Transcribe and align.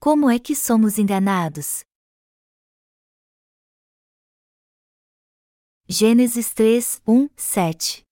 Como 0.00 0.30
é 0.30 0.38
que 0.38 0.54
somos 0.54 0.96
enganados? 0.96 1.80
Gênesis 5.88 6.54
3, 6.54 7.02
1, 7.04 7.28
7 7.36 8.04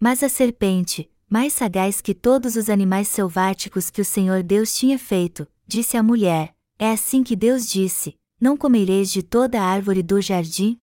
Mas 0.00 0.24
a 0.24 0.28
serpente, 0.28 1.08
mais 1.28 1.52
sagaz 1.52 2.00
que 2.00 2.12
todos 2.12 2.56
os 2.56 2.68
animais 2.68 3.06
selváticos 3.06 3.90
que 3.90 4.00
o 4.00 4.04
Senhor 4.04 4.42
Deus 4.42 4.74
tinha 4.74 4.98
feito, 4.98 5.46
disse 5.64 5.96
à 5.96 6.02
mulher: 6.02 6.52
É 6.76 6.90
assim 6.90 7.22
que 7.22 7.36
Deus 7.36 7.70
disse: 7.70 8.18
Não 8.40 8.56
comereis 8.56 9.12
de 9.12 9.22
toda 9.22 9.60
a 9.60 9.64
árvore 9.64 10.02
do 10.02 10.20
jardim? 10.20 10.76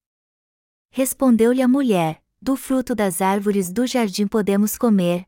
Respondeu-lhe 0.92 1.62
a 1.62 1.68
mulher: 1.68 2.24
Do 2.42 2.56
fruto 2.56 2.96
das 2.96 3.22
árvores 3.22 3.70
do 3.70 3.86
jardim 3.86 4.28
podemos 4.28 4.78
comer, 4.78 5.28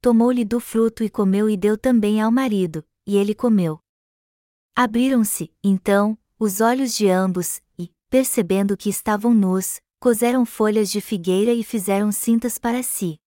tomou-lhe 0.00 0.44
do 0.44 0.58
fruto 0.58 1.04
e 1.04 1.10
comeu 1.10 1.48
e 1.48 1.56
deu 1.56 1.76
também 1.76 2.20
ao 2.20 2.30
marido, 2.30 2.84
e 3.06 3.16
ele 3.16 3.34
comeu. 3.34 3.80
Abriram-se, 4.74 5.52
então, 5.62 6.16
os 6.38 6.60
olhos 6.60 6.94
de 6.94 7.08
ambos, 7.08 7.60
e, 7.78 7.92
percebendo 8.08 8.76
que 8.76 8.88
estavam 8.88 9.34
nus, 9.34 9.80
coseram 9.98 10.46
folhas 10.46 10.90
de 10.90 11.00
figueira 11.00 11.52
e 11.52 11.62
fizeram 11.62 12.10
cintas 12.10 12.56
para 12.56 12.82
si. 12.82 13.18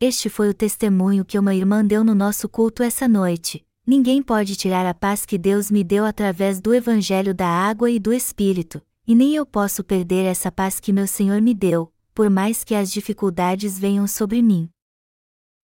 Este 0.00 0.30
foi 0.30 0.48
o 0.48 0.54
testemunho 0.54 1.24
que 1.24 1.36
uma 1.36 1.54
irmã 1.54 1.84
deu 1.84 2.04
no 2.04 2.14
nosso 2.14 2.48
culto 2.48 2.84
essa 2.84 3.08
noite. 3.08 3.66
Ninguém 3.84 4.22
pode 4.22 4.54
tirar 4.54 4.86
a 4.86 4.94
paz 4.94 5.26
que 5.26 5.36
Deus 5.36 5.72
me 5.72 5.82
deu 5.82 6.04
através 6.04 6.60
do 6.60 6.72
Evangelho 6.72 7.34
da 7.34 7.48
água 7.48 7.90
e 7.90 7.98
do 7.98 8.12
Espírito, 8.12 8.80
e 9.04 9.14
nem 9.14 9.34
eu 9.34 9.44
posso 9.44 9.82
perder 9.82 10.24
essa 10.24 10.52
paz 10.52 10.78
que 10.78 10.92
meu 10.92 11.06
Senhor 11.06 11.40
me 11.40 11.52
deu, 11.52 11.92
por 12.18 12.28
mais 12.28 12.64
que 12.64 12.74
as 12.74 12.90
dificuldades 12.90 13.78
venham 13.78 14.04
sobre 14.08 14.42
mim. 14.42 14.68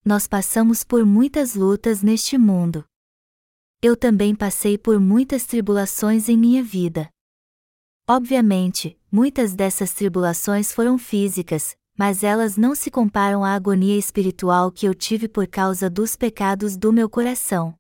Nós 0.05 0.29
passamos 0.29 0.85
por 0.85 1.05
muitas 1.05 1.57
lutas 1.57 2.01
neste 2.01 2.39
mundo. 2.39 2.85
Eu 3.83 3.97
também 3.97 4.37
passei 4.37 4.79
por 4.79 5.01
muitas 5.01 5.47
tribulações 5.47 6.29
em 6.29 6.37
minha 6.37 6.63
vida. 6.63 7.11
Obviamente, 8.09 8.97
muitas 9.11 9.53
dessas 9.53 9.93
tribulações 9.95 10.73
foram 10.73 10.97
físicas, 10.97 11.77
mas 11.99 12.23
elas 12.23 12.57
não 12.57 12.73
se 12.73 12.89
comparam 12.89 13.43
à 13.43 13.55
agonia 13.55 13.99
espiritual 13.99 14.71
que 14.71 14.87
eu 14.87 14.95
tive 14.95 15.27
por 15.27 15.49
causa 15.49 15.91
dos 15.91 16.15
pecados 16.15 16.77
do 16.77 16.93
meu 16.93 17.11
coração 17.11 17.75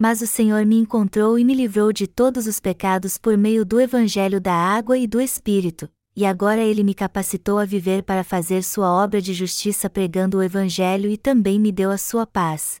mas 0.00 0.22
o 0.22 0.28
Senhor 0.28 0.64
me 0.64 0.76
encontrou 0.76 1.36
e 1.36 1.44
me 1.44 1.52
livrou 1.52 1.92
de 1.92 2.06
todos 2.06 2.46
os 2.46 2.60
pecados 2.60 3.18
por 3.18 3.36
meio 3.36 3.64
do 3.64 3.80
Evangelho 3.80 4.40
da 4.40 4.54
água 4.54 4.96
e 4.96 5.08
do 5.08 5.20
Espírito, 5.20 5.90
e 6.18 6.26
agora 6.26 6.60
ele 6.60 6.82
me 6.82 6.94
capacitou 6.94 7.60
a 7.60 7.64
viver 7.64 8.02
para 8.02 8.24
fazer 8.24 8.64
sua 8.64 8.92
obra 8.92 9.22
de 9.22 9.32
justiça 9.32 9.88
pregando 9.88 10.38
o 10.38 10.42
Evangelho 10.42 11.08
e 11.08 11.16
também 11.16 11.60
me 11.60 11.70
deu 11.70 11.92
a 11.92 11.96
sua 11.96 12.26
paz. 12.26 12.80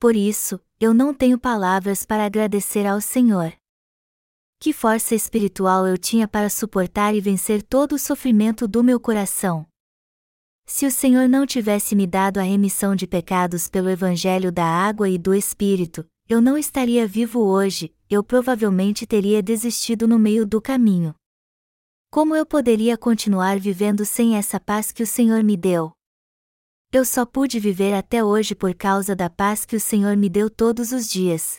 Por 0.00 0.16
isso, 0.16 0.58
eu 0.80 0.94
não 0.94 1.12
tenho 1.12 1.38
palavras 1.38 2.06
para 2.06 2.24
agradecer 2.24 2.86
ao 2.86 2.98
Senhor. 2.98 3.52
Que 4.58 4.72
força 4.72 5.14
espiritual 5.14 5.86
eu 5.86 5.98
tinha 5.98 6.26
para 6.26 6.48
suportar 6.48 7.14
e 7.14 7.20
vencer 7.20 7.62
todo 7.62 7.96
o 7.96 7.98
sofrimento 7.98 8.66
do 8.66 8.82
meu 8.82 8.98
coração. 8.98 9.66
Se 10.64 10.86
o 10.86 10.90
Senhor 10.90 11.28
não 11.28 11.44
tivesse 11.44 11.94
me 11.94 12.06
dado 12.06 12.38
a 12.38 12.42
remissão 12.42 12.96
de 12.96 13.06
pecados 13.06 13.68
pelo 13.68 13.90
Evangelho 13.90 14.50
da 14.50 14.64
água 14.64 15.10
e 15.10 15.18
do 15.18 15.34
Espírito, 15.34 16.06
eu 16.26 16.40
não 16.40 16.56
estaria 16.56 17.06
vivo 17.06 17.40
hoje, 17.40 17.94
eu 18.08 18.24
provavelmente 18.24 19.06
teria 19.06 19.42
desistido 19.42 20.08
no 20.08 20.18
meio 20.18 20.46
do 20.46 20.58
caminho. 20.58 21.14
Como 22.12 22.34
eu 22.34 22.44
poderia 22.44 22.98
continuar 22.98 23.60
vivendo 23.60 24.04
sem 24.04 24.36
essa 24.36 24.58
paz 24.58 24.90
que 24.90 25.00
o 25.00 25.06
Senhor 25.06 25.44
me 25.44 25.56
deu? 25.56 25.92
Eu 26.92 27.04
só 27.04 27.24
pude 27.24 27.60
viver 27.60 27.94
até 27.94 28.24
hoje 28.24 28.52
por 28.52 28.74
causa 28.74 29.14
da 29.14 29.30
paz 29.30 29.64
que 29.64 29.76
o 29.76 29.80
Senhor 29.80 30.16
me 30.16 30.28
deu 30.28 30.50
todos 30.50 30.90
os 30.90 31.08
dias. 31.08 31.58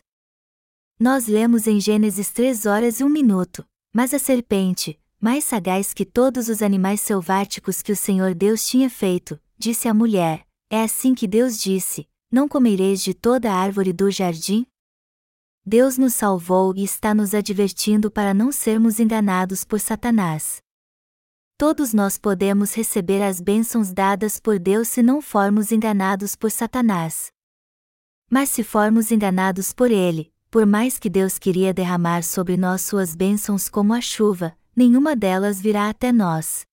Nós 0.99 1.25
lemos 1.25 1.67
em 1.67 1.79
Gênesis 1.79 2.31
3 2.31 2.65
horas 2.65 2.99
e 2.99 3.03
um 3.05 3.07
minuto, 3.07 3.65
mas 3.93 4.13
a 4.13 4.19
serpente, 4.19 4.99
mais 5.21 5.45
sagaz 5.45 5.93
que 5.93 6.03
todos 6.03 6.49
os 6.49 6.61
animais 6.61 6.99
selváticos 6.99 7.81
que 7.81 7.93
o 7.93 7.95
Senhor 7.95 8.35
Deus 8.35 8.67
tinha 8.67 8.89
feito, 8.89 9.39
disse 9.57 9.87
à 9.87 9.93
mulher: 9.93 10.45
É 10.69 10.81
assim 10.83 11.15
que 11.15 11.27
Deus 11.27 11.57
disse: 11.57 12.09
Não 12.29 12.49
comereis 12.49 13.01
de 13.01 13.13
toda 13.13 13.53
árvore 13.53 13.93
do 13.93 14.11
jardim? 14.11 14.65
Deus 15.63 15.95
nos 15.95 16.15
salvou 16.15 16.73
e 16.75 16.83
está 16.83 17.13
nos 17.13 17.35
advertindo 17.35 18.09
para 18.09 18.33
não 18.33 18.51
sermos 18.51 18.99
enganados 18.99 19.63
por 19.63 19.79
Satanás. 19.79 20.59
Todos 21.55 21.93
nós 21.93 22.17
podemos 22.17 22.73
receber 22.73 23.21
as 23.21 23.39
bênçãos 23.39 23.93
dadas 23.93 24.39
por 24.39 24.57
Deus 24.57 24.87
se 24.87 25.03
não 25.03 25.21
formos 25.21 25.71
enganados 25.71 26.35
por 26.35 26.49
Satanás. 26.49 27.31
Mas 28.27 28.49
se 28.49 28.63
formos 28.63 29.11
enganados 29.11 29.71
por 29.71 29.91
ele, 29.91 30.33
por 30.49 30.65
mais 30.65 30.97
que 30.97 31.11
Deus 31.11 31.37
queria 31.37 31.71
derramar 31.71 32.23
sobre 32.23 32.57
nós 32.57 32.81
suas 32.81 33.15
bênçãos 33.15 33.69
como 33.69 33.93
a 33.93 34.01
chuva, 34.01 34.57
nenhuma 34.75 35.15
delas 35.15 35.61
virá 35.61 35.89
até 35.89 36.11
nós. 36.11 36.65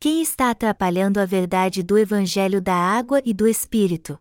Quem 0.00 0.22
está 0.22 0.50
atrapalhando 0.50 1.20
a 1.20 1.26
verdade 1.26 1.82
do 1.82 1.98
Evangelho 1.98 2.62
da 2.62 2.74
água 2.74 3.20
e 3.26 3.34
do 3.34 3.46
Espírito? 3.46 4.18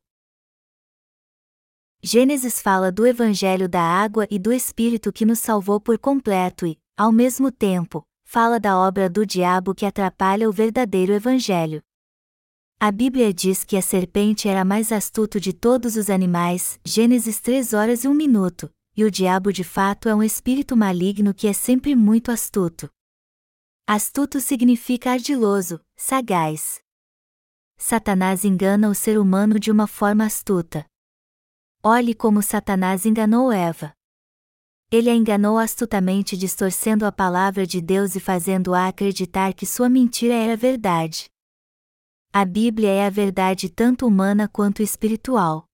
Gênesis 2.03 2.59
fala 2.59 2.91
do 2.91 3.05
Evangelho 3.05 3.69
da 3.69 3.79
água 3.79 4.27
e 4.31 4.39
do 4.39 4.51
Espírito 4.51 5.13
que 5.13 5.23
nos 5.23 5.37
salvou 5.37 5.79
por 5.79 5.99
completo 5.99 6.65
e, 6.65 6.79
ao 6.97 7.11
mesmo 7.11 7.51
tempo, 7.51 8.03
fala 8.23 8.59
da 8.59 8.75
obra 8.75 9.07
do 9.07 9.23
diabo 9.23 9.75
que 9.75 9.85
atrapalha 9.85 10.49
o 10.49 10.51
verdadeiro 10.51 11.13
Evangelho. 11.13 11.79
A 12.79 12.91
Bíblia 12.91 13.31
diz 13.31 13.63
que 13.63 13.77
a 13.77 13.83
serpente 13.83 14.49
era 14.49 14.65
mais 14.65 14.91
astuto 14.91 15.39
de 15.39 15.53
todos 15.53 15.95
os 15.95 16.09
animais, 16.09 16.79
Gênesis 16.83 17.39
3 17.39 17.71
horas 17.73 18.03
e 18.03 18.07
1 18.07 18.13
minuto, 18.15 18.73
e 18.97 19.03
o 19.03 19.11
diabo 19.11 19.53
de 19.53 19.63
fato 19.63 20.09
é 20.09 20.15
um 20.15 20.23
espírito 20.23 20.75
maligno 20.75 21.35
que 21.35 21.47
é 21.47 21.53
sempre 21.53 21.95
muito 21.95 22.31
astuto. 22.31 22.89
Astuto 23.85 24.39
significa 24.39 25.11
ardiloso, 25.11 25.79
sagaz. 25.95 26.81
Satanás 27.77 28.43
engana 28.43 28.89
o 28.89 28.95
ser 28.95 29.19
humano 29.19 29.59
de 29.59 29.69
uma 29.69 29.85
forma 29.85 30.25
astuta. 30.25 30.83
Olhe 31.83 32.13
como 32.13 32.43
Satanás 32.43 33.07
enganou 33.07 33.51
Eva. 33.51 33.91
Ele 34.91 35.09
a 35.09 35.15
enganou 35.15 35.57
astutamente 35.57 36.37
distorcendo 36.37 37.07
a 37.07 37.11
palavra 37.11 37.65
de 37.65 37.81
Deus 37.81 38.15
e 38.15 38.19
fazendo-a 38.19 38.87
acreditar 38.87 39.51
que 39.55 39.65
sua 39.65 39.89
mentira 39.89 40.35
era 40.35 40.55
verdade. 40.55 41.27
A 42.31 42.45
Bíblia 42.45 42.89
é 42.89 43.07
a 43.07 43.09
verdade 43.09 43.67
tanto 43.67 44.05
humana 44.05 44.47
quanto 44.47 44.83
espiritual. 44.83 45.65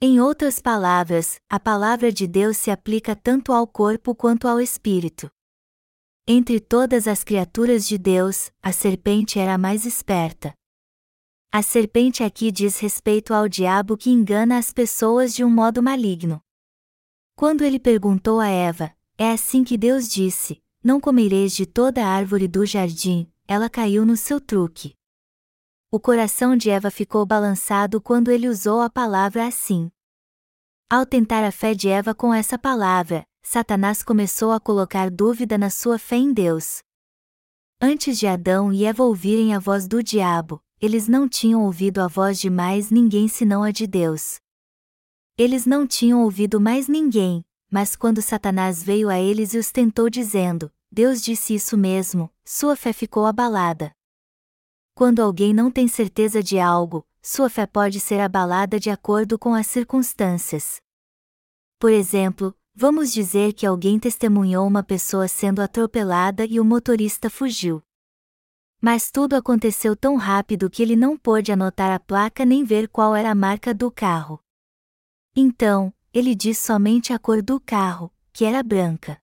Em 0.00 0.18
outras 0.18 0.58
palavras, 0.58 1.38
a 1.50 1.60
palavra 1.60 2.10
de 2.10 2.26
Deus 2.26 2.56
se 2.56 2.70
aplica 2.70 3.14
tanto 3.14 3.52
ao 3.52 3.66
corpo 3.66 4.14
quanto 4.14 4.48
ao 4.48 4.58
espírito. 4.58 5.30
Entre 6.26 6.58
todas 6.60 7.06
as 7.06 7.22
criaturas 7.22 7.86
de 7.86 7.98
Deus, 7.98 8.50
a 8.62 8.72
serpente 8.72 9.38
era 9.38 9.52
a 9.52 9.58
mais 9.58 9.84
esperta. 9.84 10.54
A 11.52 11.62
serpente 11.62 12.22
aqui 12.22 12.52
diz 12.52 12.78
respeito 12.78 13.34
ao 13.34 13.48
diabo 13.48 13.96
que 13.96 14.08
engana 14.08 14.56
as 14.56 14.72
pessoas 14.72 15.34
de 15.34 15.42
um 15.42 15.50
modo 15.50 15.82
maligno. 15.82 16.40
Quando 17.34 17.64
ele 17.64 17.80
perguntou 17.80 18.38
a 18.38 18.46
Eva, 18.46 18.94
é 19.18 19.32
assim 19.32 19.64
que 19.64 19.76
Deus 19.76 20.08
disse: 20.08 20.62
Não 20.80 21.00
comereis 21.00 21.52
de 21.52 21.66
toda 21.66 22.06
árvore 22.06 22.46
do 22.46 22.64
jardim, 22.64 23.28
ela 23.48 23.68
caiu 23.68 24.06
no 24.06 24.16
seu 24.16 24.40
truque. 24.40 24.94
O 25.90 25.98
coração 25.98 26.56
de 26.56 26.70
Eva 26.70 26.88
ficou 26.88 27.26
balançado 27.26 28.00
quando 28.00 28.30
ele 28.30 28.48
usou 28.48 28.80
a 28.80 28.88
palavra 28.88 29.44
assim. 29.44 29.90
Ao 30.88 31.04
tentar 31.04 31.44
a 31.44 31.50
fé 31.50 31.74
de 31.74 31.88
Eva 31.88 32.14
com 32.14 32.32
essa 32.32 32.56
palavra, 32.56 33.26
Satanás 33.42 34.04
começou 34.04 34.52
a 34.52 34.60
colocar 34.60 35.10
dúvida 35.10 35.58
na 35.58 35.68
sua 35.68 35.98
fé 35.98 36.14
em 36.14 36.32
Deus. 36.32 36.78
Antes 37.80 38.20
de 38.20 38.28
Adão 38.28 38.72
e 38.72 38.84
Eva 38.84 39.02
ouvirem 39.02 39.52
a 39.52 39.58
voz 39.58 39.88
do 39.88 40.00
diabo, 40.00 40.62
eles 40.80 41.06
não 41.06 41.28
tinham 41.28 41.62
ouvido 41.62 42.00
a 42.00 42.08
voz 42.08 42.40
de 42.40 42.48
mais 42.48 42.90
ninguém 42.90 43.28
senão 43.28 43.62
a 43.62 43.70
de 43.70 43.86
Deus. 43.86 44.40
Eles 45.36 45.66
não 45.66 45.86
tinham 45.86 46.22
ouvido 46.22 46.58
mais 46.58 46.88
ninguém, 46.88 47.44
mas 47.70 47.94
quando 47.94 48.22
Satanás 48.22 48.82
veio 48.82 49.10
a 49.10 49.20
eles 49.20 49.52
e 49.52 49.58
os 49.58 49.70
tentou 49.70 50.08
dizendo: 50.08 50.72
Deus 50.90 51.20
disse 51.20 51.54
isso 51.54 51.76
mesmo, 51.76 52.30
sua 52.44 52.74
fé 52.74 52.94
ficou 52.94 53.26
abalada. 53.26 53.92
Quando 54.94 55.20
alguém 55.20 55.52
não 55.52 55.70
tem 55.70 55.86
certeza 55.86 56.42
de 56.42 56.58
algo, 56.58 57.06
sua 57.22 57.50
fé 57.50 57.66
pode 57.66 58.00
ser 58.00 58.20
abalada 58.20 58.80
de 58.80 58.88
acordo 58.88 59.38
com 59.38 59.54
as 59.54 59.66
circunstâncias. 59.66 60.80
Por 61.78 61.92
exemplo, 61.92 62.54
vamos 62.74 63.12
dizer 63.12 63.52
que 63.52 63.66
alguém 63.66 63.98
testemunhou 63.98 64.66
uma 64.66 64.82
pessoa 64.82 65.28
sendo 65.28 65.60
atropelada 65.60 66.46
e 66.46 66.58
o 66.58 66.64
motorista 66.64 67.28
fugiu. 67.28 67.82
Mas 68.80 69.10
tudo 69.10 69.34
aconteceu 69.36 69.94
tão 69.94 70.16
rápido 70.16 70.70
que 70.70 70.82
ele 70.82 70.96
não 70.96 71.16
pôde 71.16 71.52
anotar 71.52 71.90
a 71.90 72.00
placa 72.00 72.44
nem 72.46 72.64
ver 72.64 72.88
qual 72.88 73.14
era 73.14 73.30
a 73.30 73.34
marca 73.34 73.74
do 73.74 73.90
carro. 73.90 74.42
Então, 75.36 75.92
ele 76.12 76.34
diz 76.34 76.58
somente 76.58 77.12
a 77.12 77.18
cor 77.18 77.42
do 77.42 77.60
carro, 77.60 78.10
que 78.32 78.44
era 78.44 78.62
branca. 78.62 79.20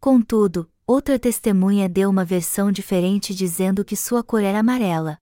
Contudo, 0.00 0.70
outra 0.86 1.18
testemunha 1.18 1.88
deu 1.88 2.08
uma 2.08 2.24
versão 2.24 2.72
diferente 2.72 3.34
dizendo 3.34 3.84
que 3.84 3.96
sua 3.96 4.24
cor 4.24 4.42
era 4.42 4.60
amarela. 4.60 5.18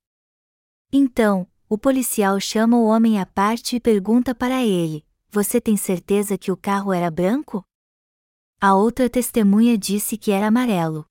Então, 0.92 1.46
o 1.68 1.76
policial 1.76 2.38
chama 2.38 2.76
o 2.76 2.84
homem 2.84 3.18
à 3.18 3.26
parte 3.26 3.76
e 3.76 3.80
pergunta 3.80 4.34
para 4.34 4.62
ele: 4.62 5.04
Você 5.30 5.60
tem 5.60 5.76
certeza 5.76 6.38
que 6.38 6.52
o 6.52 6.56
carro 6.56 6.92
era 6.92 7.10
branco? 7.10 7.64
A 8.60 8.74
outra 8.74 9.10
testemunha 9.10 9.76
disse 9.76 10.16
que 10.16 10.30
era 10.30 10.46
amarelo. 10.46 11.06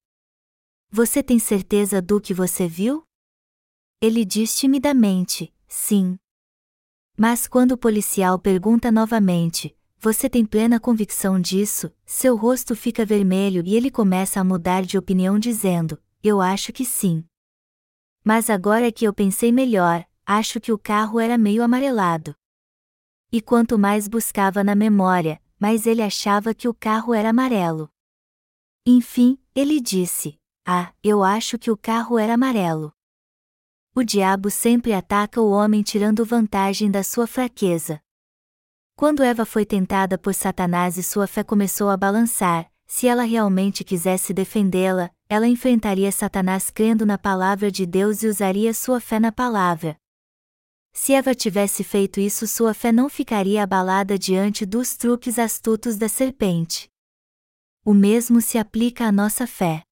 Você 0.94 1.24
tem 1.24 1.40
certeza 1.40 2.02
do 2.02 2.20
que 2.20 2.34
você 2.34 2.68
viu? 2.68 3.08
Ele 4.02 4.26
diz 4.26 4.58
timidamente: 4.58 5.54
Sim. 5.66 6.20
Mas 7.18 7.48
quando 7.48 7.72
o 7.72 7.78
policial 7.78 8.38
pergunta 8.38 8.92
novamente: 8.92 9.74
Você 9.98 10.30
tem 10.30 10.46
plena 10.46 10.82
convicção 10.82 11.40
disso? 11.40 11.94
Seu 12.06 12.36
rosto 12.36 12.76
fica 12.76 13.06
vermelho 13.06 13.64
e 13.66 13.74
ele 13.74 13.90
começa 13.90 14.42
a 14.42 14.44
mudar 14.44 14.84
de 14.84 14.98
opinião 14.98 15.40
dizendo: 15.40 15.98
Eu 16.22 16.42
acho 16.42 16.74
que 16.74 16.84
sim. 16.84 17.24
Mas 18.22 18.50
agora 18.50 18.92
que 18.92 19.06
eu 19.06 19.14
pensei 19.14 19.50
melhor, 19.50 20.06
acho 20.26 20.60
que 20.60 20.74
o 20.74 20.78
carro 20.78 21.22
era 21.22 21.38
meio 21.38 21.64
amarelado. 21.64 22.36
E 23.32 23.42
quanto 23.42 23.80
mais 23.80 24.10
buscava 24.10 24.62
na 24.62 24.76
memória, 24.76 25.42
mais 25.58 25.88
ele 25.88 26.02
achava 26.02 26.54
que 26.54 26.68
o 26.68 26.74
carro 26.74 27.14
era 27.14 27.30
amarelo. 27.30 27.90
Enfim, 28.86 29.40
ele 29.56 29.80
disse: 29.80 30.41
Ah, 30.66 30.94
eu 31.04 31.24
acho 31.24 31.58
que 31.58 31.72
o 31.72 31.78
carro 31.78 32.20
era 32.20 32.36
amarelo. 32.36 32.94
O 33.96 34.04
diabo 34.04 34.50
sempre 34.50 34.94
ataca 34.94 35.42
o 35.42 35.50
homem 35.50 35.82
tirando 35.82 36.24
vantagem 36.24 36.90
da 36.90 37.04
sua 37.04 37.28
fraqueza. 37.28 38.02
Quando 38.96 39.24
Eva 39.24 39.46
foi 39.46 39.66
tentada 39.66 40.18
por 40.18 40.34
Satanás 40.34 40.98
e 40.98 41.04
sua 41.04 41.26
fé 41.26 41.44
começou 41.44 41.90
a 41.90 41.98
balançar, 41.98 42.72
se 42.86 43.08
ela 43.08 43.24
realmente 43.24 43.84
quisesse 43.84 44.34
defendê-la, 44.34 45.10
ela 45.28 45.48
enfrentaria 45.48 46.12
Satanás 46.12 46.70
crendo 46.70 47.06
na 47.06 47.18
palavra 47.18 47.72
de 47.72 47.86
Deus 47.86 48.22
e 48.22 48.28
usaria 48.28 48.74
sua 48.74 49.00
fé 49.00 49.20
na 49.20 49.32
palavra. 49.32 49.98
Se 50.94 51.14
Eva 51.14 51.34
tivesse 51.34 51.84
feito 51.84 52.20
isso, 52.20 52.46
sua 52.46 52.74
fé 52.74 52.92
não 52.92 53.10
ficaria 53.10 53.64
abalada 53.64 54.20
diante 54.20 54.66
dos 54.66 54.96
truques 54.96 55.40
astutos 55.40 55.98
da 55.98 56.08
serpente. 56.08 56.90
O 57.84 57.94
mesmo 57.94 58.42
se 58.42 58.58
aplica 58.58 59.06
à 59.06 59.12
nossa 59.12 59.48
fé. 59.48 59.84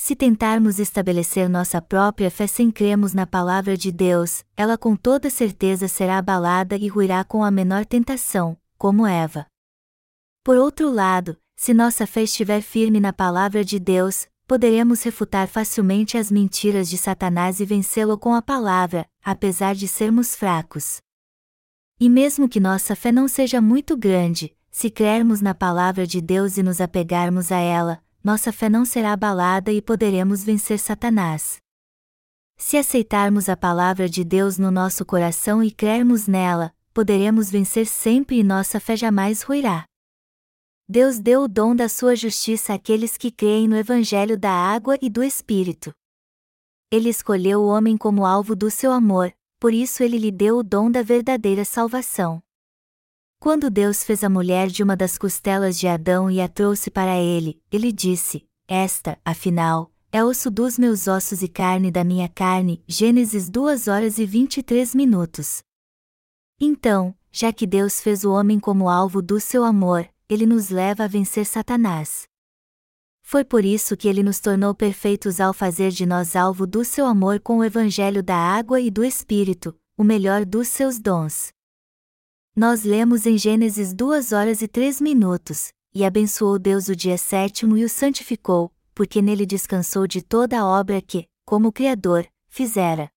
Se 0.00 0.14
tentarmos 0.14 0.78
estabelecer 0.78 1.48
nossa 1.48 1.82
própria 1.82 2.30
fé 2.30 2.46
sem 2.46 2.70
cremos 2.70 3.12
na 3.12 3.26
palavra 3.26 3.76
de 3.76 3.90
Deus, 3.90 4.44
ela 4.56 4.78
com 4.78 4.94
toda 4.94 5.28
certeza 5.28 5.88
será 5.88 6.18
abalada 6.18 6.76
e 6.76 6.86
ruirá 6.86 7.24
com 7.24 7.42
a 7.42 7.50
menor 7.50 7.84
tentação, 7.84 8.56
como 8.78 9.04
Eva. 9.04 9.44
Por 10.44 10.56
outro 10.56 10.88
lado, 10.88 11.36
se 11.56 11.74
nossa 11.74 12.06
fé 12.06 12.22
estiver 12.22 12.62
firme 12.62 13.00
na 13.00 13.12
palavra 13.12 13.64
de 13.64 13.80
Deus, 13.80 14.28
poderemos 14.46 15.02
refutar 15.02 15.48
facilmente 15.48 16.16
as 16.16 16.30
mentiras 16.30 16.88
de 16.88 16.96
Satanás 16.96 17.58
e 17.58 17.64
vencê-lo 17.64 18.16
com 18.16 18.32
a 18.34 18.40
palavra, 18.40 19.04
apesar 19.22 19.74
de 19.74 19.88
sermos 19.88 20.32
fracos. 20.32 20.98
E 21.98 22.08
mesmo 22.08 22.48
que 22.48 22.60
nossa 22.60 22.94
fé 22.94 23.10
não 23.10 23.26
seja 23.26 23.60
muito 23.60 23.96
grande, 23.96 24.56
se 24.70 24.90
crermos 24.90 25.40
na 25.40 25.54
palavra 25.54 26.06
de 26.06 26.20
Deus 26.20 26.56
e 26.56 26.62
nos 26.62 26.80
apegarmos 26.80 27.50
a 27.50 27.58
ela, 27.58 28.00
nossa 28.22 28.52
fé 28.52 28.68
não 28.68 28.84
será 28.84 29.12
abalada 29.12 29.72
e 29.72 29.80
poderemos 29.80 30.44
vencer 30.44 30.78
Satanás. 30.78 31.58
Se 32.56 32.76
aceitarmos 32.76 33.48
a 33.48 33.56
palavra 33.56 34.08
de 34.08 34.24
Deus 34.24 34.58
no 34.58 34.70
nosso 34.70 35.04
coração 35.04 35.62
e 35.62 35.70
crermos 35.70 36.26
nela, 36.26 36.74
poderemos 36.92 37.50
vencer 37.50 37.86
sempre 37.86 38.40
e 38.40 38.42
nossa 38.42 38.80
fé 38.80 38.96
jamais 38.96 39.42
ruirá. 39.42 39.84
Deus 40.88 41.20
deu 41.20 41.42
o 41.42 41.48
dom 41.48 41.76
da 41.76 41.88
sua 41.88 42.16
justiça 42.16 42.74
àqueles 42.74 43.16
que 43.16 43.30
creem 43.30 43.68
no 43.68 43.76
Evangelho 43.76 44.38
da 44.38 44.50
água 44.50 44.98
e 45.00 45.08
do 45.08 45.22
Espírito. 45.22 45.92
Ele 46.90 47.10
escolheu 47.10 47.60
o 47.60 47.68
homem 47.68 47.96
como 47.96 48.24
alvo 48.24 48.56
do 48.56 48.70
seu 48.70 48.90
amor, 48.90 49.32
por 49.60 49.74
isso 49.74 50.02
ele 50.02 50.18
lhe 50.18 50.32
deu 50.32 50.58
o 50.58 50.62
dom 50.62 50.90
da 50.90 51.02
verdadeira 51.02 51.64
salvação. 51.64 52.42
Quando 53.40 53.70
Deus 53.70 54.02
fez 54.02 54.24
a 54.24 54.28
mulher 54.28 54.66
de 54.66 54.82
uma 54.82 54.96
das 54.96 55.16
costelas 55.16 55.78
de 55.78 55.86
Adão 55.86 56.28
e 56.28 56.40
a 56.40 56.48
trouxe 56.48 56.90
para 56.90 57.16
ele, 57.16 57.62
ele 57.70 57.92
disse: 57.92 58.44
Esta, 58.66 59.16
afinal, 59.24 59.92
é 60.10 60.24
osso 60.24 60.50
dos 60.50 60.76
meus 60.76 61.06
ossos 61.06 61.40
e 61.40 61.46
carne 61.46 61.88
da 61.88 62.02
minha 62.02 62.28
carne. 62.28 62.82
Gênesis 62.88 63.48
2 63.48 63.86
horas 63.86 64.18
e 64.18 64.26
23 64.26 64.92
minutos. 64.92 65.62
Então, 66.60 67.14
já 67.30 67.52
que 67.52 67.64
Deus 67.64 68.00
fez 68.00 68.24
o 68.24 68.32
homem 68.32 68.58
como 68.58 68.88
alvo 68.88 69.22
do 69.22 69.38
seu 69.38 69.62
amor, 69.62 70.08
ele 70.28 70.44
nos 70.44 70.70
leva 70.70 71.04
a 71.04 71.08
vencer 71.08 71.46
Satanás. 71.46 72.26
Foi 73.22 73.44
por 73.44 73.64
isso 73.64 73.96
que 73.96 74.08
ele 74.08 74.22
nos 74.22 74.40
tornou 74.40 74.74
perfeitos 74.74 75.38
ao 75.38 75.52
fazer 75.52 75.92
de 75.92 76.04
nós 76.04 76.34
alvo 76.34 76.66
do 76.66 76.84
seu 76.84 77.06
amor 77.06 77.38
com 77.38 77.58
o 77.58 77.64
evangelho 77.64 78.20
da 78.20 78.34
água 78.34 78.80
e 78.80 78.90
do 78.90 79.04
Espírito, 79.04 79.78
o 79.96 80.02
melhor 80.02 80.44
dos 80.44 80.66
seus 80.66 80.98
dons. 80.98 81.52
Nós 82.58 82.82
lemos 82.82 83.24
em 83.24 83.38
Gênesis 83.38 83.94
2 83.94 84.32
horas 84.32 84.62
e 84.62 84.66
3 84.66 85.00
minutos, 85.00 85.72
e 85.94 86.04
abençoou 86.04 86.58
Deus 86.58 86.88
o 86.88 86.96
dia 86.96 87.16
sétimo 87.16 87.78
e 87.78 87.84
o 87.84 87.88
santificou, 87.88 88.72
porque 88.96 89.22
nele 89.22 89.46
descansou 89.46 90.08
de 90.08 90.20
toda 90.20 90.58
a 90.58 90.66
obra 90.66 91.00
que, 91.00 91.28
como 91.44 91.70
Criador, 91.70 92.26
fizera. 92.48 93.08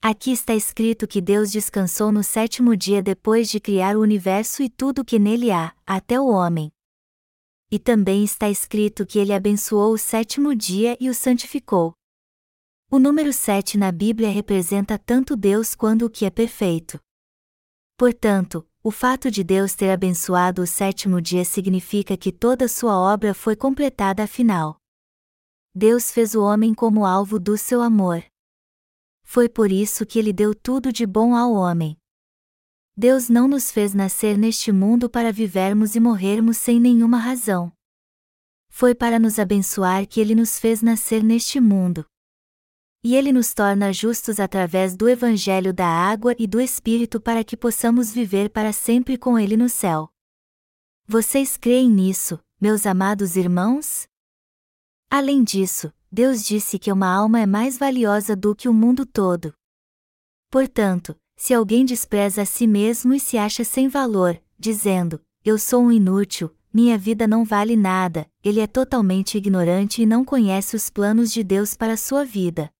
Aqui 0.00 0.30
está 0.30 0.54
escrito 0.54 1.08
que 1.08 1.20
Deus 1.20 1.50
descansou 1.50 2.12
no 2.12 2.22
sétimo 2.22 2.76
dia 2.76 3.02
depois 3.02 3.48
de 3.48 3.58
criar 3.58 3.96
o 3.96 4.02
universo 4.02 4.62
e 4.62 4.70
tudo 4.70 5.00
o 5.00 5.04
que 5.04 5.18
nele 5.18 5.50
há, 5.50 5.74
até 5.84 6.20
o 6.20 6.28
homem. 6.28 6.70
E 7.72 7.76
também 7.80 8.22
está 8.22 8.48
escrito 8.48 9.04
que 9.04 9.18
ele 9.18 9.32
abençoou 9.32 9.92
o 9.92 9.98
sétimo 9.98 10.54
dia 10.54 10.96
e 11.00 11.10
o 11.10 11.14
santificou. 11.14 11.92
O 12.88 13.00
número 13.00 13.32
7 13.32 13.76
na 13.76 13.90
Bíblia 13.90 14.30
representa 14.30 14.96
tanto 14.96 15.34
Deus 15.34 15.74
quanto 15.74 16.06
o 16.06 16.10
que 16.10 16.24
é 16.24 16.30
perfeito. 16.30 17.00
Portanto, 17.96 18.68
o 18.82 18.90
fato 18.90 19.30
de 19.30 19.44
Deus 19.44 19.74
ter 19.74 19.90
abençoado 19.90 20.62
o 20.62 20.66
sétimo 20.66 21.20
dia 21.20 21.44
significa 21.44 22.16
que 22.16 22.32
toda 22.32 22.66
sua 22.66 22.98
obra 22.98 23.32
foi 23.32 23.54
completada 23.54 24.24
afinal. 24.24 24.76
Deus 25.72 26.10
fez 26.10 26.34
o 26.34 26.42
homem 26.42 26.74
como 26.74 27.06
alvo 27.06 27.38
do 27.38 27.56
seu 27.56 27.80
amor. 27.80 28.24
Foi 29.22 29.48
por 29.48 29.70
isso 29.70 30.04
que 30.04 30.18
ele 30.18 30.32
deu 30.32 30.54
tudo 30.54 30.92
de 30.92 31.06
bom 31.06 31.36
ao 31.36 31.52
homem. 31.52 31.96
Deus 32.96 33.28
não 33.28 33.48
nos 33.48 33.70
fez 33.70 33.94
nascer 33.94 34.36
neste 34.36 34.70
mundo 34.70 35.08
para 35.08 35.32
vivermos 35.32 35.94
e 35.94 36.00
morrermos 36.00 36.56
sem 36.56 36.78
nenhuma 36.78 37.18
razão. 37.18 37.72
Foi 38.68 38.94
para 38.94 39.18
nos 39.18 39.38
abençoar 39.38 40.06
que 40.06 40.20
ele 40.20 40.34
nos 40.34 40.58
fez 40.58 40.82
nascer 40.82 41.22
neste 41.22 41.60
mundo 41.60 42.04
e 43.04 43.14
ele 43.14 43.30
nos 43.30 43.52
torna 43.52 43.92
justos 43.92 44.40
através 44.40 44.96
do 44.96 45.06
Evangelho 45.06 45.74
da 45.74 45.86
água 45.86 46.34
e 46.38 46.46
do 46.46 46.58
Espírito 46.58 47.20
para 47.20 47.44
que 47.44 47.54
possamos 47.54 48.10
viver 48.10 48.48
para 48.48 48.72
sempre 48.72 49.18
com 49.18 49.38
ele 49.38 49.58
no 49.58 49.68
céu. 49.68 50.08
Vocês 51.06 51.58
creem 51.58 51.90
nisso, 51.90 52.40
meus 52.58 52.86
amados 52.86 53.36
irmãos? 53.36 54.08
Além 55.10 55.44
disso, 55.44 55.92
Deus 56.10 56.42
disse 56.42 56.78
que 56.78 56.90
uma 56.90 57.06
alma 57.06 57.40
é 57.40 57.44
mais 57.44 57.76
valiosa 57.76 58.34
do 58.34 58.56
que 58.56 58.70
o 58.70 58.72
mundo 58.72 59.04
todo. 59.04 59.52
Portanto, 60.50 61.14
se 61.36 61.52
alguém 61.52 61.84
despreza 61.84 62.40
a 62.40 62.46
si 62.46 62.66
mesmo 62.66 63.12
e 63.12 63.20
se 63.20 63.36
acha 63.36 63.64
sem 63.64 63.86
valor, 63.86 64.40
dizendo: 64.58 65.20
Eu 65.44 65.58
sou 65.58 65.82
um 65.82 65.92
inútil, 65.92 66.56
minha 66.72 66.96
vida 66.96 67.28
não 67.28 67.44
vale 67.44 67.76
nada, 67.76 68.26
ele 68.42 68.60
é 68.60 68.66
totalmente 68.66 69.36
ignorante 69.36 70.00
e 70.00 70.06
não 70.06 70.24
conhece 70.24 70.74
os 70.74 70.88
planos 70.88 71.30
de 71.30 71.44
Deus 71.44 71.74
para 71.76 71.98
sua 71.98 72.24
vida. 72.24 72.72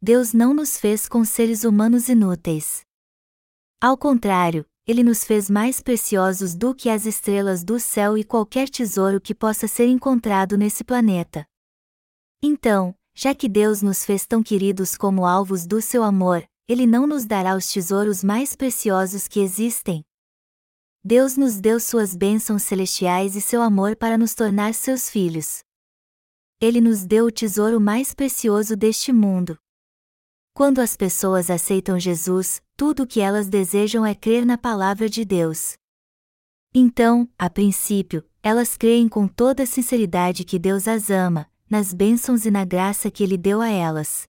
Deus 0.00 0.32
não 0.32 0.52
nos 0.52 0.78
fez 0.78 1.08
com 1.08 1.24
seres 1.24 1.64
humanos 1.64 2.08
inúteis. 2.08 2.82
Ao 3.80 3.96
contrário, 3.96 4.66
ele 4.86 5.02
nos 5.02 5.24
fez 5.24 5.50
mais 5.50 5.80
preciosos 5.80 6.54
do 6.54 6.74
que 6.74 6.88
as 6.88 7.06
estrelas 7.06 7.64
do 7.64 7.80
céu 7.80 8.16
e 8.16 8.22
qualquer 8.22 8.68
tesouro 8.68 9.20
que 9.20 9.34
possa 9.34 9.66
ser 9.66 9.88
encontrado 9.88 10.56
nesse 10.56 10.84
planeta. 10.84 11.46
Então, 12.42 12.94
já 13.14 13.34
que 13.34 13.48
Deus 13.48 13.80
nos 13.80 14.04
fez 14.04 14.26
tão 14.26 14.42
queridos 14.42 14.96
como 14.96 15.26
alvos 15.26 15.66
do 15.66 15.80
seu 15.80 16.02
amor, 16.02 16.46
ele 16.68 16.86
não 16.86 17.06
nos 17.06 17.24
dará 17.24 17.56
os 17.56 17.66
tesouros 17.66 18.22
mais 18.22 18.54
preciosos 18.54 19.26
que 19.26 19.40
existem? 19.40 20.04
Deus 21.02 21.36
nos 21.36 21.58
deu 21.58 21.80
suas 21.80 22.14
bênçãos 22.14 22.62
celestiais 22.62 23.34
e 23.34 23.40
seu 23.40 23.62
amor 23.62 23.96
para 23.96 24.18
nos 24.18 24.34
tornar 24.34 24.74
seus 24.74 25.08
filhos. 25.08 25.62
Ele 26.60 26.80
nos 26.80 27.04
deu 27.04 27.26
o 27.26 27.30
tesouro 27.30 27.80
mais 27.80 28.12
precioso 28.12 28.76
deste 28.76 29.12
mundo. 29.12 29.58
Quando 30.56 30.78
as 30.78 30.96
pessoas 30.96 31.50
aceitam 31.50 32.00
Jesus, 32.00 32.62
tudo 32.78 33.02
o 33.02 33.06
que 33.06 33.20
elas 33.20 33.46
desejam 33.46 34.06
é 34.06 34.14
crer 34.14 34.46
na 34.46 34.56
palavra 34.56 35.06
de 35.06 35.22
Deus. 35.22 35.76
Então, 36.74 37.28
a 37.38 37.50
princípio, 37.50 38.24
elas 38.42 38.74
creem 38.74 39.06
com 39.06 39.28
toda 39.28 39.66
sinceridade 39.66 40.44
que 40.44 40.58
Deus 40.58 40.88
as 40.88 41.10
ama, 41.10 41.46
nas 41.68 41.92
bênçãos 41.92 42.46
e 42.46 42.50
na 42.50 42.64
graça 42.64 43.10
que 43.10 43.22
Ele 43.22 43.36
deu 43.36 43.60
a 43.60 43.68
elas. 43.68 44.26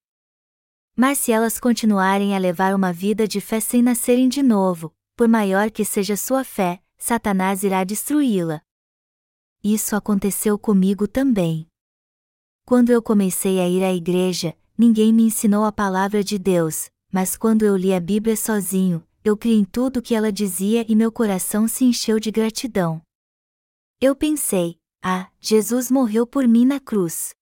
Mas 0.98 1.18
se 1.20 1.32
elas 1.32 1.62
continuarem 1.62 2.36
a 2.36 2.38
levar 2.38 2.76
uma 2.76 2.92
vida 2.92 3.26
de 3.26 3.40
fé 3.40 3.62
sem 3.62 3.82
nascerem 3.82 4.28
de 4.28 4.44
novo, 4.44 4.94
por 5.16 5.30
maior 5.30 5.72
que 5.72 5.86
seja 5.86 6.18
sua 6.18 6.44
fé, 6.44 6.84
Satanás 6.98 7.64
irá 7.64 7.86
destruí-la. 7.86 8.62
Isso 9.64 9.96
aconteceu 9.96 10.60
comigo 10.60 11.08
também. 11.08 11.66
Quando 12.66 12.90
eu 12.90 13.02
comecei 13.02 13.62
a 13.62 13.70
ir 13.70 13.82
à 13.82 13.94
igreja, 13.94 14.54
ninguém 14.78 15.12
me 15.12 15.24
ensinou 15.24 15.66
a 15.66 15.72
palavra 15.72 16.24
de 16.24 16.38
Deus, 16.38 16.90
mas 17.12 17.36
quando 17.36 17.64
eu 17.64 17.76
li 17.76 17.94
a 17.94 18.00
Bíblia 18.00 18.38
sozinho, 18.38 19.04
eu 19.24 19.36
criei 19.36 19.58
em 19.58 19.66
tudo 19.66 19.98
o 19.98 20.02
que 20.02 20.14
ela 20.14 20.32
dizia 20.32 20.86
e 20.88 20.96
meu 20.96 21.12
coração 21.12 21.68
se 21.68 21.84
encheu 21.84 22.20
de 22.20 22.32
gratidão. 22.32 23.02
Eu 24.00 24.16
pensei, 24.16 24.80
ah, 25.02 25.30
Jesus 25.40 25.90
morreu 25.90 26.28
por 26.28 26.48
mim 26.48 26.66
na 26.66 26.80
cruz. 26.80 27.34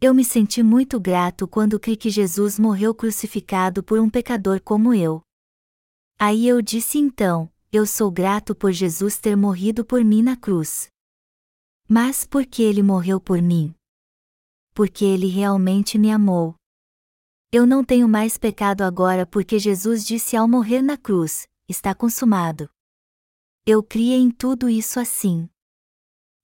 Eu 0.00 0.12
me 0.14 0.24
senti 0.24 0.62
muito 0.62 1.00
grato 1.00 1.48
quando 1.48 1.80
criei 1.80 1.96
que 1.96 2.10
Jesus 2.10 2.58
morreu 2.58 2.94
crucificado 2.94 3.82
por 3.82 3.98
um 3.98 4.10
pecador 4.10 4.60
como 4.60 4.92
eu. 4.94 5.22
Aí 6.18 6.46
eu 6.46 6.62
disse 6.62 6.98
então: 6.98 7.50
Eu 7.72 7.86
sou 7.86 8.10
grato 8.10 8.54
por 8.54 8.72
Jesus 8.72 9.18
ter 9.18 9.36
morrido 9.36 9.84
por 9.84 10.04
mim 10.04 10.22
na 10.22 10.36
cruz. 10.36 10.88
Mas 11.88 12.24
por 12.24 12.44
que 12.44 12.62
ele 12.62 12.82
morreu 12.82 13.20
por 13.20 13.40
mim? 13.40 13.74
Porque 14.76 15.06
ele 15.06 15.26
realmente 15.26 15.96
me 15.96 16.10
amou. 16.10 16.54
Eu 17.50 17.64
não 17.64 17.82
tenho 17.82 18.06
mais 18.06 18.36
pecado 18.36 18.82
agora 18.82 19.24
porque 19.24 19.58
Jesus 19.58 20.04
disse 20.06 20.36
ao 20.36 20.46
morrer 20.46 20.82
na 20.82 20.98
cruz: 20.98 21.46
Está 21.66 21.94
consumado. 21.94 22.68
Eu 23.64 23.82
criei 23.82 24.18
em 24.18 24.30
tudo 24.30 24.68
isso 24.68 25.00
assim. 25.00 25.48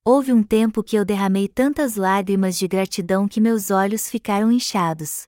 Houve 0.03 0.33
um 0.33 0.41
tempo 0.41 0.83
que 0.83 0.95
eu 0.95 1.05
derramei 1.05 1.47
tantas 1.47 1.95
lágrimas 1.95 2.57
de 2.57 2.67
gratidão 2.67 3.27
que 3.27 3.39
meus 3.39 3.69
olhos 3.69 4.09
ficaram 4.09 4.51
inchados. 4.51 5.27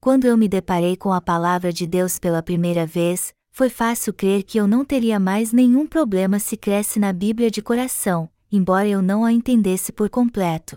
Quando 0.00 0.24
eu 0.24 0.36
me 0.36 0.48
deparei 0.48 0.96
com 0.96 1.12
a 1.12 1.20
palavra 1.20 1.72
de 1.72 1.86
Deus 1.86 2.18
pela 2.18 2.42
primeira 2.42 2.84
vez, 2.84 3.32
foi 3.52 3.70
fácil 3.70 4.12
crer 4.12 4.42
que 4.42 4.58
eu 4.58 4.66
não 4.66 4.84
teria 4.84 5.20
mais 5.20 5.52
nenhum 5.52 5.86
problema 5.86 6.40
se 6.40 6.56
cresce 6.56 6.98
na 6.98 7.12
Bíblia 7.12 7.52
de 7.52 7.62
coração, 7.62 8.28
embora 8.50 8.88
eu 8.88 9.00
não 9.00 9.24
a 9.24 9.32
entendesse 9.32 9.92
por 9.92 10.10
completo. 10.10 10.76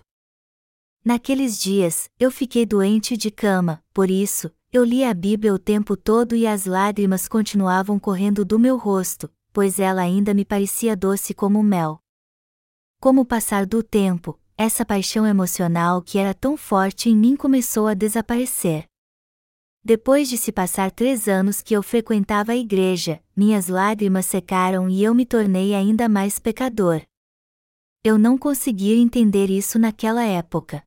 Naqueles 1.05 1.61
dias, 1.61 2.09
eu 2.17 2.31
fiquei 2.31 2.65
doente 2.65 3.17
de 3.17 3.29
cama, 3.29 3.83
por 3.93 4.09
isso, 4.09 4.49
eu 4.71 4.85
li 4.85 5.03
a 5.03 5.13
Bíblia 5.13 5.53
o 5.53 5.59
tempo 5.59 5.97
todo 5.97 6.33
e 6.33 6.47
as 6.47 6.65
lágrimas 6.65 7.27
continuavam 7.27 7.99
correndo 7.99 8.45
do 8.45 8.57
meu 8.57 8.77
rosto, 8.77 9.29
pois 9.51 9.79
ela 9.79 10.01
ainda 10.01 10.33
me 10.33 10.45
parecia 10.45 10.95
doce 10.95 11.33
como 11.33 11.61
mel. 11.61 11.99
Com 13.01 13.17
o 13.17 13.25
passar 13.25 13.65
do 13.65 13.83
tempo, 13.83 14.39
essa 14.57 14.85
paixão 14.85 15.27
emocional 15.27 16.01
que 16.01 16.17
era 16.17 16.33
tão 16.33 16.55
forte 16.55 17.09
em 17.09 17.17
mim 17.17 17.35
começou 17.35 17.87
a 17.87 17.93
desaparecer. 17.93 18.85
Depois 19.83 20.29
de 20.29 20.37
se 20.37 20.53
passar 20.53 20.89
três 20.89 21.27
anos 21.27 21.61
que 21.61 21.73
eu 21.73 21.83
frequentava 21.83 22.53
a 22.53 22.55
igreja, 22.55 23.21
minhas 23.35 23.67
lágrimas 23.67 24.25
secaram 24.25 24.89
e 24.89 25.03
eu 25.03 25.13
me 25.13 25.25
tornei 25.25 25.75
ainda 25.75 26.07
mais 26.07 26.39
pecador. 26.39 27.01
Eu 28.01 28.17
não 28.17 28.37
conseguia 28.37 28.95
entender 28.95 29.49
isso 29.49 29.77
naquela 29.77 30.23
época. 30.23 30.81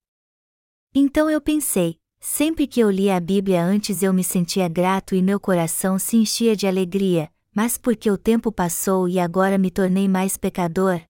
Então 0.99 1.29
eu 1.29 1.43
pensei, 1.43 1.99
sempre 2.19 2.67
que 2.67 2.81
eu 2.81 2.91
lia 2.91 3.17
a 3.17 3.21
Bíblia 3.21 3.63
antes 3.63 4.03
eu 4.03 4.15
me 4.15 4.25
sentia 4.25 4.67
grato 4.67 5.15
e 5.15 5.21
meu 5.21 5.39
coração 5.39 5.99
se 5.99 6.17
enchia 6.17 6.57
de 6.57 6.67
alegria, 6.67 7.31
mas 7.55 7.77
porque 7.77 8.11
o 8.11 8.17
tempo 8.17 8.51
passou 8.51 9.07
e 9.07 9.19
agora 9.19 9.59
me 9.59 9.71
tornei 9.71 10.09
mais 10.09 10.39
pecador, 10.39 11.03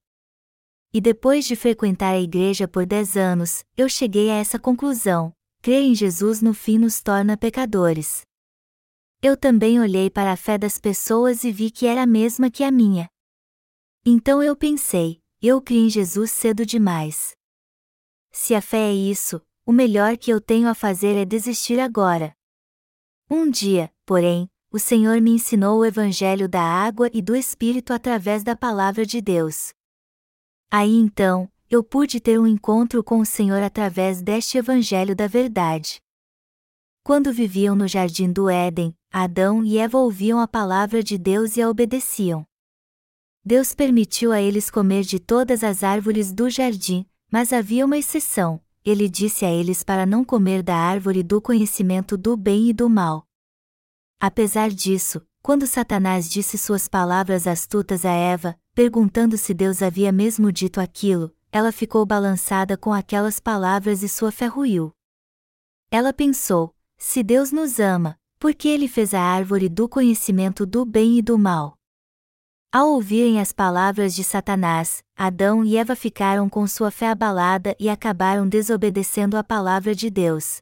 e 0.93 1.00
depois 1.00 1.45
de 1.45 1.55
frequentar 1.55 2.14
a 2.14 2.19
igreja 2.19 2.66
por 2.66 2.87
dez 2.87 3.16
anos, 3.16 3.62
eu 3.76 3.88
cheguei 3.88 4.31
a 4.31 4.35
essa 4.35 4.59
conclusão: 4.59 5.33
crer 5.61 5.83
em 5.83 5.95
Jesus 5.95 6.40
no 6.40 6.55
fim 6.55 6.78
nos 6.78 7.02
torna 7.02 7.37
pecadores. 7.37 8.23
Eu 9.23 9.37
também 9.37 9.78
olhei 9.78 10.11
para 10.11 10.33
a 10.33 10.37
fé 10.37 10.57
das 10.57 10.78
pessoas 10.78 11.45
e 11.45 11.52
vi 11.52 11.71
que 11.71 11.87
era 11.87 12.02
a 12.02 12.07
mesma 12.07 12.50
que 12.50 12.64
a 12.64 12.71
minha. 12.71 13.09
Então 14.05 14.43
eu 14.43 14.57
pensei: 14.57 15.21
eu 15.43 15.61
criei 15.61 15.85
em 15.85 15.90
Jesus 15.90 16.31
cedo 16.31 16.64
demais. 16.64 17.37
Se 18.33 18.55
a 18.55 18.61
fé 18.61 18.90
é 18.90 18.93
isso, 18.93 19.40
o 19.66 19.73
melhor 19.73 20.16
que 20.16 20.32
eu 20.32 20.40
tenho 20.40 20.68
a 20.68 20.75
fazer 20.75 21.16
é 21.16 21.25
desistir 21.25 21.80
agora. 21.80 22.32
Um 23.28 23.50
dia, 23.50 23.92
porém, 24.06 24.49
o 24.70 24.78
Senhor 24.78 25.20
me 25.20 25.32
ensinou 25.32 25.80
o 25.80 25.85
Evangelho 25.85 26.49
da 26.49 26.62
água 26.62 27.11
e 27.12 27.20
do 27.20 27.35
Espírito 27.35 27.92
através 27.92 28.44
da 28.44 28.54
palavra 28.54 29.04
de 29.04 29.20
Deus. 29.20 29.73
Aí 30.70 30.94
então, 30.94 31.50
eu 31.68 31.82
pude 31.82 32.20
ter 32.20 32.38
um 32.38 32.46
encontro 32.46 33.02
com 33.02 33.18
o 33.18 33.26
Senhor 33.26 33.61
através 33.61 34.23
deste 34.23 34.56
Evangelho 34.56 35.16
da 35.16 35.26
Verdade. 35.26 36.00
Quando 37.02 37.32
viviam 37.32 37.75
no 37.75 37.88
jardim 37.88 38.32
do 38.32 38.49
Éden, 38.49 38.96
Adão 39.12 39.64
e 39.64 39.78
Eva 39.78 39.99
ouviam 39.99 40.38
a 40.38 40.46
palavra 40.46 41.02
de 41.02 41.18
Deus 41.18 41.56
e 41.56 41.62
a 41.62 41.68
obedeciam. 41.68 42.46
Deus 43.44 43.75
permitiu 43.75 44.30
a 44.30 44.40
eles 44.40 44.70
comer 44.70 45.02
de 45.02 45.18
todas 45.18 45.64
as 45.64 45.82
árvores 45.82 46.32
do 46.32 46.49
jardim, 46.49 47.04
mas 47.30 47.52
havia 47.52 47.85
uma 47.85 47.99
exceção: 47.99 48.61
ele 48.87 49.09
disse 49.09 49.45
a 49.45 49.50
eles 49.50 49.83
para 49.83 50.07
não 50.07 50.25
comer 50.25 50.62
da 50.62 50.76
árvore 50.76 51.25
do 51.25 51.43
conhecimento 51.43 52.16
do 52.16 52.37
bem 52.37 52.69
e 52.71 52.73
do 52.73 52.88
mal. 52.88 53.26
Apesar 54.21 54.71
disso, 54.71 55.21
quando 55.43 55.66
Satanás 55.66 56.31
disse 56.31 56.57
suas 56.57 56.87
palavras 56.87 57.49
astutas 57.49 58.05
a 58.05 58.12
Eva, 58.12 58.57
perguntando 58.73 59.37
se 59.37 59.52
Deus 59.52 59.83
havia 59.83 60.12
mesmo 60.12 60.52
dito 60.52 60.81
aquilo, 60.81 61.35
ela 61.50 61.73
ficou 61.73 62.07
balançada 62.07 62.76
com 62.76 62.93
aquelas 62.93 63.40
palavras 63.40 64.05
e 64.05 64.09
sua 64.09 64.31
fé 64.31 64.47
ruiu. 64.47 64.93
Ela 65.90 66.12
pensou: 66.12 66.73
se 66.97 67.25
Deus 67.25 67.50
nos 67.50 67.81
ama, 67.81 68.16
por 68.38 68.55
que 68.55 68.69
ele 68.69 68.87
fez 68.87 69.12
a 69.12 69.21
árvore 69.21 69.69
do 69.69 69.88
conhecimento 69.88 70.64
do 70.64 70.85
bem 70.85 71.19
e 71.19 71.23
do 71.23 71.37
mal? 71.37 71.75
Ao 72.76 72.90
ouvirem 72.90 73.40
as 73.40 73.52
palavras 73.52 74.14
de 74.14 74.23
Satanás, 74.23 75.02
Adão 75.16 75.64
e 75.64 75.78
Eva 75.78 75.97
ficaram 75.97 76.47
com 76.47 76.66
sua 76.66 76.90
fé 76.90 77.09
abalada 77.09 77.75
e 77.80 77.88
acabaram 77.88 78.47
desobedecendo 78.47 79.38
a 79.38 79.42
palavra 79.42 79.95
de 79.95 80.11
Deus. 80.11 80.59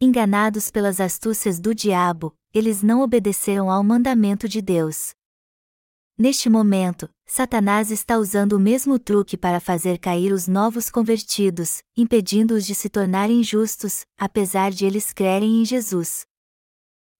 Enganados 0.00 0.70
pelas 0.70 1.00
astúcias 1.00 1.58
do 1.58 1.74
diabo, 1.74 2.36
eles 2.54 2.84
não 2.84 3.00
obedeceram 3.00 3.68
ao 3.68 3.82
mandamento 3.82 4.48
de 4.48 4.62
Deus. 4.62 5.10
Neste 6.16 6.48
momento, 6.48 7.10
Satanás 7.26 7.90
está 7.90 8.16
usando 8.16 8.52
o 8.52 8.60
mesmo 8.60 8.96
truque 8.96 9.36
para 9.36 9.58
fazer 9.58 9.98
cair 9.98 10.32
os 10.32 10.46
novos 10.46 10.88
convertidos, 10.88 11.82
impedindo-os 11.96 12.64
de 12.64 12.76
se 12.76 12.88
tornarem 12.88 13.42
justos, 13.42 14.06
apesar 14.16 14.70
de 14.70 14.86
eles 14.86 15.12
crerem 15.12 15.62
em 15.62 15.64
Jesus. 15.64 16.27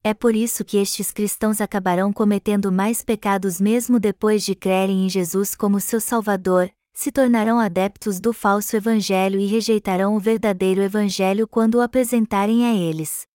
É 0.03 0.15
por 0.15 0.35
isso 0.35 0.65
que 0.65 0.77
estes 0.77 1.11
cristãos 1.11 1.61
acabarão 1.61 2.13
cometendo 2.13 2.71
mais 2.71 3.03
pecados 3.03 3.61
mesmo 3.61 3.99
depois 3.99 4.45
de 4.45 4.55
crerem 4.55 5.05
em 5.05 5.09
Jesus 5.09 5.55
como 5.55 5.81
seu 5.81 6.01
Salvador, 6.01 6.71
se 6.95 7.13
tornarão 7.13 7.59
adeptos 7.59 8.19
do 8.19 8.33
falso 8.33 8.77
Evangelho 8.77 9.39
e 9.39 9.47
rejeitarão 9.47 10.17
o 10.17 10.21
verdadeiro 10.21 10.81
Evangelho 10.81 11.47
quando 11.47 11.77
o 11.77 11.81
apresentarem 11.81 12.67
a 12.67 12.75
eles. 12.75 13.27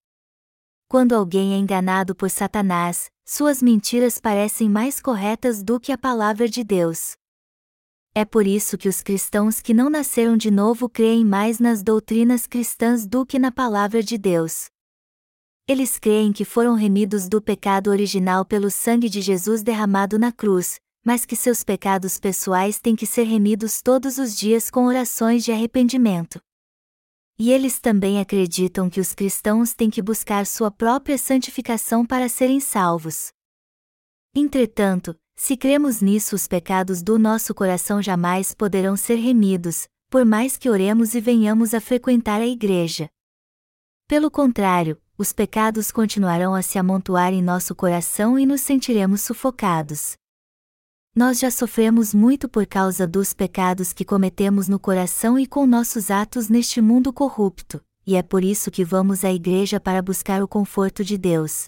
Quando 0.87 1.13
alguém 1.13 1.53
é 1.53 1.57
enganado 1.57 2.13
por 2.13 2.29
Satanás, 2.29 3.09
suas 3.25 3.61
mentiras 3.61 4.19
parecem 4.19 4.69
mais 4.69 5.01
corretas 5.01 5.63
do 5.63 5.79
que 5.79 5.91
a 5.91 5.97
palavra 5.97 6.47
de 6.47 6.63
Deus. 6.63 7.13
É 8.13 8.25
por 8.25 8.45
isso 8.45 8.77
que 8.77 8.87
os 8.87 9.01
cristãos 9.01 9.59
que 9.59 9.73
não 9.73 9.89
nasceram 9.89 10.37
de 10.37 10.51
novo 10.51 10.87
creem 10.87 11.25
mais 11.25 11.57
nas 11.57 11.81
doutrinas 11.81 12.45
cristãs 12.45 13.07
do 13.07 13.25
que 13.25 13.39
na 13.39 13.51
palavra 13.51 14.03
de 14.03 14.17
Deus. 14.17 14.72
Eles 15.65 15.97
creem 15.97 16.33
que 16.33 16.43
foram 16.43 16.75
remidos 16.75 17.29
do 17.29 17.41
pecado 17.41 17.89
original 17.89 18.43
pelo 18.43 18.69
sangue 18.69 19.07
de 19.07 19.21
Jesus 19.21 19.63
derramado 19.63 20.19
na 20.19 20.29
cruz, 20.29 20.77
mas 21.05 21.25
que 21.25 21.37
seus 21.37 21.63
pecados 21.63 22.19
pessoais 22.19 22.79
têm 22.79 22.97
que 22.97 23.05
ser 23.05 23.23
remidos 23.23 23.81
todos 23.81 24.17
os 24.17 24.35
dias 24.35 24.69
com 24.69 24.85
orações 24.85 25.43
de 25.43 25.53
arrependimento. 25.53 26.41
E 27.39 27.49
eles 27.49 27.79
também 27.79 28.19
acreditam 28.19 28.89
que 28.89 28.99
os 28.99 29.13
cristãos 29.13 29.73
têm 29.73 29.89
que 29.89 30.01
buscar 30.01 30.45
sua 30.45 30.69
própria 30.69 31.17
santificação 31.17 32.05
para 32.05 32.27
serem 32.27 32.59
salvos. 32.59 33.31
Entretanto, 34.35 35.15
se 35.35 35.55
cremos 35.55 36.01
nisso, 36.01 36.35
os 36.35 36.45
pecados 36.45 37.01
do 37.01 37.17
nosso 37.17 37.55
coração 37.55 38.01
jamais 38.01 38.53
poderão 38.53 38.97
ser 38.97 39.15
remidos, 39.15 39.87
por 40.09 40.25
mais 40.25 40.57
que 40.57 40.69
oremos 40.69 41.15
e 41.15 41.21
venhamos 41.21 41.73
a 41.73 41.79
frequentar 41.79 42.41
a 42.41 42.47
igreja. 42.47 43.09
Pelo 44.07 44.29
contrário, 44.29 45.01
os 45.23 45.31
pecados 45.31 45.89
continuarão 45.89 46.53
a 46.53 46.61
se 46.61 46.77
amontoar 46.77 47.31
em 47.31 47.41
nosso 47.41 47.73
coração 47.73 48.37
e 48.37 48.45
nos 48.45 48.59
sentiremos 48.59 49.21
sufocados. 49.21 50.17
Nós 51.15 51.39
já 51.39 51.49
sofremos 51.49 52.13
muito 52.13 52.49
por 52.49 52.65
causa 52.65 53.07
dos 53.07 53.31
pecados 53.31 53.93
que 53.93 54.03
cometemos 54.03 54.67
no 54.67 54.77
coração 54.77 55.39
e 55.39 55.47
com 55.47 55.65
nossos 55.65 56.11
atos 56.11 56.49
neste 56.49 56.81
mundo 56.81 57.13
corrupto, 57.13 57.81
e 58.05 58.17
é 58.17 58.21
por 58.21 58.43
isso 58.43 58.69
que 58.69 58.83
vamos 58.83 59.23
à 59.23 59.31
igreja 59.31 59.79
para 59.79 60.01
buscar 60.01 60.43
o 60.43 60.47
conforto 60.47 61.05
de 61.05 61.17
Deus. 61.17 61.67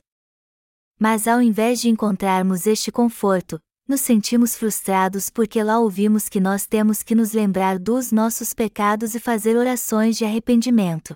Mas 1.00 1.26
ao 1.26 1.42
invés 1.42 1.80
de 1.80 1.88
encontrarmos 1.88 2.68
este 2.68 2.92
conforto, 2.92 3.58
nos 3.88 4.02
sentimos 4.02 4.54
frustrados 4.58 5.30
porque 5.30 5.64
lá 5.64 5.80
ouvimos 5.80 6.28
que 6.28 6.42
nós 6.42 6.68
temos 6.68 7.02
que 7.02 7.16
nos 7.16 7.32
lembrar 7.32 7.80
dos 7.80 8.12
nossos 8.12 8.54
pecados 8.54 9.16
e 9.16 9.20
fazer 9.20 9.56
orações 9.56 10.18
de 10.18 10.26
arrependimento. 10.26 11.16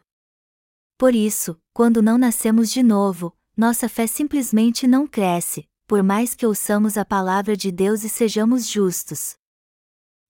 Por 1.00 1.16
isso, 1.16 1.58
quando 1.80 2.02
não 2.02 2.18
nascemos 2.18 2.70
de 2.70 2.84
novo, 2.84 3.34
nossa 3.56 3.88
fé 3.88 4.06
simplesmente 4.06 4.86
não 4.86 5.08
cresce, 5.08 5.66
por 5.88 6.04
mais 6.04 6.36
que 6.36 6.46
ouçamos 6.46 6.98
a 6.98 7.06
palavra 7.06 7.56
de 7.56 7.72
Deus 7.72 8.04
e 8.04 8.10
sejamos 8.10 8.68
justos. 8.68 9.38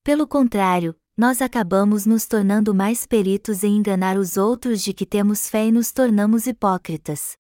Pelo 0.04 0.28
contrário, 0.28 0.96
nós 1.18 1.42
acabamos 1.42 2.06
nos 2.06 2.28
tornando 2.28 2.72
mais 2.72 3.08
peritos 3.08 3.64
em 3.64 3.78
enganar 3.78 4.16
os 4.16 4.38
outros 4.38 4.84
de 4.84 4.94
que 4.94 5.08
temos 5.08 5.50
fé 5.50 5.66
e 5.66 5.72
nos 5.72 5.92
tornamos 5.92 6.46
hipócritas. 6.46 7.36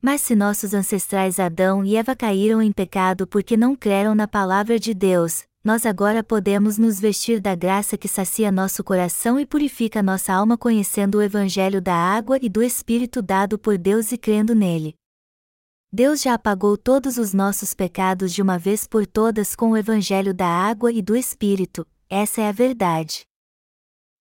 Mas 0.00 0.20
se 0.20 0.36
nossos 0.36 0.72
ancestrais 0.72 1.40
Adão 1.40 1.84
e 1.84 1.96
Eva 1.96 2.14
caíram 2.14 2.62
em 2.62 2.70
pecado 2.70 3.26
porque 3.26 3.56
não 3.56 3.74
creram 3.74 4.14
na 4.14 4.28
palavra 4.28 4.78
de 4.78 4.94
Deus, 4.94 5.48
nós 5.62 5.84
agora 5.84 6.22
podemos 6.22 6.78
nos 6.78 6.98
vestir 6.98 7.38
da 7.38 7.54
graça 7.54 7.98
que 7.98 8.08
sacia 8.08 8.50
nosso 8.50 8.82
coração 8.82 9.38
e 9.38 9.44
purifica 9.44 10.02
nossa 10.02 10.32
alma 10.32 10.56
conhecendo 10.56 11.18
o 11.18 11.22
Evangelho 11.22 11.82
da 11.82 11.94
água 11.94 12.38
e 12.40 12.48
do 12.48 12.62
Espírito 12.62 13.20
dado 13.20 13.58
por 13.58 13.76
Deus 13.76 14.10
e 14.10 14.16
crendo 14.16 14.54
nele. 14.54 14.94
Deus 15.92 16.22
já 16.22 16.34
apagou 16.34 16.78
todos 16.78 17.18
os 17.18 17.34
nossos 17.34 17.74
pecados 17.74 18.32
de 18.32 18.40
uma 18.40 18.58
vez 18.58 18.86
por 18.86 19.06
todas 19.06 19.54
com 19.54 19.72
o 19.72 19.76
Evangelho 19.76 20.32
da 20.32 20.46
água 20.46 20.90
e 20.90 21.02
do 21.02 21.14
Espírito, 21.14 21.86
essa 22.08 22.40
é 22.40 22.48
a 22.48 22.52
verdade. 22.52 23.22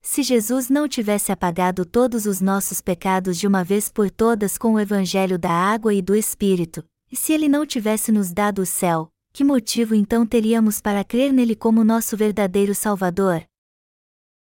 Se 0.01 0.23
Jesus 0.23 0.69
não 0.69 0.87
tivesse 0.87 1.31
apagado 1.31 1.85
todos 1.85 2.25
os 2.25 2.41
nossos 2.41 2.81
pecados 2.81 3.37
de 3.37 3.47
uma 3.47 3.63
vez 3.63 3.89
por 3.89 4.09
todas 4.09 4.57
com 4.57 4.73
o 4.73 4.79
Evangelho 4.79 5.37
da 5.37 5.51
água 5.51 5.93
e 5.93 6.01
do 6.01 6.15
Espírito, 6.15 6.83
e 7.11 7.15
se 7.15 7.31
ele 7.31 7.47
não 7.47 7.65
tivesse 7.65 8.11
nos 8.11 8.31
dado 8.33 8.61
o 8.61 8.65
céu, 8.65 9.09
que 9.39 9.43
motivo 9.45 9.95
então 9.95 10.25
teríamos 10.25 10.81
para 10.81 11.01
crer 11.01 11.31
nele 11.31 11.55
como 11.55 11.81
nosso 11.81 12.17
verdadeiro 12.17 12.75
Salvador? 12.75 13.41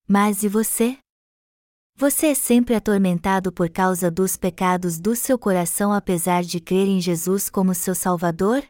Mas 0.09 0.43
e 0.43 0.49
você? 0.49 0.97
Você 1.97 2.29
é 2.29 2.35
sempre 2.35 2.75
atormentado 2.75 3.53
por 3.53 3.69
causa 3.69 4.11
dos 4.11 4.39
pecados 4.39 4.99
do 4.99 5.15
seu 5.15 5.39
coração 5.39 5.93
apesar 5.93 6.43
de 6.43 6.61
crer 6.61 6.89
em 6.89 6.99
Jesus 6.99 7.51
como 7.51 7.75
seu 7.75 7.95
Salvador? 7.95 8.65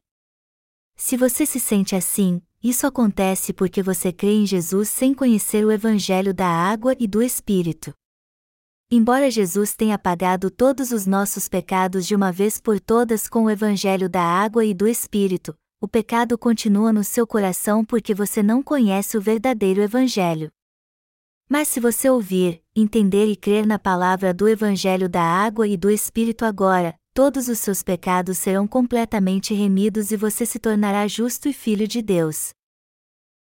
Se 0.97 1.17
você 1.17 1.47
se 1.47 1.61
sente 1.61 1.95
assim, 1.95 2.43
isso 2.61 2.89
acontece 2.89 3.53
porque 3.53 3.81
você 3.81 4.13
crê 4.13 4.33
em 4.33 4.47
Jesus 4.47 4.89
sem 4.89 5.15
conhecer 5.15 5.65
o 5.65 5.71
Evangelho 5.71 6.35
da 6.35 6.49
água 6.49 6.97
e 6.99 7.07
do 7.07 7.23
Espírito. 7.23 7.95
Embora 8.91 9.31
Jesus 9.31 9.77
tenha 9.77 9.95
apagado 9.95 10.51
todos 10.51 10.91
os 10.91 11.07
nossos 11.07 11.49
pecados 11.49 12.05
de 12.05 12.17
uma 12.17 12.33
vez 12.33 12.61
por 12.61 12.81
todas 12.81 13.29
com 13.29 13.45
o 13.45 13.51
Evangelho 13.51 14.09
da 14.09 14.23
água 14.25 14.65
e 14.65 14.75
do 14.75 14.89
Espírito, 14.89 15.57
o 15.79 15.87
pecado 15.87 16.39
continua 16.39 16.93
no 16.93 17.05
seu 17.05 17.27
coração 17.27 17.85
porque 17.85 18.15
você 18.15 18.43
não 18.43 18.63
conhece 18.63 19.19
o 19.19 19.21
verdadeiro 19.21 19.83
Evangelho. 19.83 20.51
Mas 21.49 21.69
se 21.69 21.79
você 21.79 22.09
ouvir, 22.09 22.63
entender 22.75 23.27
e 23.27 23.37
crer 23.37 23.67
na 23.67 23.79
palavra 23.79 24.33
do 24.33 24.49
Evangelho 24.49 25.09
da 25.09 25.23
água 25.23 25.69
e 25.69 25.77
do 25.77 25.91
Espírito 25.91 26.45
agora, 26.45 26.95
todos 27.13 27.49
os 27.49 27.59
seus 27.59 27.83
pecados 27.83 28.39
serão 28.39 28.67
completamente 28.67 29.55
remidos 29.55 30.11
e 30.11 30.17
você 30.17 30.47
se 30.47 30.59
tornará 30.59 31.07
justo 31.07 31.49
e 31.49 31.53
filho 31.53 31.87
de 31.87 32.01
Deus. 32.01 32.51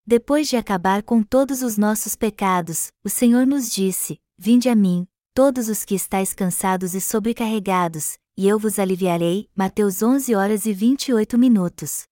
Depois 0.04 0.48
de 0.48 0.56
acabar 0.56 1.02
com 1.02 1.22
todos 1.22 1.62
os 1.62 1.78
nossos 1.78 2.16
pecados, 2.16 2.88
o 3.04 3.08
Senhor 3.08 3.46
nos 3.46 3.70
disse: 3.70 4.18
Vinde 4.36 4.68
a 4.68 4.74
mim, 4.74 5.06
todos 5.32 5.68
os 5.68 5.84
que 5.84 5.94
estáis 5.94 6.34
cansados 6.34 6.94
e 6.94 7.00
sobrecarregados, 7.00 8.18
e 8.36 8.46
eu 8.46 8.58
vos 8.58 8.78
aliviarei. 8.78 9.48
Mateus 9.54 10.02
11 10.02 10.34
horas 10.34 10.66
e 10.66 10.72
28 10.72 11.38
minutos. 11.38 12.04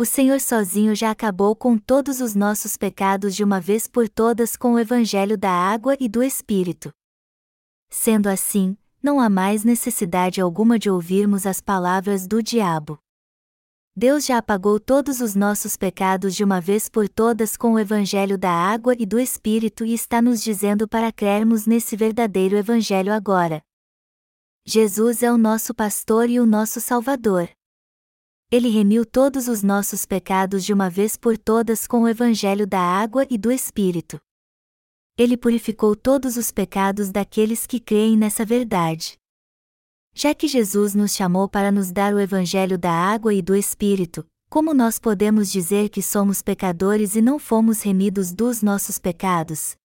O 0.00 0.06
Senhor 0.06 0.40
sozinho 0.40 0.96
já 0.96 1.10
acabou 1.10 1.54
com 1.54 1.76
todos 1.76 2.22
os 2.22 2.34
nossos 2.34 2.74
pecados 2.74 3.36
de 3.36 3.44
uma 3.44 3.60
vez 3.60 3.86
por 3.86 4.08
todas 4.08 4.56
com 4.56 4.72
o 4.72 4.78
Evangelho 4.78 5.36
da 5.36 5.50
água 5.50 5.94
e 6.00 6.08
do 6.08 6.22
Espírito. 6.22 6.90
Sendo 7.90 8.26
assim, 8.26 8.78
não 9.02 9.20
há 9.20 9.28
mais 9.28 9.62
necessidade 9.62 10.40
alguma 10.40 10.78
de 10.78 10.88
ouvirmos 10.88 11.44
as 11.44 11.60
palavras 11.60 12.26
do 12.26 12.42
diabo. 12.42 12.98
Deus 13.94 14.24
já 14.24 14.38
apagou 14.38 14.80
todos 14.80 15.20
os 15.20 15.34
nossos 15.34 15.76
pecados 15.76 16.34
de 16.34 16.42
uma 16.42 16.62
vez 16.62 16.88
por 16.88 17.06
todas 17.06 17.54
com 17.54 17.74
o 17.74 17.78
Evangelho 17.78 18.38
da 18.38 18.52
água 18.52 18.94
e 18.98 19.04
do 19.04 19.20
Espírito 19.20 19.84
e 19.84 19.92
está 19.92 20.22
nos 20.22 20.42
dizendo 20.42 20.88
para 20.88 21.12
crermos 21.12 21.66
nesse 21.66 21.94
verdadeiro 21.94 22.56
Evangelho 22.56 23.12
agora. 23.12 23.62
Jesus 24.64 25.22
é 25.22 25.30
o 25.30 25.36
nosso 25.36 25.74
pastor 25.74 26.30
e 26.30 26.40
o 26.40 26.46
nosso 26.46 26.80
Salvador. 26.80 27.50
Ele 28.52 28.68
remiu 28.68 29.06
todos 29.06 29.46
os 29.46 29.62
nossos 29.62 30.04
pecados 30.04 30.64
de 30.64 30.72
uma 30.72 30.90
vez 30.90 31.16
por 31.16 31.38
todas 31.38 31.86
com 31.86 32.02
o 32.02 32.08
Evangelho 32.08 32.66
da 32.66 32.80
água 32.80 33.24
e 33.30 33.38
do 33.38 33.52
Espírito. 33.52 34.20
Ele 35.16 35.36
purificou 35.36 35.94
todos 35.94 36.36
os 36.36 36.50
pecados 36.50 37.12
daqueles 37.12 37.64
que 37.64 37.78
creem 37.78 38.16
nessa 38.16 38.44
verdade. 38.44 39.16
Já 40.12 40.34
que 40.34 40.48
Jesus 40.48 40.96
nos 40.96 41.14
chamou 41.14 41.48
para 41.48 41.70
nos 41.70 41.92
dar 41.92 42.12
o 42.12 42.18
Evangelho 42.18 42.76
da 42.76 42.90
água 42.90 43.32
e 43.32 43.40
do 43.40 43.54
Espírito, 43.54 44.26
como 44.48 44.74
nós 44.74 44.98
podemos 44.98 45.52
dizer 45.52 45.88
que 45.88 46.02
somos 46.02 46.42
pecadores 46.42 47.14
e 47.14 47.22
não 47.22 47.38
fomos 47.38 47.82
remidos 47.82 48.32
dos 48.32 48.62
nossos 48.62 48.98
pecados? 48.98 49.76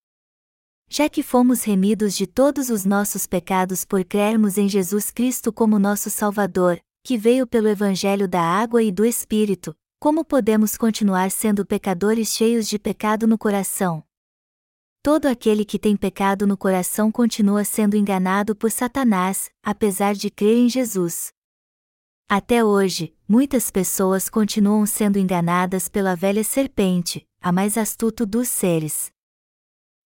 Já 0.90 1.08
que 1.08 1.22
fomos 1.22 1.64
remidos 1.64 2.16
de 2.16 2.26
todos 2.26 2.72
os 2.72 2.84
nossos 2.84 3.28
pecados 3.28 3.86
por 3.86 4.04
crermos 4.04 4.58
em 4.58 4.68
Jesus 4.68 5.12
Cristo 5.12 5.54
como 5.54 5.78
nosso 5.78 6.10
Salvador, 6.10 6.80
que 7.06 7.20
veio 7.20 7.46
pelo 7.46 7.68
Evangelho 7.68 8.28
da 8.28 8.42
água 8.42 8.82
e 8.82 8.92
do 8.92 9.06
Espírito, 9.06 9.78
como 10.00 10.26
podemos 10.26 10.76
continuar 10.76 11.30
sendo 11.30 11.64
pecadores 11.64 12.30
cheios 12.30 12.68
de 12.68 12.80
pecado 12.80 13.28
no 13.28 13.38
coração? 13.38 14.04
Todo 15.04 15.28
aquele 15.28 15.64
que 15.64 15.78
tem 15.78 15.96
pecado 15.96 16.48
no 16.48 16.58
coração 16.58 17.12
continua 17.12 17.64
sendo 17.64 17.96
enganado 17.96 18.56
por 18.56 18.72
Satanás, 18.72 19.52
apesar 19.62 20.16
de 20.16 20.32
crer 20.32 20.58
em 20.58 20.68
Jesus. 20.68 21.32
Até 22.28 22.66
hoje, 22.66 23.16
muitas 23.28 23.70
pessoas 23.70 24.28
continuam 24.28 24.84
sendo 24.88 25.20
enganadas 25.20 25.88
pela 25.88 26.16
velha 26.16 26.44
serpente, 26.44 27.24
a 27.40 27.52
mais 27.52 27.78
astuto 27.78 28.26
dos 28.26 28.48
seres. 28.48 29.12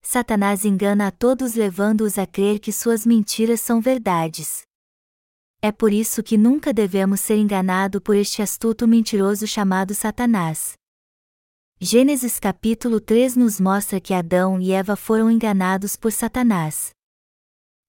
Satanás 0.01 0.65
engana 0.65 1.07
a 1.07 1.11
todos 1.11 1.55
levando-os 1.55 2.17
a 2.17 2.27
crer 2.27 2.59
que 2.59 2.73
suas 2.73 3.05
mentiras 3.05 3.61
são 3.61 3.79
verdades. 3.79 4.67
É 5.61 5.73
por 5.73 5.91
isso 5.91 6.23
que 6.23 6.37
nunca 6.37 6.73
devemos 6.73 7.19
ser 7.19 7.35
enganados 7.35 7.99
por 8.01 8.15
este 8.15 8.41
astuto 8.41 8.87
mentiroso 8.87 9.45
chamado 9.45 9.93
Satanás. 9.93 10.73
Gênesis 11.81 12.39
capítulo 12.39 13.01
3 13.01 13.35
nos 13.35 13.59
mostra 13.59 13.99
que 13.99 14.13
Adão 14.13 14.61
e 14.61 14.71
Eva 14.71 14.95
foram 14.95 15.29
enganados 15.29 15.97
por 15.97 16.13
Satanás. 16.13 16.91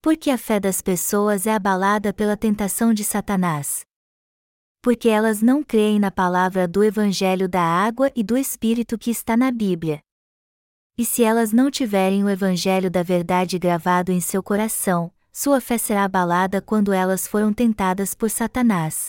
Porque 0.03 0.31
a 0.31 0.39
fé 0.39 0.59
das 0.59 0.83
pessoas 0.83 1.47
é 1.47 1.55
abalada 1.55 2.13
pela 2.13 2.37
tentação 2.37 2.93
de 2.93 3.05
Satanás. 3.05 3.83
Porque 4.83 5.09
elas 5.09 5.41
não 5.41 5.63
creem 5.63 6.01
na 6.01 6.11
palavra 6.11 6.67
do 6.67 6.83
Evangelho 6.83 7.49
da 7.49 7.63
água 7.63 8.11
e 8.17 8.25
do 8.25 8.37
Espírito 8.37 8.99
que 8.99 9.13
está 9.13 9.37
na 9.37 9.53
Bíblia. 9.53 10.01
E 10.99 11.05
se 11.05 11.23
elas 11.23 11.53
não 11.53 11.71
tiverem 11.71 12.25
o 12.25 12.29
Evangelho 12.29 12.91
da 12.91 13.05
verdade 13.05 13.61
gravado 13.61 14.11
em 14.11 14.21
seu 14.21 14.43
coração, 14.43 15.13
sua 15.43 15.59
fé 15.59 15.79
será 15.79 16.05
abalada 16.05 16.61
quando 16.61 16.93
elas 16.93 17.27
foram 17.27 17.51
tentadas 17.51 18.15
por 18.15 18.29
Satanás. 18.29 19.09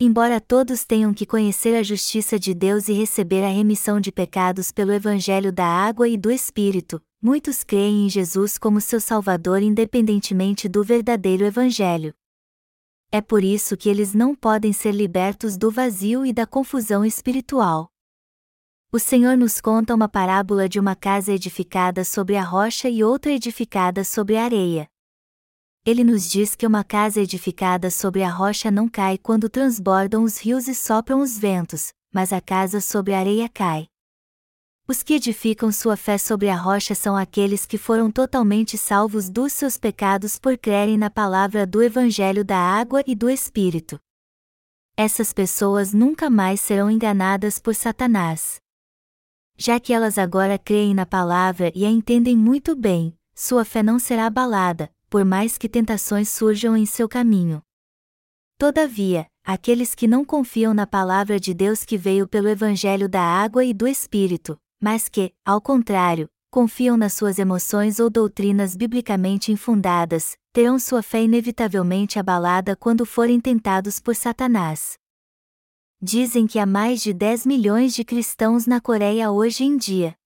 Embora 0.00 0.40
todos 0.40 0.84
tenham 0.84 1.14
que 1.14 1.24
conhecer 1.24 1.76
a 1.76 1.84
justiça 1.84 2.36
de 2.36 2.52
Deus 2.52 2.88
e 2.88 2.92
receber 2.92 3.44
a 3.44 3.48
remissão 3.48 4.00
de 4.00 4.10
pecados 4.10 4.72
pelo 4.72 4.92
Evangelho 4.92 5.52
da 5.52 5.64
água 5.64 6.08
e 6.08 6.16
do 6.16 6.32
Espírito, 6.32 7.00
muitos 7.22 7.62
creem 7.62 8.06
em 8.06 8.08
Jesus 8.08 8.58
como 8.58 8.80
seu 8.80 9.00
Salvador 9.00 9.62
independentemente 9.62 10.68
do 10.68 10.82
verdadeiro 10.82 11.44
Evangelho. 11.44 12.12
É 13.12 13.20
por 13.20 13.44
isso 13.44 13.76
que 13.76 13.88
eles 13.88 14.12
não 14.12 14.34
podem 14.34 14.72
ser 14.72 14.90
libertos 14.90 15.56
do 15.56 15.70
vazio 15.70 16.26
e 16.26 16.32
da 16.32 16.44
confusão 16.44 17.04
espiritual. 17.04 17.88
O 18.90 18.98
Senhor 18.98 19.36
nos 19.36 19.60
conta 19.60 19.94
uma 19.94 20.08
parábola 20.08 20.68
de 20.68 20.80
uma 20.80 20.96
casa 20.96 21.32
edificada 21.32 22.02
sobre 22.02 22.34
a 22.34 22.42
rocha 22.42 22.88
e 22.88 23.04
outra 23.04 23.30
edificada 23.30 24.02
sobre 24.02 24.36
a 24.36 24.42
areia 24.42 24.90
ele 25.84 26.04
nos 26.04 26.28
diz 26.28 26.54
que 26.54 26.66
uma 26.66 26.84
casa 26.84 27.20
edificada 27.20 27.90
sobre 27.90 28.22
a 28.22 28.30
rocha 28.30 28.70
não 28.70 28.86
cai 28.86 29.16
quando 29.16 29.48
transbordam 29.48 30.22
os 30.24 30.38
rios 30.38 30.68
e 30.68 30.74
sopram 30.74 31.20
os 31.20 31.38
ventos, 31.38 31.92
mas 32.12 32.32
a 32.32 32.40
casa 32.40 32.80
sobre 32.80 33.14
a 33.14 33.18
areia 33.18 33.48
cai. 33.48 33.86
Os 34.86 35.02
que 35.02 35.14
edificam 35.14 35.72
sua 35.72 35.96
fé 35.96 36.18
sobre 36.18 36.48
a 36.48 36.56
rocha 36.56 36.94
são 36.94 37.16
aqueles 37.16 37.64
que 37.64 37.78
foram 37.78 38.10
totalmente 38.10 38.76
salvos 38.76 39.30
dos 39.30 39.52
seus 39.52 39.78
pecados 39.78 40.38
por 40.38 40.58
crerem 40.58 40.98
na 40.98 41.08
palavra 41.08 41.66
do 41.66 41.82
Evangelho 41.82 42.44
da 42.44 42.58
água 42.58 43.02
e 43.06 43.14
do 43.14 43.30
Espírito. 43.30 43.98
Essas 44.96 45.32
pessoas 45.32 45.94
nunca 45.94 46.28
mais 46.28 46.60
serão 46.60 46.90
enganadas 46.90 47.58
por 47.58 47.74
Satanás. 47.74 48.60
Já 49.56 49.80
que 49.80 49.92
elas 49.92 50.18
agora 50.18 50.58
creem 50.58 50.92
na 50.92 51.06
palavra 51.06 51.72
e 51.74 51.86
a 51.86 51.88
entendem 51.88 52.36
muito 52.36 52.74
bem, 52.74 53.16
sua 53.34 53.64
fé 53.64 53.82
não 53.82 53.98
será 53.98 54.26
abalada, 54.26 54.92
por 55.10 55.24
mais 55.24 55.58
que 55.58 55.68
tentações 55.68 56.28
surjam 56.28 56.76
em 56.76 56.86
seu 56.86 57.08
caminho. 57.08 57.60
Todavia, 58.56 59.26
aqueles 59.44 59.92
que 59.92 60.06
não 60.06 60.24
confiam 60.24 60.72
na 60.72 60.86
palavra 60.86 61.40
de 61.40 61.52
Deus 61.52 61.84
que 61.84 61.98
veio 61.98 62.28
pelo 62.28 62.48
Evangelho 62.48 63.08
da 63.08 63.20
água 63.20 63.64
e 63.64 63.74
do 63.74 63.88
Espírito, 63.88 64.56
mas 64.80 65.08
que, 65.08 65.34
ao 65.44 65.60
contrário, 65.60 66.28
confiam 66.48 66.96
nas 66.96 67.14
suas 67.14 67.38
emoções 67.38 67.98
ou 67.98 68.08
doutrinas 68.08 68.76
biblicamente 68.76 69.50
infundadas, 69.50 70.36
terão 70.52 70.78
sua 70.78 71.02
fé 71.02 71.22
inevitavelmente 71.22 72.18
abalada 72.18 72.76
quando 72.76 73.04
forem 73.04 73.40
tentados 73.40 73.98
por 73.98 74.14
Satanás. 74.14 74.94
Dizem 76.00 76.46
que 76.46 76.58
há 76.58 76.66
mais 76.66 77.02
de 77.02 77.12
10 77.12 77.46
milhões 77.46 77.94
de 77.94 78.04
cristãos 78.04 78.66
na 78.66 78.80
Coreia 78.80 79.30
hoje 79.30 79.64
em 79.64 79.76
dia. 79.76 80.19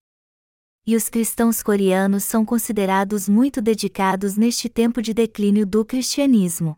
E 0.86 0.94
os 0.94 1.08
cristãos 1.08 1.62
coreanos 1.62 2.24
são 2.24 2.44
considerados 2.44 3.26
muito 3.28 3.62
dedicados 3.62 4.36
neste 4.36 4.68
tempo 4.68 5.00
de 5.00 5.14
declínio 5.14 5.64
do 5.66 5.84
cristianismo. 5.84 6.76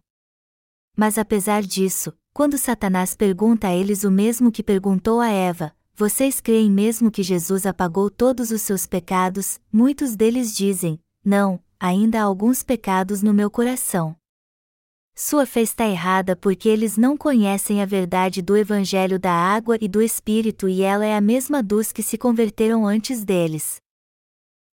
Mas 0.97 1.19
apesar 1.19 1.63
disso, 1.63 2.13
quando 2.33 2.57
Satanás 2.57 3.15
pergunta 3.15 3.67
a 3.67 3.75
eles 3.75 4.05
o 4.05 4.11
mesmo 4.11 4.53
que 4.53 4.63
perguntou 4.63 5.21
a 5.21 5.29
Eva, 5.29 5.75
vocês 5.95 6.41
creem 6.41 6.71
mesmo 6.71 7.11
que 7.11 7.23
Jesus 7.23 7.67
apagou 7.67 8.09
todos 8.09 8.51
os 8.51 8.63
seus 8.63 8.87
pecados? 8.87 9.59
Muitos 9.73 10.15
deles 10.15 10.55
dizem: 10.55 11.01
Não, 11.25 11.59
ainda 11.81 12.21
há 12.21 12.25
alguns 12.25 12.63
pecados 12.63 13.23
no 13.23 13.35
meu 13.35 13.51
coração. 13.51 14.15
Sua 15.17 15.47
fé 15.47 15.63
está 15.63 15.87
errada 15.87 16.37
porque 16.37 16.69
eles 16.69 16.99
não 16.99 17.17
conhecem 17.17 17.83
a 17.83 17.87
verdade 17.87 18.43
do 18.43 18.55
Evangelho 18.57 19.19
da 19.19 19.33
água 19.33 19.79
e 19.81 19.89
do 19.89 20.03
Espírito 20.03 20.69
e 20.69 20.83
ela 20.83 21.07
é 21.07 21.17
a 21.17 21.21
mesma 21.23 21.63
dos 21.63 21.91
que 21.91 22.03
se 22.03 22.19
converteram 22.19 22.87
antes 22.87 23.25
deles. 23.25 23.81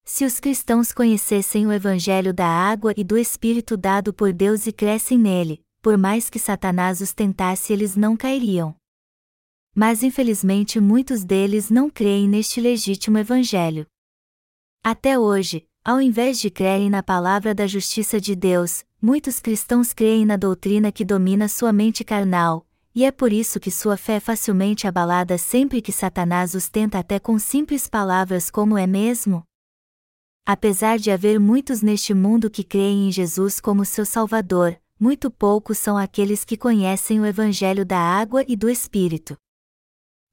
Se 0.05 0.25
os 0.25 0.37
cristãos 0.37 0.91
conhecessem 0.91 1.65
o 1.65 1.71
Evangelho 1.71 2.33
da 2.33 2.45
água 2.45 2.93
e 2.97 3.03
do 3.05 3.17
Espírito 3.17 3.77
dado 3.77 4.13
por 4.13 4.33
Deus 4.33 4.67
e 4.67 4.73
crescem 4.73 5.17
nele, 5.17 5.63
por 5.81 5.97
mais 5.97 6.29
que 6.29 6.37
Satanás 6.37 6.99
os 6.99 7.13
tentasse, 7.13 7.71
eles 7.71 7.95
não 7.95 8.17
cairiam. 8.17 8.75
Mas 9.73 10.03
infelizmente 10.03 10.79
muitos 10.79 11.23
deles 11.23 11.69
não 11.69 11.89
creem 11.89 12.27
neste 12.27 12.59
legítimo 12.59 13.17
Evangelho. 13.17 13.87
Até 14.83 15.17
hoje, 15.17 15.65
ao 15.85 16.01
invés 16.01 16.37
de 16.37 16.49
crerem 16.49 16.89
na 16.89 17.01
palavra 17.01 17.55
da 17.55 17.65
justiça 17.65 18.19
de 18.19 18.35
Deus, 18.35 18.83
muitos 19.01 19.39
cristãos 19.39 19.93
creem 19.93 20.25
na 20.25 20.35
doutrina 20.35 20.91
que 20.91 21.05
domina 21.05 21.47
sua 21.47 21.71
mente 21.71 22.03
carnal, 22.03 22.67
e 22.93 23.05
é 23.05 23.11
por 23.11 23.31
isso 23.31 23.57
que 23.59 23.71
sua 23.71 23.95
fé 23.95 24.15
é 24.15 24.19
facilmente 24.19 24.85
abalada 24.85 25.37
sempre 25.37 25.81
que 25.81 25.93
Satanás 25.93 26.53
os 26.53 26.67
tenta 26.67 26.99
até 26.99 27.19
com 27.19 27.39
simples 27.39 27.87
palavras 27.87 28.51
como 28.51 28.77
é 28.77 28.85
mesmo? 28.85 29.43
Apesar 30.45 30.99
de 30.99 31.09
haver 31.09 31.39
muitos 31.39 31.81
neste 31.81 32.13
mundo 32.13 32.49
que 32.49 32.65
creem 32.65 33.07
em 33.07 33.11
Jesus 33.13 33.61
como 33.61 33.85
seu 33.85 34.05
Salvador, 34.05 34.77
muito 34.99 35.31
poucos 35.31 35.77
são 35.77 35.97
aqueles 35.97 36.43
que 36.43 36.57
conhecem 36.57 37.17
o 37.21 37.25
Evangelho 37.25 37.85
da 37.85 37.97
água 37.97 38.43
e 38.45 38.53
do 38.57 38.69
Espírito. 38.69 39.37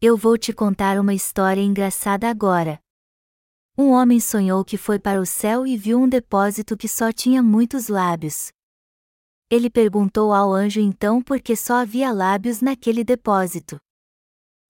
Eu 0.01 0.17
vou 0.17 0.37
te 0.37 0.53
contar 0.53 0.99
uma 0.99 1.15
história 1.15 1.61
engraçada 1.61 2.29
agora. 2.29 2.81
Um 3.79 3.91
homem 3.91 4.19
sonhou 4.19 4.65
que 4.65 4.77
foi 4.77 4.99
para 4.99 5.21
o 5.21 5.25
céu 5.25 5.65
e 5.65 5.77
viu 5.77 6.01
um 6.01 6.09
depósito 6.09 6.77
que 6.77 6.89
só 6.89 7.13
tinha 7.13 7.41
muitos 7.41 7.87
lábios. 7.87 8.51
Ele 9.49 9.71
perguntou 9.71 10.35
ao 10.35 10.53
anjo 10.53 10.81
então 10.81 11.23
por 11.23 11.41
que 11.41 11.55
só 11.55 11.75
havia 11.75 12.11
lábios 12.11 12.61
naquele 12.61 13.05
depósito. 13.05 13.79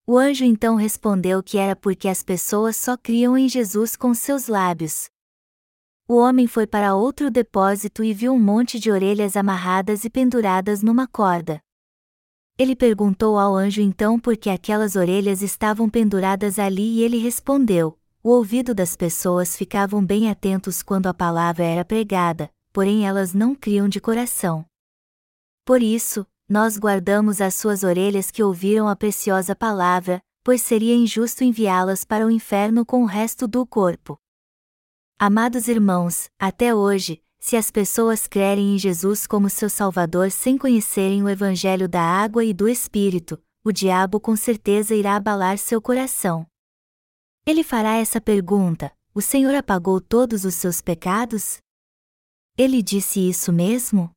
O 0.07 0.19
anjo 0.19 0.45
então 0.45 0.77
respondeu 0.77 1.43
que 1.43 1.57
era 1.57 1.75
porque 1.75 2.09
as 2.09 2.23
pessoas 2.23 2.77
só 2.77 2.95
criam 2.95 3.39
em 3.39 3.49
Jesus 3.49 3.97
com 3.97 4.13
seus 4.13 4.47
lábios 4.47 5.09
o 6.11 6.17
homem 6.17 6.49
foi 6.49 6.67
para 6.67 6.97
outro 6.97 7.31
depósito 7.31 8.03
e 8.03 8.13
viu 8.13 8.33
um 8.33 8.41
monte 8.41 8.81
de 8.81 8.91
orelhas 8.91 9.37
amarradas 9.37 10.05
e 10.05 10.11
penduradas 10.11 10.83
numa 10.83 11.07
corda. 11.07 11.63
Ele 12.59 12.75
perguntou 12.75 13.39
ao 13.39 13.55
anjo 13.55 13.81
então 13.81 14.19
por 14.19 14.37
que 14.37 14.51
aquelas 14.51 14.97
orelhas 14.97 15.41
estavam 15.41 15.89
penduradas 15.89 16.59
ali 16.59 16.97
e 16.99 17.03
ele 17.05 17.19
respondeu: 17.19 17.97
O 18.25 18.31
ouvido 18.31 18.75
das 18.75 18.97
pessoas 18.97 19.57
ficavam 19.57 20.05
bem 20.05 20.29
atentos 20.29 20.83
quando 20.83 21.07
a 21.07 21.15
palavra 21.15 21.63
era 21.63 21.85
pregada, 21.85 22.51
porém 22.73 23.07
elas 23.07 23.33
não 23.33 23.55
criam 23.55 23.89
de 23.89 24.01
coração. 24.01 24.67
Por 25.65 25.81
isso, 25.81 26.27
nós 26.49 26.77
guardamos 26.77 27.41
as 27.41 27.55
suas 27.55 27.85
orelhas 27.85 28.33
que 28.33 28.43
ouviram 28.43 28.89
a 28.89 28.97
preciosa 28.97 29.55
palavra, 29.55 30.21
pois 30.43 30.61
seria 30.61 30.97
injusto 30.97 31.45
enviá-las 31.45 32.03
para 32.03 32.27
o 32.27 32.33
inferno 32.33 32.85
com 32.85 33.05
o 33.05 33.07
resto 33.07 33.47
do 33.47 33.65
corpo. 33.65 34.19
Amados 35.23 35.69
irmãos, 35.69 36.31
até 36.39 36.75
hoje, 36.75 37.23
se 37.39 37.55
as 37.55 37.71
pessoas 37.71 38.27
crerem 38.27 38.75
em 38.75 38.79
Jesus 38.79 39.27
como 39.27 39.51
seu 39.51 39.69
Salvador 39.69 40.31
sem 40.31 40.57
conhecerem 40.57 41.23
o 41.23 41.29
Evangelho 41.29 41.87
da 41.87 42.01
água 42.01 42.43
e 42.43 42.55
do 42.55 42.67
Espírito, 42.67 43.39
o 43.63 43.71
diabo 43.71 44.19
com 44.19 44.35
certeza 44.35 44.95
irá 44.95 45.17
abalar 45.17 45.59
seu 45.59 45.79
coração. 45.79 46.47
Ele 47.45 47.63
fará 47.63 47.97
essa 47.97 48.19
pergunta: 48.19 48.91
O 49.15 49.21
Senhor 49.21 49.55
apagou 49.55 50.01
todos 50.01 50.47
os 50.47 50.55
seus 50.55 50.81
pecados? 50.81 51.59
Ele 52.57 52.81
disse 52.81 53.21
isso 53.21 53.53
mesmo? 53.53 54.11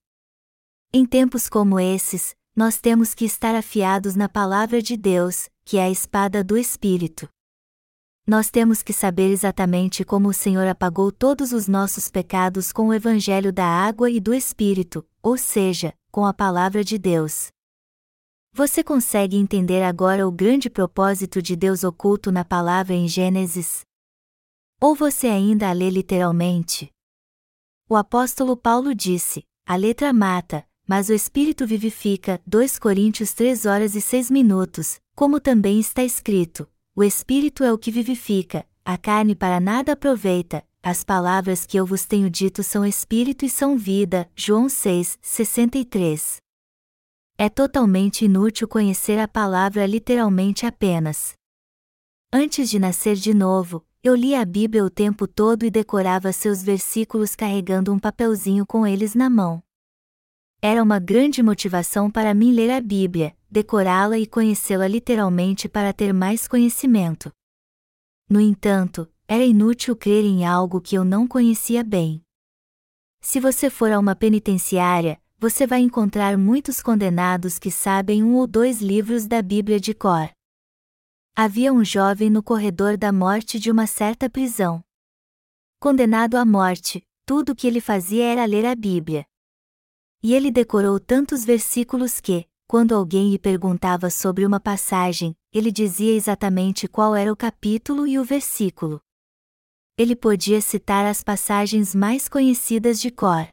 Em 0.94 1.06
tempos 1.06 1.50
como 1.50 1.82
esses, 1.82 2.34
nós 2.56 2.78
temos 2.78 3.13
que 3.13 3.26
estar 3.26 3.56
afiados 3.56 4.16
na 4.16 4.30
palavra 4.30 4.82
de 4.82 4.96
Deus, 4.96 5.50
que 5.66 5.78
é 5.78 5.84
a 5.84 5.92
espada 5.92 6.42
do 6.46 6.58
Espírito 6.58 7.28
nós 8.26 8.50
temos 8.50 8.82
que 8.82 8.94
saber 8.94 9.30
exatamente 9.32 10.06
como 10.06 10.30
o 10.30 10.34
Senhor 10.34 10.66
apagou 10.66 11.12
todos 11.12 11.52
os 11.52 11.68
nossos 11.68 12.10
pecados 12.10 12.72
com 12.72 12.88
o 12.88 12.94
Evangelho 12.94 13.52
da 13.52 13.66
água 13.66 14.10
e 14.10 14.20
do 14.20 14.34
Espírito, 14.34 15.06
ou 15.22 15.38
seja, 15.38 15.94
com 16.10 16.26
a 16.26 16.34
Palavra 16.34 16.84
de 16.86 16.98
Deus. 16.98 17.50
Você 18.54 18.84
consegue 18.84 19.36
entender 19.36 19.84
agora 19.84 20.26
o 20.28 20.32
grande 20.32 20.70
propósito 20.70 21.42
de 21.42 21.56
Deus 21.56 21.84
oculto 21.84 22.32
na 22.32 22.46
palavra 22.46 22.94
em 22.94 23.08
Gênesis? 23.08 23.82
Ou 24.80 24.96
você 24.96 25.28
ainda 25.28 25.70
a 25.70 25.74
lê 25.74 25.90
literalmente? 25.90 26.90
O 27.90 27.96
apóstolo 27.96 28.56
Paulo 28.56 28.96
disse: 28.96 29.44
A 29.66 29.76
letra 29.76 30.14
mata, 30.14 30.66
mas 30.88 31.10
o 31.10 31.14
Espírito 31.14 31.66
vivifica. 31.66 32.40
2 32.46 32.80
Coríntios 32.80 33.34
3 33.34 33.66
horas 33.66 33.96
e 33.96 34.02
6 34.02 34.30
minutos, 34.30 35.00
como 35.16 35.42
também 35.42 35.80
está 35.80 36.04
escrito: 36.04 36.70
o 36.95 37.03
Espírito 37.03 37.63
é 37.63 37.73
o 37.73 37.77
que 37.77 37.89
vivifica, 37.89 38.67
a 38.86 38.99
carne 38.99 39.36
para 39.36 39.60
nada 39.60 39.93
aproveita, 39.93 40.63
as 40.82 41.03
palavras 41.03 41.65
que 41.65 41.75
eu 41.75 41.88
vos 41.88 42.06
tenho 42.06 42.29
dito 42.29 42.62
são 42.62 42.86
Espírito 42.86 43.43
e 43.43 43.49
são 43.49 43.75
vida. 43.75 44.29
João 44.36 44.69
6, 44.69 45.17
63. 45.19 46.38
É 47.36 47.49
totalmente 47.49 48.25
inútil 48.25 48.67
conhecer 48.67 49.17
a 49.17 49.27
palavra 49.27 49.88
literalmente 49.88 50.67
apenas. 50.67 51.34
Antes 52.32 52.69
de 52.69 52.77
nascer 52.77 53.15
de 53.15 53.34
novo, 53.34 53.84
eu 54.03 54.13
lia 54.13 54.41
a 54.41 54.45
Bíblia 54.45 54.86
o 54.86 54.89
tempo 54.89 55.25
todo 55.25 55.65
e 55.65 55.71
decorava 55.71 56.32
seus 56.32 56.62
versículos 56.62 57.36
carregando 57.36 57.91
um 57.91 57.97
papelzinho 57.97 58.67
com 58.67 58.86
eles 58.86 59.15
na 59.15 59.32
mão. 59.32 59.63
Era 60.62 60.84
uma 60.84 60.99
grande 60.99 61.41
motivação 61.41 62.12
para 62.12 62.36
mim 62.36 62.51
ler 62.53 62.69
a 62.69 62.79
Bíblia, 62.79 63.36
decorá-la 63.54 64.18
e 64.18 64.26
conhecê-la 64.26 64.88
literalmente 64.88 65.70
para 65.70 65.94
ter 65.94 66.12
mais 66.12 66.48
conhecimento. 66.48 67.32
No 68.28 68.42
entanto, 68.42 69.08
era 69.28 69.46
inútil 69.46 69.96
crer 69.96 70.26
em 70.26 70.44
algo 70.44 70.82
que 70.82 70.96
eu 70.96 71.06
não 71.06 71.28
conhecia 71.28 71.84
bem. 71.84 72.24
Se 73.22 73.39
você 73.39 73.70
for 73.70 73.92
a 73.92 74.00
uma 74.00 74.16
penitenciária, 74.16 75.22
você 75.38 75.68
vai 75.68 75.82
encontrar 75.82 76.36
muitos 76.36 76.82
condenados 76.82 77.60
que 77.60 77.70
sabem 77.70 78.24
um 78.24 78.36
ou 78.38 78.48
dois 78.48 78.82
livros 78.82 79.28
da 79.28 79.39
Bíblia 79.39 79.80
de 79.80 79.94
cor. 79.94 80.32
Havia 81.36 81.72
um 81.72 81.86
jovem 81.86 82.32
no 82.32 82.42
corredor 82.42 82.98
da 82.98 83.12
morte 83.12 83.60
de 83.60 83.70
uma 83.70 83.86
certa 83.86 84.28
prisão. 84.30 84.84
Condenado 85.80 86.38
à 86.38 86.46
morte, 86.46 87.06
tudo 87.24 87.52
o 87.52 87.56
que 87.56 87.68
ele 87.68 87.82
fazia 87.82 88.26
era 88.26 88.46
ler 88.46 88.66
a 88.66 88.74
Bíblia. 88.74 89.26
E 90.24 90.34
ele 90.34 90.50
decorou 90.50 91.00
tantos 91.00 91.46
versículos 91.46 92.20
que, 92.20 92.48
quando 92.74 92.96
alguém 92.96 93.30
lhe 93.30 93.38
perguntava 93.38 94.10
sobre 94.10 94.44
uma 94.44 94.60
passagem, 94.60 95.38
ele 95.54 95.72
dizia 95.72 96.16
exatamente 96.16 96.88
qual 96.88 97.16
era 97.16 97.32
o 97.32 97.36
capítulo 97.36 98.08
e 98.08 98.18
o 98.18 98.24
versículo. 98.24 99.00
Ele 99.96 100.16
podia 100.16 100.60
citar 100.60 101.06
as 101.06 101.24
passagens 101.24 101.94
mais 101.94 102.28
conhecidas 102.28 103.00
de 103.00 103.12
cor. 103.12 103.48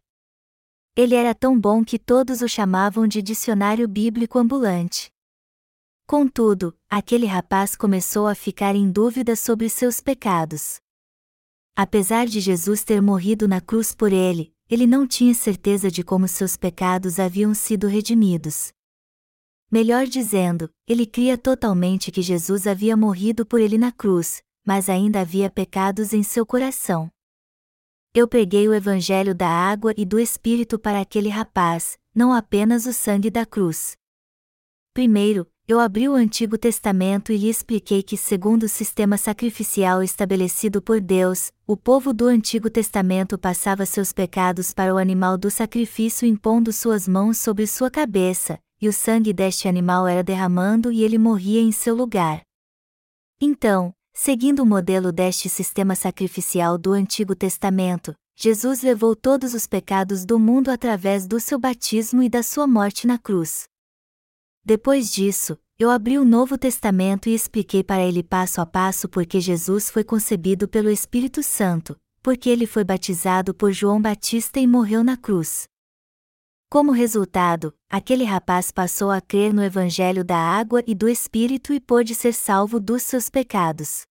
Ele 0.97 1.15
era 1.15 1.35
tão 1.35 1.61
bom 1.61 1.85
que 1.85 1.99
todos 1.99 2.41
o 2.41 2.49
chamavam 2.49 3.07
de 3.07 3.21
dicionário 3.21 3.87
bíblico 3.87 4.39
ambulante. 4.39 5.11
Contudo, 6.07 6.75
aquele 6.89 7.27
rapaz 7.27 7.77
começou 7.77 8.27
a 8.27 8.35
ficar 8.35 8.75
em 8.75 8.91
dúvida 8.91 9.37
sobre 9.37 9.69
seus 9.69 10.01
pecados. 10.01 10.81
Apesar 11.77 12.25
de 12.25 12.41
Jesus 12.41 12.85
ter 12.85 13.03
morrido 13.03 13.47
na 13.47 13.61
cruz 13.61 13.95
por 13.95 14.15
ele, 14.15 14.51
ele 14.67 14.87
não 14.87 15.07
tinha 15.07 15.35
certeza 15.35 15.91
de 15.91 16.03
como 16.03 16.27
seus 16.27 16.57
pecados 16.57 17.19
haviam 17.19 17.53
sido 17.53 17.87
redimidos. 17.87 18.73
Melhor 19.71 20.07
dizendo, 20.07 20.69
ele 20.85 21.07
cria 21.07 21.39
totalmente 21.39 22.11
que 22.11 22.23
Jesus 22.23 22.67
havia 22.67 22.97
morrido 22.97 23.47
por 23.47 23.61
ele 23.61 23.79
na 23.79 23.93
cruz, 23.93 24.43
mas 24.67 24.89
ainda 24.89 25.21
havia 25.21 25.49
pecados 25.49 26.13
em 26.13 26.25
seu 26.25 26.45
coração. 26.45 27.09
Eu 28.13 28.27
preguei 28.27 28.67
o 28.67 28.75
evangelho 28.75 29.33
da 29.33 29.49
água 29.49 29.95
e 29.97 30.05
do 30.05 30.19
Espírito 30.19 30.77
para 30.77 31.01
aquele 31.01 31.29
rapaz, 31.29 31.97
não 32.13 32.33
apenas 32.33 32.85
o 32.85 32.93
sangue 32.93 33.31
da 33.31 33.47
cruz. 33.47 33.97
Primeiro, 34.93 35.49
eu 35.69 35.79
abri 35.79 36.09
o 36.09 36.15
Antigo 36.15 36.59
Testamento 36.59 37.31
e 37.31 37.37
lhe 37.37 37.49
expliquei 37.49 38.03
que, 38.03 38.17
segundo 38.17 38.65
o 38.65 38.69
sistema 38.69 39.17
sacrificial 39.17 40.03
estabelecido 40.03 40.83
por 40.83 41.01
Deus, 41.01 41.53
o 41.65 41.77
povo 41.77 42.13
do 42.13 42.27
Antigo 42.27 42.69
Testamento 42.69 43.39
passava 43.39 43.87
seus 43.87 44.13
pecados 44.13 44.75
para 44.75 44.93
o 44.93 44.99
animal 44.99 45.39
do 45.39 45.49
sacrifício 45.49 46.27
impondo 46.27 46.73
suas 46.73 47.07
mãos 47.07 47.39
sobre 47.39 47.69
sua 47.69 47.89
cabeça, 47.89 48.59
e 48.81 48.89
o 48.89 48.93
sangue 48.93 49.33
deste 49.33 49.69
animal 49.69 50.07
era 50.07 50.23
derramando 50.23 50.91
e 50.91 51.03
ele 51.03 51.19
morria 51.19 51.61
em 51.61 51.71
seu 51.71 51.95
lugar. 51.95 52.43
Então, 53.41 53.93
seguindo 54.13 54.63
o 54.63 54.67
modelo 54.67 55.13
deste 55.13 55.49
sistema 55.49 55.95
sacrificial 55.95 56.79
do 56.79 56.93
Antigo 56.93 57.35
Testamento, 57.35 58.15
Jesus 58.37 58.83
levou 58.83 59.15
todos 59.15 59.53
os 59.53 59.67
pecados 59.67 60.25
do 60.25 60.39
mundo 60.39 60.71
através 60.71 61.27
do 61.27 61.39
seu 61.39 61.59
batismo 61.59 62.23
e 62.23 62.29
da 62.29 62.43
sua 62.43 62.67
morte 62.67 63.07
na 63.07 63.19
cruz. 63.19 63.65
Depois 64.65 65.13
disso, 65.13 65.59
eu 65.79 65.91
abri 65.91 66.19
o 66.19 66.25
Novo 66.25 66.57
Testamento 66.59 67.29
e 67.29 67.35
expliquei 67.35 67.83
para 67.83 68.03
ele 68.03 68.23
passo 68.23 68.61
a 68.61 68.67
passo 68.67 69.09
porque 69.09 69.41
Jesus 69.41 69.91
foi 69.91 70.05
concebido 70.05 70.69
pelo 70.69 70.91
Espírito 70.91 71.43
Santo, 71.43 71.97
porque 72.23 72.49
ele 72.49 72.67
foi 72.67 72.85
batizado 72.85 73.55
por 73.55 73.73
João 73.73 74.01
Batista 74.01 74.61
e 74.61 74.67
morreu 74.67 75.03
na 75.03 75.17
cruz. 75.17 75.65
Como 76.73 76.93
resultado, 76.93 77.75
aquele 77.91 78.23
rapaz 78.23 78.71
passou 78.71 79.11
a 79.11 79.21
crer 79.21 79.53
no 79.53 79.61
Evangelho 79.61 80.25
da 80.25 80.37
água 80.37 80.85
e 80.87 80.95
do 80.95 81.09
Espírito 81.09 81.73
e 81.73 81.81
pôde 81.81 82.15
ser 82.15 82.33
salvo 82.33 82.79
dos 82.79 83.03
seus 83.03 83.29
pecados. 83.29 84.03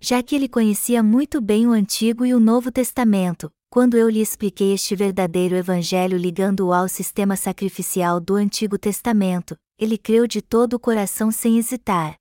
Já 0.00 0.22
que 0.22 0.34
ele 0.34 0.48
conhecia 0.48 1.02
muito 1.02 1.42
bem 1.42 1.66
o 1.66 1.72
Antigo 1.72 2.24
e 2.24 2.32
o 2.32 2.40
Novo 2.40 2.72
Testamento, 2.72 3.50
quando 3.68 3.98
eu 3.98 4.08
lhe 4.08 4.22
expliquei 4.22 4.72
este 4.72 4.96
verdadeiro 4.96 5.56
evangelho 5.56 6.16
ligando-o 6.16 6.72
ao 6.72 6.88
sistema 6.88 7.36
sacrificial 7.36 8.18
do 8.18 8.36
Antigo 8.36 8.78
Testamento, 8.78 9.54
ele 9.78 9.98
creu 9.98 10.26
de 10.26 10.40
todo 10.40 10.72
o 10.72 10.80
coração 10.80 11.30
sem 11.30 11.58
hesitar. 11.58 12.14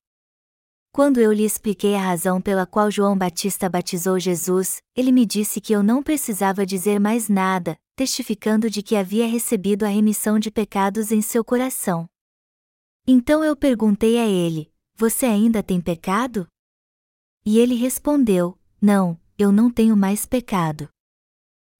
Quando 0.92 1.22
eu 1.22 1.32
lhe 1.32 1.46
expliquei 1.46 1.96
a 1.96 2.02
razão 2.02 2.42
pela 2.42 2.66
qual 2.66 2.92
João 2.92 3.18
Batista 3.18 3.70
batizou 3.70 4.20
Jesus, 4.20 4.82
ele 4.94 5.14
me 5.14 5.26
disse 5.26 5.62
que 5.62 5.72
eu 5.72 5.82
não 5.82 6.04
precisava 6.04 6.66
dizer 6.66 7.00
mais 7.00 7.30
nada, 7.30 7.78
testificando 7.98 8.70
de 8.70 8.84
que 8.84 8.96
havia 8.96 9.26
recebido 9.26 9.84
a 9.84 9.88
remissão 9.88 10.38
de 10.38 10.52
pecados 10.52 11.12
em 11.12 11.20
seu 11.20 11.44
coração. 11.44 12.08
Então 13.08 13.44
eu 13.44 13.56
perguntei 13.56 14.20
a 14.20 14.26
ele: 14.28 14.72
Você 14.96 15.26
ainda 15.26 15.64
tem 15.64 15.82
pecado? 15.82 16.48
E 17.44 17.58
ele 17.58 17.74
respondeu: 17.74 18.56
Não, 18.80 19.20
eu 19.36 19.52
não 19.52 19.72
tenho 19.72 19.98
mais 19.98 20.28
pecado. 20.28 20.88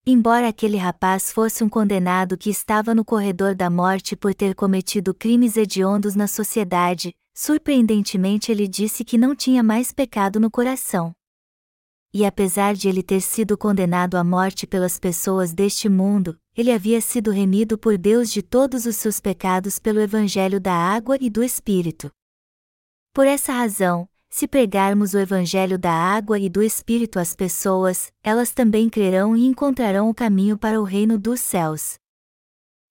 Embora 0.08 0.48
aquele 0.48 0.78
rapaz 0.78 1.32
fosse 1.32 1.64
um 1.64 1.70
condenado 1.70 2.36
que 2.36 2.50
estava 2.50 2.96
no 2.96 3.06
corredor 3.06 3.54
da 3.54 3.70
morte 3.70 4.16
por 4.16 4.34
ter 4.34 4.56
cometido 4.56 5.14
crimes 5.14 5.56
hediondos 5.56 6.16
na 6.16 6.26
sociedade, 6.26 7.14
surpreendentemente 7.36 8.52
ele 8.52 8.68
disse 8.68 9.06
que 9.06 9.20
não 9.20 9.36
tinha 9.36 9.62
mais 9.62 9.92
pecado 9.92 10.40
no 10.40 10.50
coração. 10.50 11.14
E 12.13 12.26
apesar 12.26 12.74
de 12.74 12.88
ele 12.88 13.04
ter 13.04 13.22
sido 13.22 13.58
condenado 13.58 14.15
à 14.15 14.24
morte 14.24 14.65
pelas 14.65 14.98
pessoas 14.98 15.54
deste 15.54 15.89
mundo, 15.89 16.39
ele 16.56 16.72
havia 16.72 17.02
sido 17.02 17.32
remido 17.32 17.78
por 17.78 17.98
Deus 17.98 18.32
de 18.32 18.41
todos 18.41 18.86
os 18.86 18.96
seus 18.96 19.20
pecados 19.20 19.78
pelo 19.78 20.00
Evangelho 20.00 20.60
da 20.60 20.74
água 20.74 21.17
e 21.20 21.30
do 21.30 21.43
Espírito. 21.43 22.10
Por 23.13 23.28
essa 23.28 23.52
razão, 23.52 24.08
se 24.30 24.48
pregarmos 24.48 25.13
o 25.13 25.20
Evangelho 25.20 25.78
da 25.78 25.91
água 25.91 26.38
e 26.39 26.50
do 26.50 26.62
Espírito 26.62 27.20
às 27.20 27.36
pessoas, 27.36 28.12
elas 28.24 28.52
também 28.52 28.89
crerão 28.89 29.36
e 29.36 29.46
encontrarão 29.46 30.10
o 30.10 30.13
caminho 30.13 30.58
para 30.58 30.80
o 30.80 30.84
reino 30.84 31.17
dos 31.17 31.39
céus. 31.39 31.96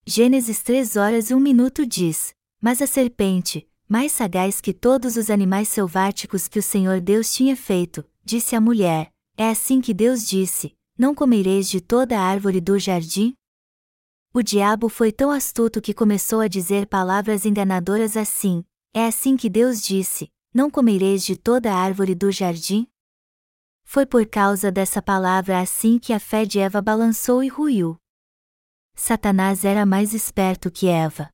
Gênesis 0.05 0.61
3 0.63 0.95
horas 0.95 1.29
e 1.29 1.33
1 1.33 1.39
minuto 1.39 1.85
diz: 1.85 2.33
Mas 2.61 2.81
a 2.81 2.87
serpente, 2.87 3.67
mais 3.87 4.11
sagaz 4.11 4.59
que 4.59 4.73
todos 4.73 5.15
os 5.15 5.29
animais 5.29 5.67
selváticos 5.69 6.47
que 6.47 6.59
o 6.59 6.63
Senhor 6.63 6.99
Deus 6.99 7.33
tinha 7.33 7.55
feito, 7.55 8.03
disse 8.27 8.57
à 8.57 8.61
mulher: 8.61 9.09
É 9.37 9.49
assim 9.49 9.79
que 9.79 9.93
Deus 9.93 10.27
disse: 10.27 10.75
Não 10.99 11.15
comereis 11.15 11.69
de 11.69 11.79
toda 11.79 12.19
a 12.19 12.21
árvore 12.21 12.59
do 12.59 12.77
jardim? 12.77 13.33
O 14.33 14.43
diabo 14.43 14.89
foi 14.89 15.13
tão 15.13 15.31
astuto 15.31 15.81
que 15.81 15.93
começou 15.93 16.41
a 16.41 16.49
dizer 16.49 16.87
palavras 16.87 17.45
enganadoras 17.45 18.17
assim: 18.17 18.65
É 18.93 19.05
assim 19.05 19.37
que 19.37 19.49
Deus 19.49 19.81
disse: 19.81 20.29
não 20.53 20.69
comereis 20.69 21.23
de 21.23 21.37
toda 21.37 21.71
a 21.71 21.77
árvore 21.77 22.15
do 22.15 22.31
jardim? 22.31 22.87
Foi 23.83 24.05
por 24.05 24.25
causa 24.25 24.71
dessa 24.71 25.01
palavra 25.01 25.61
assim 25.61 25.97
que 25.97 26.11
a 26.11 26.19
fé 26.19 26.45
de 26.45 26.59
Eva 26.59 26.81
balançou 26.81 27.43
e 27.43 27.47
ruiu. 27.47 27.97
Satanás 28.95 29.63
era 29.63 29.85
mais 29.85 30.13
esperto 30.13 30.69
que 30.69 30.87
Eva. 30.87 31.29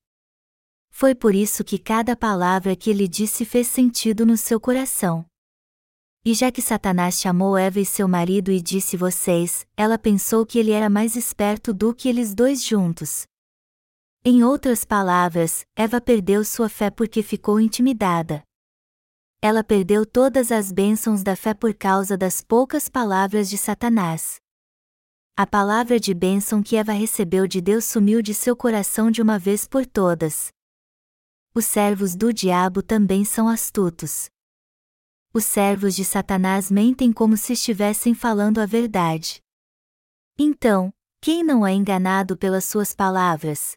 Foi 0.91 1.15
por 1.15 1.33
isso 1.33 1.63
que 1.63 1.79
cada 1.79 2.15
palavra 2.15 2.75
que 2.75 2.89
ele 2.89 3.07
disse 3.07 3.45
fez 3.45 3.67
sentido 3.67 4.25
no 4.25 4.37
seu 4.37 4.59
coração. 4.59 5.25
E 6.25 6.33
já 6.33 6.51
que 6.51 6.61
Satanás 6.61 7.19
chamou 7.19 7.57
Eva 7.57 7.79
e 7.79 7.85
seu 7.85 8.07
marido 8.07 8.51
e 8.51 8.61
disse 8.61 8.95
vocês, 8.95 9.65
ela 9.75 9.97
pensou 9.97 10.45
que 10.45 10.57
ele 10.57 10.71
era 10.71 10.89
mais 10.89 11.15
esperto 11.15 11.73
do 11.73 11.93
que 11.93 12.07
eles 12.07 12.33
dois 12.33 12.63
juntos. 12.63 13.25
Em 14.23 14.43
outras 14.43 14.85
palavras, 14.85 15.65
Eva 15.75 15.99
perdeu 15.99 16.45
sua 16.45 16.69
fé 16.69 16.89
porque 16.89 17.21
ficou 17.21 17.59
intimidada 17.59 18.43
ela 19.43 19.61
perdeu 19.61 20.05
todas 20.05 20.53
as 20.53 20.71
bênçãos 20.71 21.21
da 21.21 21.35
fé 21.35 21.53
por 21.53 21.73
causa 21.73 22.15
das 22.15 22.39
poucas 22.39 22.87
palavras 22.87 23.49
de 23.49 23.57
Satanás. 23.57 24.37
A 25.35 25.45
palavra 25.45 25.99
de 25.99 26.13
bênção 26.13 26.63
que 26.63 26.77
Eva 26.77 26.93
recebeu 26.93 27.45
de 27.45 27.59
Deus 27.59 27.83
sumiu 27.83 28.21
de 28.21 28.33
seu 28.33 28.55
coração 28.55 29.11
de 29.11 29.21
uma 29.21 29.37
vez 29.37 29.67
por 29.67 29.85
todas. 29.85 30.47
Os 31.53 31.65
servos 31.65 32.15
do 32.15 32.31
diabo 32.31 32.81
também 32.81 33.25
são 33.25 33.49
astutos. 33.49 34.29
Os 35.35 35.45
servos 35.45 35.95
de 35.95 36.05
Satanás 36.05 36.69
mentem 36.69 37.11
como 37.11 37.35
se 37.35 37.53
estivessem 37.53 38.13
falando 38.13 38.59
a 38.59 38.67
verdade. 38.67 39.41
Então, 40.37 40.93
quem 41.19 41.43
não 41.43 41.65
é 41.65 41.73
enganado 41.73 42.37
pelas 42.37 42.65
suas 42.65 42.93
palavras? 42.93 43.75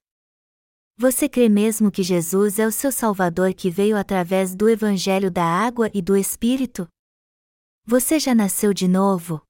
Você 0.99 1.31
crê 1.31 1.49
mesmo 1.49 1.91
que 1.91 2.03
Jesus 2.03 2.59
é 2.59 2.67
o 2.67 2.71
seu 2.71 2.93
Salvador 2.93 3.55
que 3.55 3.71
veio 3.71 3.97
através 3.97 4.55
do 4.55 4.69
Evangelho 4.69 5.31
da 5.31 5.45
Água 5.45 5.91
e 5.95 6.03
do 6.03 6.15
Espírito? 6.15 6.87
Você 7.87 8.21
já 8.21 8.35
nasceu 8.35 8.75
de 8.75 8.87
novo? 8.87 9.41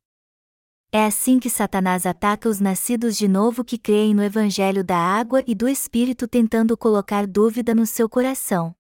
É 0.93 1.07
assim 1.07 1.41
que 1.41 1.51
Satanás 1.51 2.07
ataca 2.07 2.49
os 2.49 2.61
nascidos 2.61 3.17
de 3.17 3.27
novo 3.27 3.65
que 3.65 3.77
creem 3.77 4.15
no 4.15 4.23
Evangelho 4.23 4.85
da 4.85 4.97
Água 4.97 5.43
e 5.45 5.57
do 5.57 5.69
Espírito 5.69 6.29
tentando 6.29 6.77
colocar 6.77 7.27
dúvida 7.27 7.75
no 7.75 7.85
seu 7.85 8.09
coração. 8.09 8.73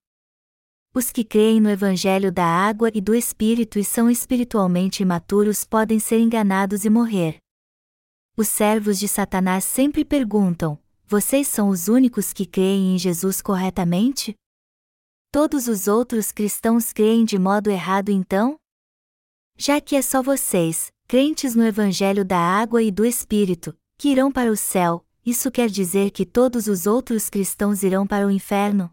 Os 0.96 1.10
que 1.10 1.22
creem 1.22 1.60
no 1.60 1.68
Evangelho 1.68 2.32
da 2.32 2.46
Água 2.46 2.90
e 2.94 3.02
do 3.02 3.14
Espírito 3.14 3.78
e 3.78 3.84
são 3.84 4.08
espiritualmente 4.08 5.02
imaturos 5.02 5.62
podem 5.62 6.00
ser 6.00 6.18
enganados 6.18 6.86
e 6.86 6.88
morrer. 6.88 7.36
Os 8.34 8.48
servos 8.48 8.98
de 8.98 9.06
Satanás 9.06 9.64
sempre 9.64 10.06
perguntam: 10.06 10.78
vocês 11.06 11.48
são 11.48 11.68
os 11.68 11.88
únicos 11.88 12.32
que 12.32 12.46
creem 12.46 12.94
em 12.94 12.98
Jesus 12.98 13.42
corretamente? 13.42 14.34
Todos 15.30 15.68
os 15.68 15.86
outros 15.86 16.32
cristãos 16.32 16.94
creem 16.94 17.26
de 17.26 17.38
modo 17.38 17.68
errado 17.68 18.08
então? 18.08 18.56
Já 19.54 19.82
que 19.82 19.96
é 19.96 20.00
só 20.00 20.22
vocês, 20.22 20.90
crentes 21.06 21.54
no 21.54 21.66
Evangelho 21.66 22.24
da 22.24 22.38
Água 22.38 22.82
e 22.82 22.90
do 22.90 23.04
Espírito, 23.04 23.76
que 23.98 24.08
irão 24.08 24.32
para 24.32 24.50
o 24.50 24.56
céu, 24.56 25.04
isso 25.26 25.50
quer 25.50 25.68
dizer 25.68 26.10
que 26.10 26.24
todos 26.24 26.66
os 26.66 26.86
outros 26.86 27.28
cristãos 27.28 27.82
irão 27.82 28.06
para 28.06 28.26
o 28.26 28.30
inferno? 28.30 28.90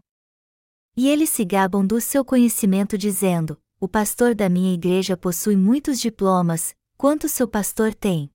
E 0.96 1.08
eles 1.08 1.28
se 1.30 1.44
gabam 1.44 1.84
do 1.84 2.00
seu 2.00 2.24
conhecimento 2.24 2.96
dizendo: 2.96 3.58
O 3.80 3.88
pastor 3.88 4.34
da 4.34 4.48
minha 4.48 4.72
igreja 4.72 5.16
possui 5.16 5.56
muitos 5.56 6.00
diplomas, 6.00 6.74
quanto 6.96 7.28
seu 7.28 7.48
pastor 7.48 7.92
tem? 7.92 8.30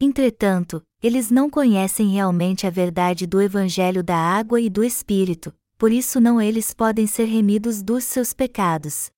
Entretanto, 0.00 0.82
eles 1.02 1.30
não 1.30 1.50
conhecem 1.50 2.08
realmente 2.08 2.66
a 2.66 2.70
verdade 2.70 3.26
do 3.26 3.42
Evangelho 3.42 4.02
da 4.02 4.16
água 4.16 4.58
e 4.58 4.70
do 4.70 4.82
Espírito, 4.82 5.54
por 5.76 5.92
isso 5.92 6.18
não 6.18 6.40
eles 6.40 6.72
podem 6.72 7.06
ser 7.06 7.24
remidos 7.24 7.82
dos 7.82 8.04
seus 8.04 8.32
pecados. 8.32 9.10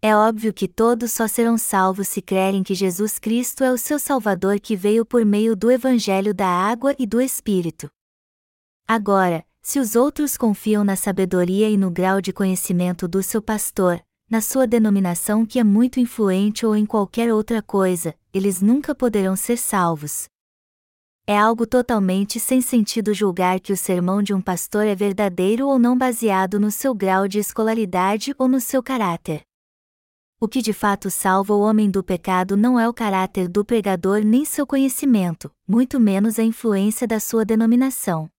É 0.00 0.16
óbvio 0.16 0.52
que 0.52 0.66
todos 0.66 1.12
só 1.12 1.28
serão 1.28 1.56
salvos 1.56 2.08
se 2.08 2.20
crerem 2.20 2.62
que 2.62 2.74
Jesus 2.74 3.18
Cristo 3.18 3.62
é 3.62 3.70
o 3.70 3.78
seu 3.78 3.98
Salvador 3.98 4.58
que 4.58 4.74
veio 4.74 5.04
por 5.04 5.24
meio 5.24 5.54
do 5.54 5.70
Evangelho 5.70 6.34
da 6.34 6.48
água 6.48 6.96
e 6.98 7.06
do 7.06 7.20
Espírito. 7.20 7.90
Agora, 8.88 9.46
se 9.62 9.78
os 9.78 9.94
outros 9.94 10.36
confiam 10.36 10.82
na 10.82 10.96
sabedoria 10.96 11.70
e 11.70 11.76
no 11.76 11.88
grau 11.88 12.20
de 12.20 12.32
conhecimento 12.32 13.06
do 13.06 13.22
seu 13.22 13.40
pastor, 13.40 14.02
na 14.28 14.40
sua 14.40 14.66
denominação 14.66 15.46
que 15.46 15.58
é 15.58 15.64
muito 15.64 16.00
influente 16.00 16.66
ou 16.66 16.74
em 16.74 16.84
qualquer 16.84 17.32
outra 17.32 17.62
coisa, 17.62 18.14
eles 18.34 18.60
nunca 18.60 18.94
poderão 18.94 19.36
ser 19.36 19.56
salvos. 19.56 20.24
É 21.24 21.38
algo 21.38 21.64
totalmente 21.64 22.40
sem 22.40 22.60
sentido 22.60 23.14
julgar 23.14 23.60
que 23.60 23.72
o 23.72 23.76
sermão 23.76 24.20
de 24.20 24.34
um 24.34 24.40
pastor 24.40 24.84
é 24.84 24.94
verdadeiro 24.96 25.68
ou 25.68 25.78
não 25.78 25.96
baseado 25.96 26.58
no 26.58 26.70
seu 26.70 26.92
grau 26.92 27.28
de 27.28 27.38
escolaridade 27.38 28.34
ou 28.36 28.48
no 28.48 28.60
seu 28.60 28.82
caráter. 28.82 29.42
O 30.40 30.48
que 30.48 30.60
de 30.60 30.72
fato 30.72 31.08
salva 31.08 31.54
o 31.54 31.60
homem 31.60 31.88
do 31.88 32.02
pecado 32.02 32.56
não 32.56 32.80
é 32.80 32.88
o 32.88 32.92
caráter 32.92 33.46
do 33.46 33.64
pregador 33.64 34.24
nem 34.24 34.44
seu 34.44 34.66
conhecimento, 34.66 35.52
muito 35.68 36.00
menos 36.00 36.36
a 36.36 36.42
influência 36.42 37.06
da 37.06 37.20
sua 37.20 37.44
denominação. 37.44 38.31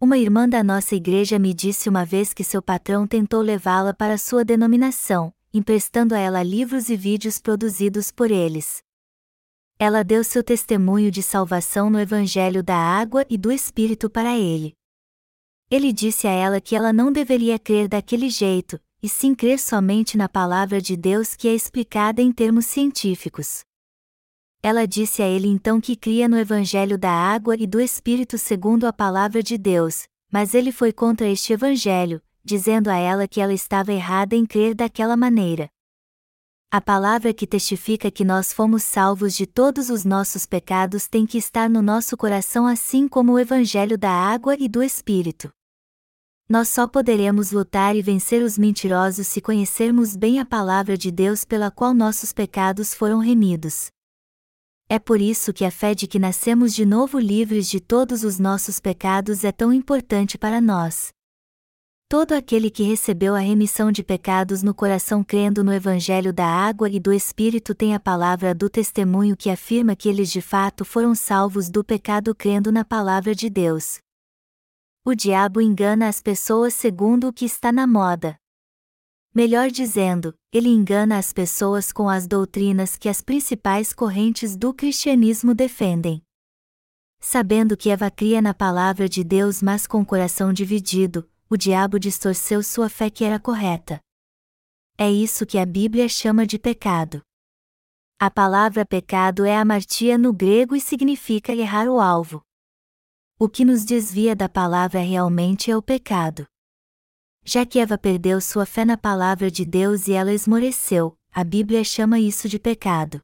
Uma 0.00 0.16
irmã 0.16 0.48
da 0.48 0.62
nossa 0.62 0.94
igreja 0.94 1.40
me 1.40 1.52
disse 1.52 1.88
uma 1.88 2.04
vez 2.04 2.32
que 2.32 2.44
seu 2.44 2.62
patrão 2.62 3.04
tentou 3.04 3.42
levá-la 3.42 3.92
para 3.92 4.16
sua 4.16 4.44
denominação, 4.44 5.34
emprestando 5.52 6.14
a 6.14 6.18
ela 6.18 6.40
livros 6.40 6.88
e 6.88 6.96
vídeos 6.96 7.40
produzidos 7.40 8.12
por 8.12 8.30
eles. 8.30 8.80
Ela 9.76 10.04
deu 10.04 10.22
seu 10.22 10.44
testemunho 10.44 11.10
de 11.10 11.20
salvação 11.20 11.90
no 11.90 11.98
Evangelho 11.98 12.62
da 12.62 12.76
Água 12.76 13.26
e 13.28 13.36
do 13.36 13.50
Espírito 13.50 14.08
para 14.08 14.38
ele. 14.38 14.72
Ele 15.68 15.92
disse 15.92 16.28
a 16.28 16.32
ela 16.32 16.60
que 16.60 16.76
ela 16.76 16.92
não 16.92 17.10
deveria 17.10 17.58
crer 17.58 17.88
daquele 17.88 18.30
jeito, 18.30 18.80
e 19.02 19.08
sim 19.08 19.34
crer 19.34 19.58
somente 19.58 20.16
na 20.16 20.28
palavra 20.28 20.80
de 20.80 20.96
Deus 20.96 21.34
que 21.34 21.48
é 21.48 21.54
explicada 21.56 22.22
em 22.22 22.30
termos 22.30 22.66
científicos. 22.66 23.64
Ela 24.62 24.86
disse 24.86 25.22
a 25.22 25.26
ele 25.26 25.46
então 25.46 25.80
que 25.80 25.94
cria 25.94 26.28
no 26.28 26.36
Evangelho 26.36 26.98
da 26.98 27.12
Água 27.12 27.54
e 27.56 27.66
do 27.66 27.80
Espírito 27.80 28.36
segundo 28.36 28.86
a 28.86 28.92
palavra 28.92 29.42
de 29.42 29.56
Deus, 29.56 30.08
mas 30.32 30.52
ele 30.52 30.72
foi 30.72 30.92
contra 30.92 31.28
este 31.28 31.52
Evangelho, 31.52 32.20
dizendo 32.44 32.88
a 32.88 32.96
ela 32.96 33.28
que 33.28 33.40
ela 33.40 33.52
estava 33.52 33.92
errada 33.92 34.34
em 34.34 34.44
crer 34.44 34.74
daquela 34.74 35.16
maneira. 35.16 35.70
A 36.70 36.80
palavra 36.80 37.32
que 37.32 37.46
testifica 37.46 38.10
que 38.10 38.24
nós 38.24 38.52
fomos 38.52 38.82
salvos 38.82 39.34
de 39.34 39.46
todos 39.46 39.88
os 39.88 40.04
nossos 40.04 40.44
pecados 40.44 41.06
tem 41.06 41.24
que 41.24 41.38
estar 41.38 41.70
no 41.70 41.80
nosso 41.80 42.16
coração 42.16 42.66
assim 42.66 43.08
como 43.08 43.32
o 43.32 43.38
Evangelho 43.38 43.96
da 43.96 44.10
Água 44.10 44.56
e 44.58 44.68
do 44.68 44.82
Espírito. 44.82 45.50
Nós 46.48 46.68
só 46.68 46.86
poderemos 46.86 47.52
lutar 47.52 47.94
e 47.94 48.02
vencer 48.02 48.42
os 48.42 48.58
mentirosos 48.58 49.26
se 49.28 49.40
conhecermos 49.40 50.16
bem 50.16 50.40
a 50.40 50.44
palavra 50.44 50.98
de 50.98 51.10
Deus 51.10 51.44
pela 51.44 51.70
qual 51.70 51.94
nossos 51.94 52.32
pecados 52.32 52.92
foram 52.92 53.18
remidos. 53.18 53.90
É 54.90 54.98
por 54.98 55.20
isso 55.20 55.52
que 55.52 55.66
a 55.66 55.70
fé 55.70 55.94
de 55.94 56.06
que 56.06 56.18
nascemos 56.18 56.74
de 56.74 56.86
novo 56.86 57.18
livres 57.18 57.68
de 57.68 57.78
todos 57.78 58.24
os 58.24 58.38
nossos 58.38 58.80
pecados 58.80 59.44
é 59.44 59.52
tão 59.52 59.70
importante 59.70 60.38
para 60.38 60.62
nós. 60.62 61.12
Todo 62.08 62.32
aquele 62.32 62.70
que 62.70 62.82
recebeu 62.84 63.34
a 63.34 63.38
remissão 63.38 63.92
de 63.92 64.02
pecados 64.02 64.62
no 64.62 64.72
coração 64.72 65.22
crendo 65.22 65.62
no 65.62 65.74
Evangelho 65.74 66.32
da 66.32 66.46
água 66.46 66.88
e 66.88 66.98
do 66.98 67.12
Espírito 67.12 67.74
tem 67.74 67.94
a 67.94 68.00
palavra 68.00 68.54
do 68.54 68.70
testemunho 68.70 69.36
que 69.36 69.50
afirma 69.50 69.94
que 69.94 70.08
eles 70.08 70.32
de 70.32 70.40
fato 70.40 70.86
foram 70.86 71.14
salvos 71.14 71.68
do 71.68 71.84
pecado 71.84 72.34
crendo 72.34 72.72
na 72.72 72.82
palavra 72.82 73.34
de 73.34 73.50
Deus. 73.50 73.98
O 75.04 75.14
diabo 75.14 75.60
engana 75.60 76.08
as 76.08 76.22
pessoas 76.22 76.72
segundo 76.72 77.28
o 77.28 77.32
que 77.32 77.44
está 77.44 77.70
na 77.70 77.86
moda. 77.86 78.38
Melhor 79.38 79.70
dizendo, 79.70 80.34
ele 80.52 80.68
engana 80.68 81.16
as 81.16 81.32
pessoas 81.32 81.92
com 81.92 82.08
as 82.08 82.26
doutrinas 82.26 82.96
que 82.96 83.08
as 83.08 83.20
principais 83.22 83.92
correntes 83.92 84.56
do 84.56 84.74
cristianismo 84.74 85.54
defendem. 85.54 86.20
Sabendo 87.20 87.76
que 87.76 87.88
Eva 87.88 88.10
cria 88.10 88.42
na 88.42 88.52
palavra 88.52 89.08
de 89.08 89.22
Deus, 89.22 89.62
mas 89.62 89.86
com 89.86 90.00
o 90.00 90.04
coração 90.04 90.52
dividido, 90.52 91.24
o 91.48 91.56
diabo 91.56 92.00
distorceu 92.00 92.64
sua 92.64 92.88
fé 92.88 93.08
que 93.10 93.22
era 93.22 93.38
correta. 93.38 94.00
É 94.98 95.08
isso 95.08 95.46
que 95.46 95.56
a 95.56 95.64
Bíblia 95.64 96.08
chama 96.08 96.44
de 96.44 96.58
pecado. 96.58 97.22
A 98.18 98.28
palavra 98.28 98.84
pecado 98.84 99.44
é 99.44 99.56
amartia 99.56 100.18
no 100.18 100.32
grego 100.32 100.74
e 100.74 100.80
significa 100.80 101.52
errar 101.52 101.86
o 101.86 102.00
alvo. 102.00 102.42
O 103.38 103.48
que 103.48 103.64
nos 103.64 103.84
desvia 103.84 104.34
da 104.34 104.48
palavra 104.48 104.98
realmente 104.98 105.70
é 105.70 105.76
o 105.76 105.80
pecado. 105.80 106.44
Já 107.50 107.64
que 107.64 107.78
Eva 107.78 107.96
perdeu 107.96 108.42
sua 108.42 108.66
fé 108.66 108.84
na 108.84 108.98
palavra 108.98 109.50
de 109.50 109.64
Deus 109.64 110.06
e 110.06 110.12
ela 110.12 110.34
esmoreceu, 110.34 111.16
a 111.32 111.42
Bíblia 111.42 111.82
chama 111.82 112.20
isso 112.20 112.46
de 112.46 112.58
pecado. 112.58 113.22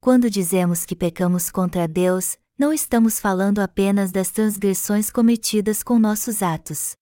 Quando 0.00 0.30
dizemos 0.30 0.86
que 0.86 0.94
pecamos 0.94 1.50
contra 1.50 1.88
Deus, 1.88 2.38
não 2.56 2.72
estamos 2.72 3.18
falando 3.18 3.58
apenas 3.58 4.12
das 4.12 4.30
transgressões 4.30 5.10
cometidas 5.10 5.82
com 5.82 5.98
nossos 5.98 6.40
atos. 6.40 6.94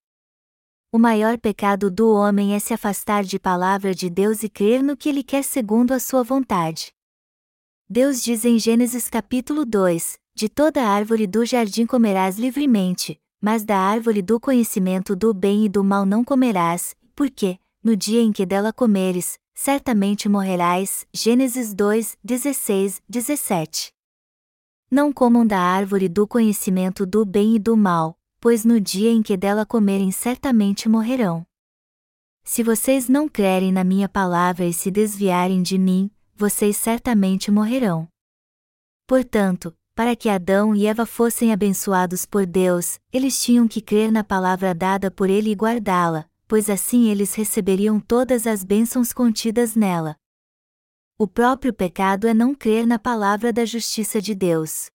O 0.90 0.98
maior 0.98 1.36
pecado 1.38 1.90
do 1.90 2.14
homem 2.14 2.54
é 2.54 2.58
se 2.58 2.72
afastar 2.72 3.22
de 3.22 3.38
palavra 3.38 3.94
de 3.94 4.08
Deus 4.08 4.42
e 4.42 4.48
crer 4.48 4.82
no 4.82 4.96
que 4.96 5.10
ele 5.10 5.22
quer 5.22 5.44
segundo 5.44 5.92
a 5.92 6.00
sua 6.00 6.22
vontade. 6.22 6.90
Deus 7.86 8.22
diz 8.22 8.46
em 8.46 8.58
Gênesis 8.58 9.10
capítulo 9.10 9.66
2: 9.66 10.18
de 10.34 10.48
toda 10.48 10.88
árvore 10.88 11.26
do 11.26 11.44
jardim 11.44 11.84
comerás 11.84 12.38
livremente, 12.38 13.20
mas 13.44 13.62
da 13.62 13.76
árvore 13.76 14.22
do 14.22 14.40
conhecimento 14.40 15.14
do 15.14 15.34
bem 15.34 15.66
e 15.66 15.68
do 15.68 15.84
mal 15.84 16.06
não 16.06 16.24
comerás, 16.24 16.96
porque, 17.14 17.58
no 17.82 17.94
dia 17.94 18.22
em 18.22 18.32
que 18.32 18.46
dela 18.46 18.72
comeres, 18.72 19.38
certamente 19.54 20.30
morrerás. 20.30 21.06
Gênesis 21.12 21.74
2, 21.74 22.16
16, 22.24 23.02
17. 23.06 23.92
Não 24.90 25.12
comam 25.12 25.46
da 25.46 25.60
árvore 25.60 26.08
do 26.08 26.26
conhecimento 26.26 27.04
do 27.04 27.22
bem 27.26 27.56
e 27.56 27.58
do 27.58 27.76
mal, 27.76 28.16
pois 28.40 28.64
no 28.64 28.80
dia 28.80 29.10
em 29.10 29.20
que 29.20 29.36
dela 29.36 29.66
comerem 29.66 30.10
certamente 30.10 30.88
morrerão. 30.88 31.46
Se 32.44 32.62
vocês 32.62 33.10
não 33.10 33.28
crerem 33.28 33.70
na 33.70 33.84
minha 33.84 34.08
palavra 34.08 34.64
e 34.64 34.72
se 34.72 34.90
desviarem 34.90 35.62
de 35.62 35.76
mim, 35.76 36.10
vocês 36.34 36.78
certamente 36.78 37.50
morrerão. 37.50 38.08
Portanto, 39.06 39.76
para 39.94 40.16
que 40.16 40.28
Adão 40.28 40.74
e 40.74 40.86
Eva 40.86 41.06
fossem 41.06 41.52
abençoados 41.52 42.26
por 42.26 42.44
Deus, 42.44 42.98
eles 43.12 43.40
tinham 43.40 43.68
que 43.68 43.80
crer 43.80 44.10
na 44.10 44.24
palavra 44.24 44.74
dada 44.74 45.10
por 45.10 45.30
Ele 45.30 45.50
e 45.50 45.54
guardá-la, 45.54 46.28
pois 46.48 46.68
assim 46.68 47.08
eles 47.08 47.34
receberiam 47.34 48.00
todas 48.00 48.46
as 48.46 48.64
bênçãos 48.64 49.12
contidas 49.12 49.76
nela. 49.76 50.16
O 51.16 51.28
próprio 51.28 51.72
pecado 51.72 52.26
é 52.26 52.34
não 52.34 52.54
crer 52.56 52.86
na 52.86 52.98
palavra 52.98 53.52
da 53.52 53.64
justiça 53.64 54.20
de 54.20 54.34
Deus. 54.34 54.90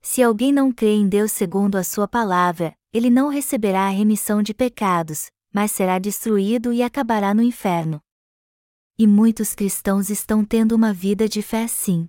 Se 0.00 0.22
alguém 0.22 0.52
não 0.52 0.72
crê 0.72 0.94
em 0.94 1.06
Deus 1.06 1.32
segundo 1.32 1.76
a 1.76 1.84
sua 1.84 2.08
palavra, 2.08 2.74
ele 2.92 3.10
não 3.10 3.28
receberá 3.28 3.86
a 3.86 3.90
remissão 3.90 4.42
de 4.42 4.54
pecados, 4.54 5.30
mas 5.52 5.70
será 5.70 5.98
destruído 5.98 6.72
e 6.72 6.82
acabará 6.82 7.34
no 7.34 7.42
inferno. 7.42 8.00
E 8.98 9.06
muitos 9.06 9.54
cristãos 9.54 10.08
estão 10.08 10.44
tendo 10.44 10.72
uma 10.72 10.94
vida 10.94 11.28
de 11.28 11.42
fé 11.42 11.64
assim. 11.64 12.08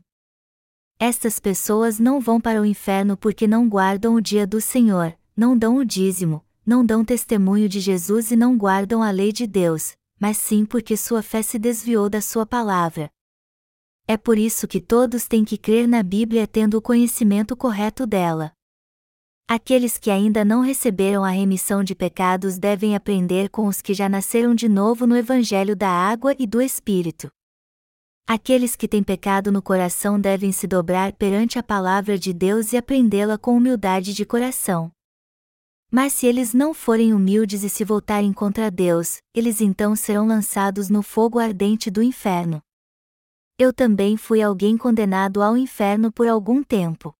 Estas 1.01 1.39
pessoas 1.39 1.97
não 1.97 2.19
vão 2.19 2.41
para 2.41 2.61
o 2.61 2.65
inferno 2.65 3.15
porque 3.15 3.47
não 3.47 3.69
guardam 3.69 4.15
o 4.15 4.21
dia 4.21 4.45
do 4.45 4.59
Senhor, 4.59 5.17
não 5.33 5.57
dão 5.57 5.77
o 5.77 5.85
dízimo, 5.85 6.43
não 6.65 6.85
dão 6.85 7.05
testemunho 7.05 7.69
de 7.69 7.79
Jesus 7.79 8.31
e 8.31 8.35
não 8.35 8.57
guardam 8.57 9.01
a 9.01 9.09
lei 9.09 9.31
de 9.31 9.47
Deus, 9.47 9.93
mas 10.19 10.35
sim 10.35 10.65
porque 10.65 10.97
sua 10.97 11.23
fé 11.23 11.41
se 11.41 11.57
desviou 11.57 12.09
da 12.09 12.19
sua 12.19 12.45
palavra. 12.45 13.09
É 14.05 14.17
por 14.17 14.37
isso 14.37 14.67
que 14.67 14.81
todos 14.81 15.25
têm 15.25 15.45
que 15.45 15.57
crer 15.57 15.87
na 15.87 16.03
Bíblia 16.03 16.45
tendo 16.45 16.77
o 16.77 16.81
conhecimento 16.81 17.55
correto 17.55 18.05
dela. 18.05 18.51
Aqueles 19.47 19.97
que 19.97 20.11
ainda 20.11 20.43
não 20.43 20.59
receberam 20.59 21.23
a 21.23 21.29
remissão 21.29 21.81
de 21.81 21.95
pecados 21.95 22.57
devem 22.57 22.93
aprender 22.93 23.49
com 23.49 23.67
os 23.67 23.81
que 23.81 23.93
já 23.93 24.09
nasceram 24.09 24.53
de 24.53 24.67
novo 24.67 25.07
no 25.07 25.15
Evangelho 25.15 25.77
da 25.77 25.89
Água 25.89 26.35
e 26.37 26.45
do 26.45 26.61
Espírito. 26.61 27.31
Aqueles 28.31 28.75
que 28.75 28.87
têm 28.87 29.01
pecado 29.01 29.51
no 29.51 29.59
coração 29.59 30.21
devem 30.21 30.51
se 30.51 30.67
dobrar 30.67 31.13
perante 31.13 31.57
a 31.57 31.63
palavra 31.63 32.15
de 32.15 32.31
Deus 32.31 32.71
e 32.71 32.77
aprendê-la 32.77 33.39
com 33.39 33.57
humildade 33.57 34.13
de 34.13 34.23
coração. 34.23 34.91
Mas 35.89 36.13
se 36.13 36.27
eles 36.27 36.53
não 36.53 36.71
forem 36.71 37.11
humildes 37.11 37.63
e 37.63 37.69
se 37.71 37.83
voltarem 37.83 38.31
contra 38.31 38.69
Deus, 38.69 39.17
eles 39.33 39.61
então 39.61 39.95
serão 39.95 40.27
lançados 40.27 40.91
no 40.91 41.01
fogo 41.01 41.39
ardente 41.39 41.89
do 41.89 42.03
inferno. 42.03 42.61
Eu 43.57 43.73
também 43.73 44.15
fui 44.15 44.43
alguém 44.43 44.77
condenado 44.77 45.41
ao 45.41 45.57
inferno 45.57 46.11
por 46.11 46.27
algum 46.27 46.61
tempo. 46.61 47.11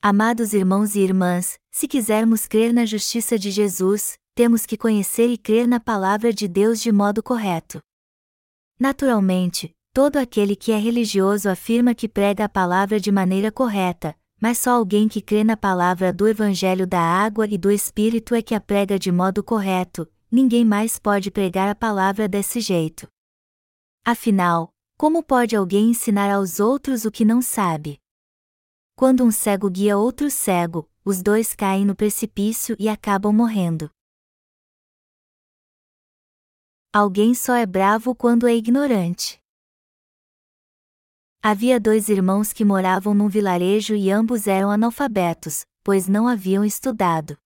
Amados 0.00 0.54
irmãos 0.54 0.94
e 0.94 1.00
irmãs, 1.00 1.58
se 1.70 1.86
quisermos 1.86 2.46
crer 2.46 2.72
na 2.72 2.86
justiça 2.86 3.38
de 3.38 3.50
Jesus, 3.50 4.16
temos 4.34 4.64
que 4.64 4.78
conhecer 4.78 5.28
e 5.28 5.36
crer 5.36 5.68
na 5.68 5.78
palavra 5.78 6.32
de 6.32 6.48
Deus 6.48 6.80
de 6.80 6.90
modo 6.90 7.22
correto. 7.22 7.82
Naturalmente, 8.80 9.75
Todo 9.96 10.18
aquele 10.18 10.54
que 10.54 10.72
é 10.72 10.76
religioso 10.76 11.48
afirma 11.48 11.94
que 11.94 12.06
prega 12.06 12.44
a 12.44 12.48
palavra 12.50 13.00
de 13.00 13.10
maneira 13.10 13.50
correta, 13.50 14.14
mas 14.38 14.58
só 14.58 14.72
alguém 14.72 15.08
que 15.08 15.22
crê 15.22 15.42
na 15.42 15.56
palavra 15.56 16.12
do 16.12 16.28
Evangelho 16.28 16.86
da 16.86 17.00
água 17.00 17.46
e 17.46 17.56
do 17.56 17.70
Espírito 17.70 18.34
é 18.34 18.42
que 18.42 18.54
a 18.54 18.60
prega 18.60 18.98
de 18.98 19.10
modo 19.10 19.42
correto, 19.42 20.06
ninguém 20.30 20.66
mais 20.66 20.98
pode 20.98 21.30
pregar 21.30 21.70
a 21.70 21.74
palavra 21.74 22.28
desse 22.28 22.60
jeito. 22.60 23.08
Afinal, 24.04 24.68
como 24.98 25.22
pode 25.22 25.56
alguém 25.56 25.88
ensinar 25.88 26.30
aos 26.30 26.60
outros 26.60 27.06
o 27.06 27.10
que 27.10 27.24
não 27.24 27.40
sabe? 27.40 27.98
Quando 28.94 29.24
um 29.24 29.30
cego 29.30 29.70
guia 29.70 29.96
outro 29.96 30.30
cego, 30.30 30.90
os 31.06 31.22
dois 31.22 31.54
caem 31.54 31.86
no 31.86 31.96
precipício 31.96 32.76
e 32.78 32.86
acabam 32.86 33.32
morrendo. 33.32 33.90
Alguém 36.92 37.32
só 37.32 37.54
é 37.54 37.64
bravo 37.64 38.14
quando 38.14 38.46
é 38.46 38.54
ignorante. 38.54 39.40
Havia 41.48 41.78
dois 41.78 42.08
irmãos 42.08 42.52
que 42.52 42.64
moravam 42.64 43.14
num 43.14 43.28
vilarejo 43.28 43.94
e 43.94 44.10
ambos 44.10 44.48
eram 44.48 44.68
analfabetos, 44.68 45.64
pois 45.84 46.08
não 46.08 46.26
haviam 46.26 46.64
estudado. 46.64 47.38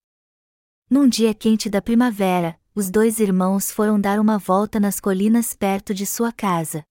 Num 0.89 1.07
dia 1.07 1.35
quente 1.35 1.69
da 1.69 1.83
primavera, 1.83 2.59
os 2.73 2.89
dois 2.89 3.19
irmãos 3.19 3.69
foram 3.69 4.01
dar 4.01 4.19
uma 4.19 4.39
volta 4.39 4.79
nas 4.79 4.99
colinas 4.99 5.53
perto 5.53 5.93
de 5.93 6.07
sua 6.07 6.31
casa. 6.31 6.83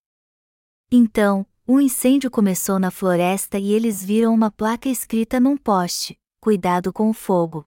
Então, 0.89 1.45
um 1.67 1.81
incêndio 1.81 2.31
começou 2.31 2.79
na 2.79 2.93
floresta 2.93 3.59
e 3.59 3.73
eles 3.73 4.05
viram 4.05 4.33
uma 4.33 4.49
placa 4.49 4.89
escrita 4.89 5.41
num 5.41 5.57
poste: 5.57 6.17
Cuidado 6.41 6.93
com 6.93 7.11
o 7.11 7.13
fogo. 7.13 7.65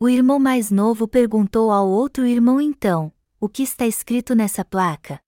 O 0.00 0.08
irmão 0.08 0.38
mais 0.38 0.70
novo 0.70 1.06
perguntou 1.06 1.70
ao 1.70 1.86
outro 1.86 2.24
irmão 2.24 2.62
então: 2.62 3.12
O 3.38 3.46
que 3.46 3.62
está 3.62 3.86
escrito 3.86 4.34
nessa 4.34 4.64
placa? 4.64 5.20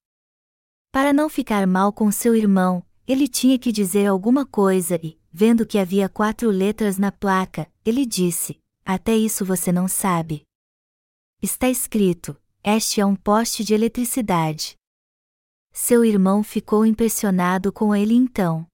Para 0.91 1.13
não 1.13 1.29
ficar 1.29 1.67
mal 1.67 1.93
com 1.93 2.11
seu 2.11 2.35
irmão, 2.35 2.83
ele 3.07 3.27
tinha 3.27 3.57
que 3.57 3.71
dizer 3.71 4.05
alguma 4.05 4.45
coisa 4.45 4.99
e, 5.03 5.19
vendo 5.31 5.65
que 5.65 5.77
havia 5.77 6.07
quatro 6.07 6.49
letras 6.49 6.97
na 6.97 7.11
placa, 7.11 7.71
ele 7.85 8.05
disse: 8.05 8.59
Até 8.85 9.15
isso 9.15 9.43
você 9.45 9.71
não 9.71 9.87
sabe. 9.87 10.43
Está 11.41 11.69
escrito: 11.69 12.37
Este 12.63 13.01
é 13.01 13.05
um 13.05 13.15
poste 13.15 13.63
de 13.63 13.73
eletricidade. 13.73 14.75
Seu 15.73 16.03
irmão 16.03 16.43
ficou 16.43 16.85
impressionado 16.85 17.71
com 17.71 17.95
ele 17.95 18.13
então. 18.13 18.67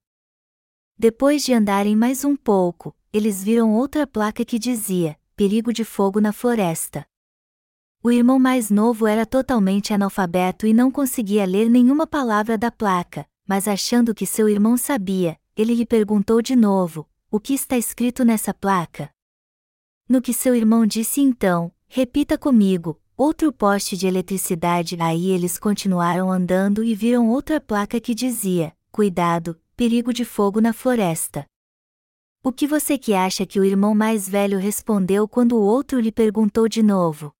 Depois 0.98 1.44
de 1.44 1.52
andarem 1.54 1.94
mais 1.94 2.24
um 2.24 2.34
pouco, 2.34 2.94
eles 3.12 3.42
viram 3.42 3.72
outra 3.72 4.06
placa 4.06 4.44
que 4.44 4.58
dizia: 4.58 5.18
Perigo 5.36 5.72
de 5.72 5.84
fogo 5.84 6.20
na 6.20 6.32
floresta. 6.32 7.06
O 8.02 8.10
irmão 8.10 8.38
mais 8.38 8.70
novo 8.70 9.06
era 9.06 9.24
totalmente 9.24 9.94
analfabeto 9.94 10.66
e 10.66 10.72
não 10.72 10.90
conseguia 10.90 11.44
ler 11.44 11.68
nenhuma 11.68 12.06
palavra 12.06 12.56
da 12.58 12.70
placa, 12.70 13.26
mas 13.48 13.66
achando 13.66 14.14
que 14.14 14.26
seu 14.26 14.46
irmão 14.46 14.76
sabia, 14.76 15.40
ele 15.56 15.74
lhe 15.74 15.86
perguntou 15.86 16.42
de 16.42 16.54
novo: 16.54 17.08
O 17.30 17.40
que 17.40 17.54
está 17.54 17.78
escrito 17.78 18.22
nessa 18.22 18.52
placa? 18.52 19.10
No 20.06 20.20
que 20.20 20.34
seu 20.34 20.54
irmão 20.54 20.86
disse 20.86 21.22
então: 21.22 21.72
Repita 21.86 22.36
comigo, 22.36 23.00
outro 23.16 23.50
poste 23.50 23.96
de 23.96 24.06
eletricidade. 24.06 24.98
Aí 25.00 25.30
eles 25.30 25.58
continuaram 25.58 26.30
andando 26.30 26.84
e 26.84 26.94
viram 26.94 27.30
outra 27.30 27.58
placa 27.58 27.98
que 27.98 28.14
dizia: 28.14 28.76
Cuidado, 28.92 29.58
perigo 29.74 30.12
de 30.12 30.26
fogo 30.26 30.60
na 30.60 30.74
floresta. 30.74 31.46
O 32.44 32.52
que 32.52 32.66
você 32.66 32.98
que 32.98 33.14
acha 33.14 33.46
que 33.46 33.58
o 33.58 33.64
irmão 33.64 33.94
mais 33.94 34.28
velho 34.28 34.58
respondeu 34.58 35.26
quando 35.26 35.56
o 35.56 35.62
outro 35.62 35.98
lhe 35.98 36.12
perguntou 36.12 36.68
de 36.68 36.82
novo? 36.82 37.32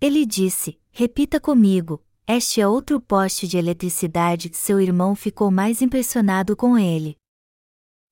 Ele 0.00 0.24
disse: 0.24 0.80
Repita 0.90 1.40
comigo, 1.40 2.02
este 2.30 2.60
é 2.60 2.68
outro 2.68 3.00
poste 3.00 3.48
de 3.48 3.56
eletricidade. 3.56 4.50
Seu 4.52 4.78
irmão 4.78 5.14
ficou 5.14 5.50
mais 5.50 5.80
impressionado 5.80 6.54
com 6.54 6.76
ele. 6.76 7.16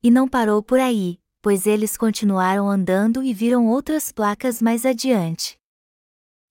E 0.02 0.10
não 0.10 0.26
parou 0.26 0.62
por 0.62 0.80
aí, 0.80 1.18
pois 1.42 1.66
eles 1.66 1.98
continuaram 1.98 2.66
andando 2.66 3.22
e 3.22 3.34
viram 3.34 3.66
outras 3.66 4.10
placas 4.10 4.62
mais 4.62 4.86
adiante. 4.86 5.58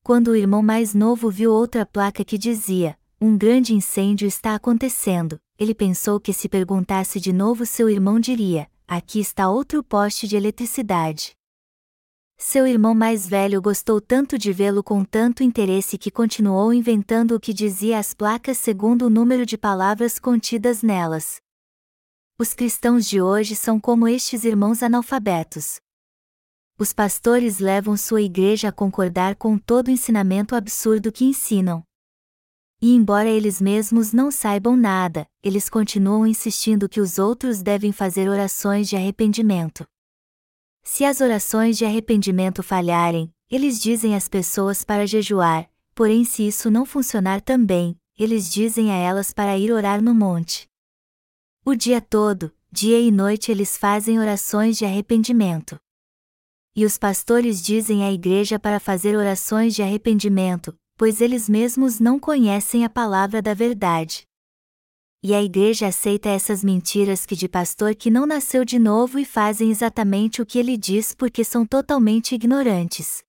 Quando 0.03 0.27
o 0.27 0.35
irmão 0.35 0.61
mais 0.61 0.93
novo 0.93 1.31
viu 1.31 1.51
outra 1.51 1.87
placa 1.87 2.23
que 2.23 2.37
dizia: 2.37 2.95
Um 3.19 3.35
grande 3.35 3.73
incêndio 3.73 4.27
está 4.27 4.53
acontecendo, 4.53 5.39
ele 5.57 5.73
pensou 5.73 6.19
que 6.19 6.33
se 6.33 6.47
perguntasse 6.47 7.19
de 7.19 7.33
novo 7.33 7.65
seu 7.65 7.89
irmão 7.89 8.19
diria: 8.19 8.69
Aqui 8.87 9.19
está 9.19 9.49
outro 9.49 9.83
poste 9.83 10.27
de 10.27 10.35
eletricidade. 10.35 11.35
Seu 12.37 12.67
irmão 12.67 12.93
mais 12.93 13.27
velho 13.27 13.61
gostou 13.61 14.01
tanto 14.01 14.37
de 14.37 14.51
vê-lo 14.51 14.83
com 14.83 15.05
tanto 15.05 15.41
interesse 15.41 15.97
que 15.97 16.11
continuou 16.11 16.73
inventando 16.73 17.33
o 17.35 17.39
que 17.39 17.53
dizia 17.53 17.97
as 17.97 18.13
placas 18.13 18.57
segundo 18.57 19.05
o 19.05 19.09
número 19.09 19.45
de 19.45 19.57
palavras 19.57 20.19
contidas 20.19 20.83
nelas. 20.83 21.37
Os 22.37 22.53
cristãos 22.53 23.07
de 23.07 23.21
hoje 23.21 23.55
são 23.55 23.79
como 23.79 24.05
estes 24.05 24.43
irmãos 24.43 24.83
analfabetos. 24.83 25.79
Os 26.77 26.91
pastores 26.91 27.59
levam 27.59 27.95
sua 27.95 28.21
igreja 28.21 28.67
a 28.67 28.71
concordar 28.71 29.37
com 29.37 29.57
todo 29.57 29.87
o 29.87 29.91
ensinamento 29.91 30.55
absurdo 30.55 31.13
que 31.13 31.23
ensinam. 31.23 31.81
E 32.81 32.93
embora 32.93 33.29
eles 33.29 33.61
mesmos 33.61 34.11
não 34.11 34.29
saibam 34.29 34.75
nada, 34.75 35.25
eles 35.41 35.69
continuam 35.69 36.27
insistindo 36.27 36.89
que 36.89 36.99
os 36.99 37.17
outros 37.17 37.61
devem 37.61 37.93
fazer 37.93 38.27
orações 38.27 38.89
de 38.89 38.97
arrependimento. 38.97 39.87
Se 40.87 41.03
as 41.03 41.19
orações 41.19 41.79
de 41.79 41.83
arrependimento 41.83 42.61
falharem, 42.61 43.33
eles 43.49 43.81
dizem 43.81 44.15
às 44.15 44.27
pessoas 44.27 44.83
para 44.83 45.07
jejuar, 45.07 45.67
porém, 45.95 46.23
se 46.23 46.47
isso 46.47 46.69
não 46.69 46.85
funcionar 46.85 47.41
também, 47.41 47.99
eles 48.17 48.49
dizem 48.49 48.91
a 48.91 48.95
elas 48.95 49.33
para 49.33 49.57
ir 49.57 49.71
orar 49.71 50.01
no 50.01 50.13
monte. 50.13 50.69
O 51.65 51.73
dia 51.75 51.99
todo, 51.99 52.53
dia 52.71 52.99
e 52.99 53.11
noite 53.11 53.51
eles 53.51 53.75
fazem 53.75 54.19
orações 54.19 54.77
de 54.77 54.85
arrependimento. 54.85 55.75
E 56.75 56.85
os 56.85 56.99
pastores 56.99 57.63
dizem 57.63 58.03
à 58.03 58.11
igreja 58.11 58.59
para 58.59 58.79
fazer 58.79 59.17
orações 59.17 59.73
de 59.73 59.81
arrependimento, 59.81 60.77
pois 60.95 61.19
eles 61.19 61.49
mesmos 61.49 61.99
não 61.99 62.19
conhecem 62.19 62.85
a 62.85 62.89
palavra 62.89 63.41
da 63.41 63.55
verdade. 63.55 64.27
E 65.27 65.33
a 65.33 65.41
igreja 65.41 65.87
aceita 65.87 66.29
essas 66.29 66.63
mentiras 66.63 67.25
que 67.25 67.35
de 67.35 67.49
pastor 67.49 67.95
que 67.95 68.11
não 68.11 68.27
nasceu 68.27 68.63
de 68.63 68.77
novo 68.77 69.17
e 69.17 69.25
fazem 69.25 69.71
exatamente 69.71 70.39
o 70.39 70.45
que 70.45 70.59
ele 70.59 70.77
diz 70.77 71.15
porque 71.15 71.43
são 71.43 71.65
totalmente 71.65 72.35
ignorantes. 72.35 73.23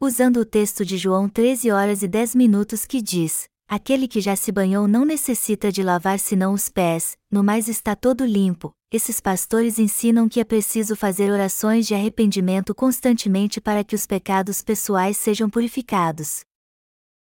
Usando 0.00 0.38
o 0.38 0.44
texto 0.44 0.84
de 0.84 0.98
João 0.98 1.28
13 1.28 1.70
horas 1.70 2.02
e 2.02 2.08
10 2.08 2.34
minutos 2.34 2.84
que 2.84 3.00
diz: 3.00 3.48
Aquele 3.68 4.08
que 4.08 4.20
já 4.20 4.34
se 4.34 4.50
banhou 4.50 4.88
não 4.88 5.04
necessita 5.04 5.70
de 5.70 5.84
lavar 5.84 6.18
senão 6.18 6.52
os 6.52 6.68
pés, 6.68 7.16
no 7.30 7.44
mais 7.44 7.68
está 7.68 7.94
todo 7.94 8.26
limpo. 8.26 8.72
Esses 8.90 9.20
pastores 9.20 9.78
ensinam 9.78 10.28
que 10.28 10.40
é 10.40 10.44
preciso 10.44 10.96
fazer 10.96 11.30
orações 11.30 11.86
de 11.86 11.94
arrependimento 11.94 12.74
constantemente 12.74 13.60
para 13.60 13.84
que 13.84 13.94
os 13.94 14.04
pecados 14.04 14.62
pessoais 14.62 15.16
sejam 15.16 15.48
purificados. 15.48 16.40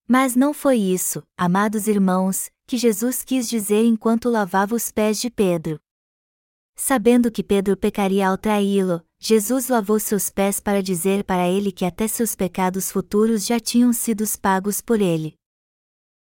Mas 0.08 0.36
não 0.36 0.54
foi 0.54 0.78
isso, 0.78 1.24
amados 1.38 1.88
irmãos, 1.88 2.49
que 2.68 2.78
Jesus 2.78 3.24
quis 3.24 3.47
dizer 3.47 3.84
enquanto 3.86 4.30
lavava 4.30 4.76
os 4.76 4.91
pés 4.91 5.20
de 5.20 5.30
Pedro. 5.30 5.80
Sabendo 6.76 7.32
que 7.32 7.43
Pedro 7.43 7.78
pecaria 7.78 8.28
ao 8.28 8.38
traí-lo, 8.38 9.01
Jesus 9.20 9.70
lavou 9.70 9.99
seus 9.99 10.30
pés 10.30 10.60
para 10.60 10.82
dizer 10.82 11.24
para 11.24 11.47
ele 11.47 11.72
que 11.72 11.86
até 11.86 12.08
seus 12.08 12.36
pecados 12.36 12.91
futuros 12.91 13.45
já 13.45 13.60
tinham 13.60 13.93
sido 13.93 14.24
pagos 14.41 14.82
por 14.82 14.99
ele. 14.99 15.36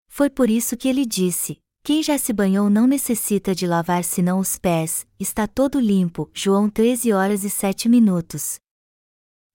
Foi 0.07 0.29
por 0.29 0.49
isso 0.49 0.75
que 0.75 0.88
ele 0.88 1.05
disse: 1.05 1.57
Quem 1.84 2.03
já 2.03 2.17
se 2.17 2.34
banhou 2.34 2.69
não 2.69 2.86
necessita 2.86 3.55
de 3.55 3.65
lavar 3.65 4.03
senão 4.03 4.39
os 4.39 4.59
pés, 4.59 5.07
está 5.19 5.47
todo 5.47 5.79
limpo. 5.79 6.29
João 6.34 6.69
13 6.69 7.13
horas 7.13 7.43
e 7.43 7.49
7 7.49 7.88
minutos. 7.88 8.59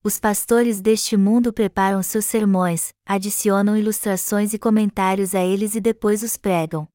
Os 0.07 0.21
pastores 0.21 0.79
deste 0.79 1.17
mundo 1.17 1.51
preparam 1.51 2.01
seus 2.01 2.23
sermões, 2.23 2.93
adicionam 3.05 3.75
ilustrações 3.75 4.53
e 4.53 4.57
comentários 4.57 5.35
a 5.35 5.43
eles 5.43 5.75
e 5.75 5.81
depois 5.81 6.23
os 6.23 6.37
pregam. 6.37 6.87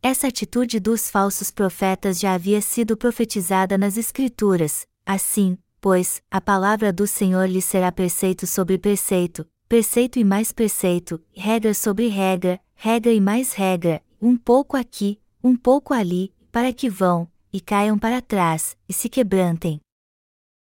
Essa 0.00 0.28
atitude 0.28 0.78
dos 0.78 1.10
falsos 1.10 1.50
profetas 1.50 2.20
já 2.20 2.34
havia 2.34 2.60
sido 2.60 2.96
profetizada 2.96 3.76
nas 3.76 3.96
Escrituras, 3.96 4.86
assim, 5.04 5.58
pois, 5.80 6.22
a 6.30 6.40
palavra 6.40 6.92
do 6.92 7.08
Senhor 7.08 7.48
lhe 7.48 7.60
será 7.60 7.90
preceito 7.90 8.46
sobre 8.46 8.78
preceito, 8.78 9.44
preceito 9.68 10.20
e 10.20 10.22
mais 10.22 10.52
preceito, 10.52 11.20
regra 11.34 11.74
sobre 11.74 12.06
regra, 12.06 12.60
regra 12.76 13.12
e 13.12 13.20
mais 13.20 13.52
regra, 13.52 14.00
um 14.20 14.36
pouco 14.36 14.76
aqui, 14.76 15.20
um 15.42 15.56
pouco 15.56 15.92
ali, 15.92 16.32
para 16.52 16.72
que 16.72 16.88
vão, 16.88 17.28
e 17.52 17.60
caiam 17.60 17.98
para 17.98 18.22
trás, 18.22 18.76
e 18.88 18.92
se 18.92 19.08
quebrantem. 19.08 19.80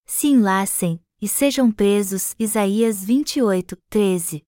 Se 0.08 0.26
enlacem, 0.28 1.00
e 1.26 1.28
sejam 1.28 1.72
presos. 1.72 2.36
Isaías 2.38 3.04
28, 3.04 3.76
13. 3.90 4.44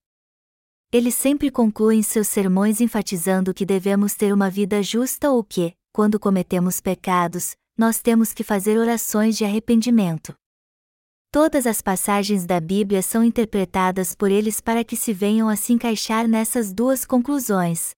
Eles 0.93 1.15
sempre 1.15 1.49
concluem 1.49 2.03
seus 2.03 2.27
sermões 2.27 2.79
enfatizando 2.79 3.51
que 3.51 3.65
devemos 3.65 4.13
ter 4.13 4.31
uma 4.31 4.47
vida 4.47 4.83
justa 4.83 5.31
ou 5.31 5.43
que, 5.43 5.73
quando 5.91 6.19
cometemos 6.19 6.79
pecados, 6.79 7.55
nós 7.75 7.99
temos 7.99 8.31
que 8.31 8.43
fazer 8.43 8.77
orações 8.77 9.35
de 9.35 9.43
arrependimento. 9.43 10.35
Todas 11.31 11.65
as 11.65 11.81
passagens 11.81 12.45
da 12.45 12.59
Bíblia 12.59 13.01
são 13.01 13.23
interpretadas 13.23 14.13
por 14.13 14.29
eles 14.29 14.61
para 14.61 14.83
que 14.83 14.95
se 14.95 15.11
venham 15.11 15.49
a 15.49 15.55
se 15.55 15.73
encaixar 15.73 16.27
nessas 16.27 16.71
duas 16.71 17.03
conclusões. 17.05 17.95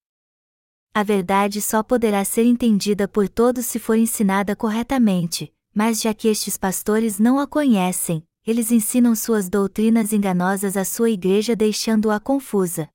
A 0.93 1.03
verdade 1.03 1.61
só 1.61 1.84
poderá 1.84 2.23
ser 2.23 2.45
entendida 2.45 3.09
por 3.09 3.27
todos 3.27 3.65
se 3.65 3.77
for 3.77 3.97
ensinada 3.97 4.55
corretamente, 4.55 5.53
mas 5.75 5.99
já 6.01 6.13
que 6.13 6.30
estes 6.30 6.55
pastores 6.55 7.19
não 7.19 7.39
a 7.39 7.45
conhecem, 7.45 8.23
eles 8.46 8.72
ensinam 8.72 9.16
suas 9.16 9.50
doutrinas 9.50 10.14
enganosas 10.14 10.78
à 10.78 10.86
sua 10.86 11.10
igreja 11.10 11.56
deixando-a 11.56 12.20
confusa. 12.20 12.90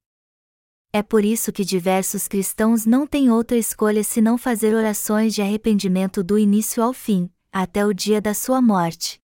É 0.93 1.03
por 1.03 1.25
isso 1.25 1.53
que 1.53 1.65
diversos 1.65 2.29
cristãos 2.29 2.87
não 2.87 3.07
têm 3.07 3.31
outra 3.31 3.57
escolha 3.57 4.05
senão 4.05 4.39
fazer 4.39 4.75
orações 4.75 5.35
de 5.35 5.43
arrependimento 5.43 6.23
do 6.23 6.39
início 6.39 6.83
ao 6.83 6.93
fim, 6.93 7.31
até 7.53 7.85
o 7.85 7.93
dia 7.93 8.21
da 8.21 8.33
sua 8.33 8.63
morte 8.63 9.23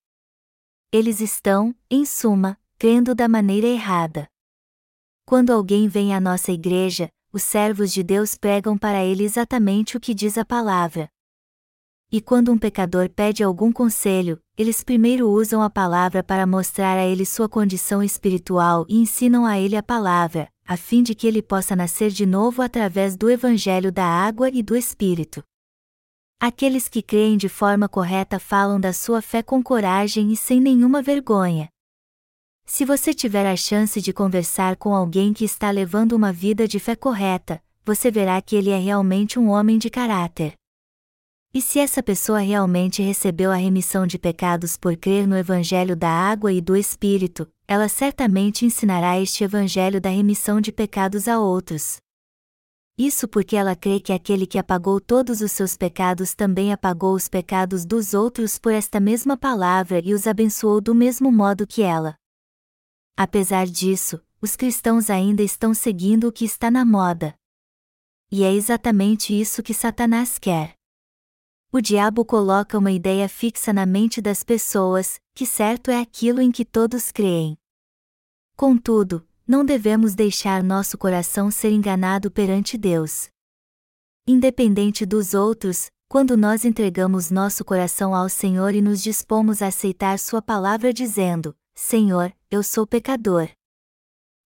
eles 0.92 1.20
estão, 1.20 1.72
em 1.88 2.04
suma, 2.04 2.58
crendo 2.76 3.14
da 3.14 3.28
maneira 3.28 3.66
errada. 3.68 4.28
Quando 5.24 5.50
alguém 5.50 5.86
vem 5.86 6.12
à 6.12 6.20
nossa 6.20 6.50
igreja, 6.50 7.08
os 7.32 7.44
servos 7.44 7.92
de 7.92 8.02
Deus 8.02 8.34
pregam 8.34 8.76
para 8.76 9.04
ele 9.04 9.22
exatamente 9.22 9.96
o 9.96 10.00
que 10.00 10.12
diz 10.12 10.36
a 10.36 10.44
palavra. 10.44 11.08
E 12.10 12.20
quando 12.20 12.50
um 12.50 12.58
pecador 12.58 13.08
pede 13.08 13.44
algum 13.44 13.70
conselho, 13.70 14.42
eles 14.60 14.84
primeiro 14.84 15.26
usam 15.30 15.62
a 15.62 15.70
palavra 15.70 16.22
para 16.22 16.46
mostrar 16.46 16.98
a 16.98 17.06
ele 17.06 17.24
sua 17.24 17.48
condição 17.48 18.02
espiritual 18.02 18.84
e 18.90 18.98
ensinam 18.98 19.46
a 19.46 19.58
ele 19.58 19.74
a 19.74 19.82
palavra, 19.82 20.50
a 20.68 20.76
fim 20.76 21.02
de 21.02 21.14
que 21.14 21.26
ele 21.26 21.40
possa 21.40 21.74
nascer 21.74 22.10
de 22.10 22.26
novo 22.26 22.60
através 22.60 23.16
do 23.16 23.30
Evangelho 23.30 23.90
da 23.90 24.04
água 24.04 24.50
e 24.50 24.62
do 24.62 24.76
Espírito. 24.76 25.42
Aqueles 26.38 26.88
que 26.88 27.00
creem 27.00 27.38
de 27.38 27.48
forma 27.48 27.88
correta 27.88 28.38
falam 28.38 28.78
da 28.78 28.92
sua 28.92 29.22
fé 29.22 29.42
com 29.42 29.62
coragem 29.62 30.30
e 30.30 30.36
sem 30.36 30.60
nenhuma 30.60 31.00
vergonha. 31.00 31.70
Se 32.66 32.84
você 32.84 33.14
tiver 33.14 33.46
a 33.46 33.56
chance 33.56 33.98
de 33.98 34.12
conversar 34.12 34.76
com 34.76 34.94
alguém 34.94 35.32
que 35.32 35.46
está 35.46 35.70
levando 35.70 36.12
uma 36.12 36.34
vida 36.34 36.68
de 36.68 36.78
fé 36.78 36.94
correta, 36.94 37.62
você 37.82 38.10
verá 38.10 38.42
que 38.42 38.56
ele 38.56 38.68
é 38.68 38.78
realmente 38.78 39.38
um 39.38 39.48
homem 39.48 39.78
de 39.78 39.88
caráter. 39.88 40.59
E 41.52 41.60
se 41.60 41.80
essa 41.80 42.00
pessoa 42.00 42.38
realmente 42.38 43.02
recebeu 43.02 43.50
a 43.50 43.56
remissão 43.56 44.06
de 44.06 44.18
pecados 44.18 44.76
por 44.76 44.96
crer 44.96 45.26
no 45.26 45.36
Evangelho 45.36 45.96
da 45.96 46.08
água 46.08 46.52
e 46.52 46.60
do 46.60 46.76
Espírito, 46.76 47.50
ela 47.66 47.88
certamente 47.88 48.64
ensinará 48.64 49.20
este 49.20 49.42
Evangelho 49.42 50.00
da 50.00 50.10
remissão 50.10 50.60
de 50.60 50.70
pecados 50.70 51.26
a 51.26 51.40
outros. 51.40 51.98
Isso 52.96 53.26
porque 53.26 53.56
ela 53.56 53.74
crê 53.74 53.98
que 53.98 54.12
aquele 54.12 54.46
que 54.46 54.58
apagou 54.58 55.00
todos 55.00 55.40
os 55.40 55.50
seus 55.50 55.76
pecados 55.76 56.34
também 56.34 56.72
apagou 56.72 57.14
os 57.14 57.26
pecados 57.26 57.84
dos 57.84 58.14
outros 58.14 58.56
por 58.56 58.72
esta 58.72 59.00
mesma 59.00 59.36
palavra 59.36 60.00
e 60.04 60.14
os 60.14 60.28
abençoou 60.28 60.80
do 60.80 60.94
mesmo 60.94 61.32
modo 61.32 61.66
que 61.66 61.82
ela. 61.82 62.14
Apesar 63.16 63.66
disso, 63.66 64.20
os 64.40 64.54
cristãos 64.54 65.10
ainda 65.10 65.42
estão 65.42 65.74
seguindo 65.74 66.28
o 66.28 66.32
que 66.32 66.44
está 66.44 66.70
na 66.70 66.84
moda. 66.84 67.34
E 68.30 68.44
é 68.44 68.52
exatamente 68.52 69.38
isso 69.38 69.62
que 69.62 69.74
Satanás 69.74 70.38
quer. 70.38 70.79
O 71.72 71.80
diabo 71.80 72.24
coloca 72.24 72.76
uma 72.76 72.90
ideia 72.90 73.28
fixa 73.28 73.72
na 73.72 73.86
mente 73.86 74.20
das 74.20 74.42
pessoas, 74.42 75.20
que 75.32 75.46
certo 75.46 75.88
é 75.88 76.00
aquilo 76.00 76.40
em 76.40 76.50
que 76.50 76.64
todos 76.64 77.12
creem. 77.12 77.56
Contudo, 78.56 79.24
não 79.46 79.64
devemos 79.64 80.16
deixar 80.16 80.64
nosso 80.64 80.98
coração 80.98 81.48
ser 81.48 81.70
enganado 81.70 82.28
perante 82.28 82.76
Deus. 82.76 83.28
Independente 84.26 85.06
dos 85.06 85.32
outros, 85.32 85.92
quando 86.08 86.36
nós 86.36 86.64
entregamos 86.64 87.30
nosso 87.30 87.64
coração 87.64 88.16
ao 88.16 88.28
Senhor 88.28 88.74
e 88.74 88.82
nos 88.82 89.00
dispomos 89.00 89.62
a 89.62 89.68
aceitar 89.68 90.18
Sua 90.18 90.42
palavra 90.42 90.92
dizendo: 90.92 91.56
Senhor, 91.72 92.34
eu 92.50 92.64
sou 92.64 92.84
pecador. 92.84 93.48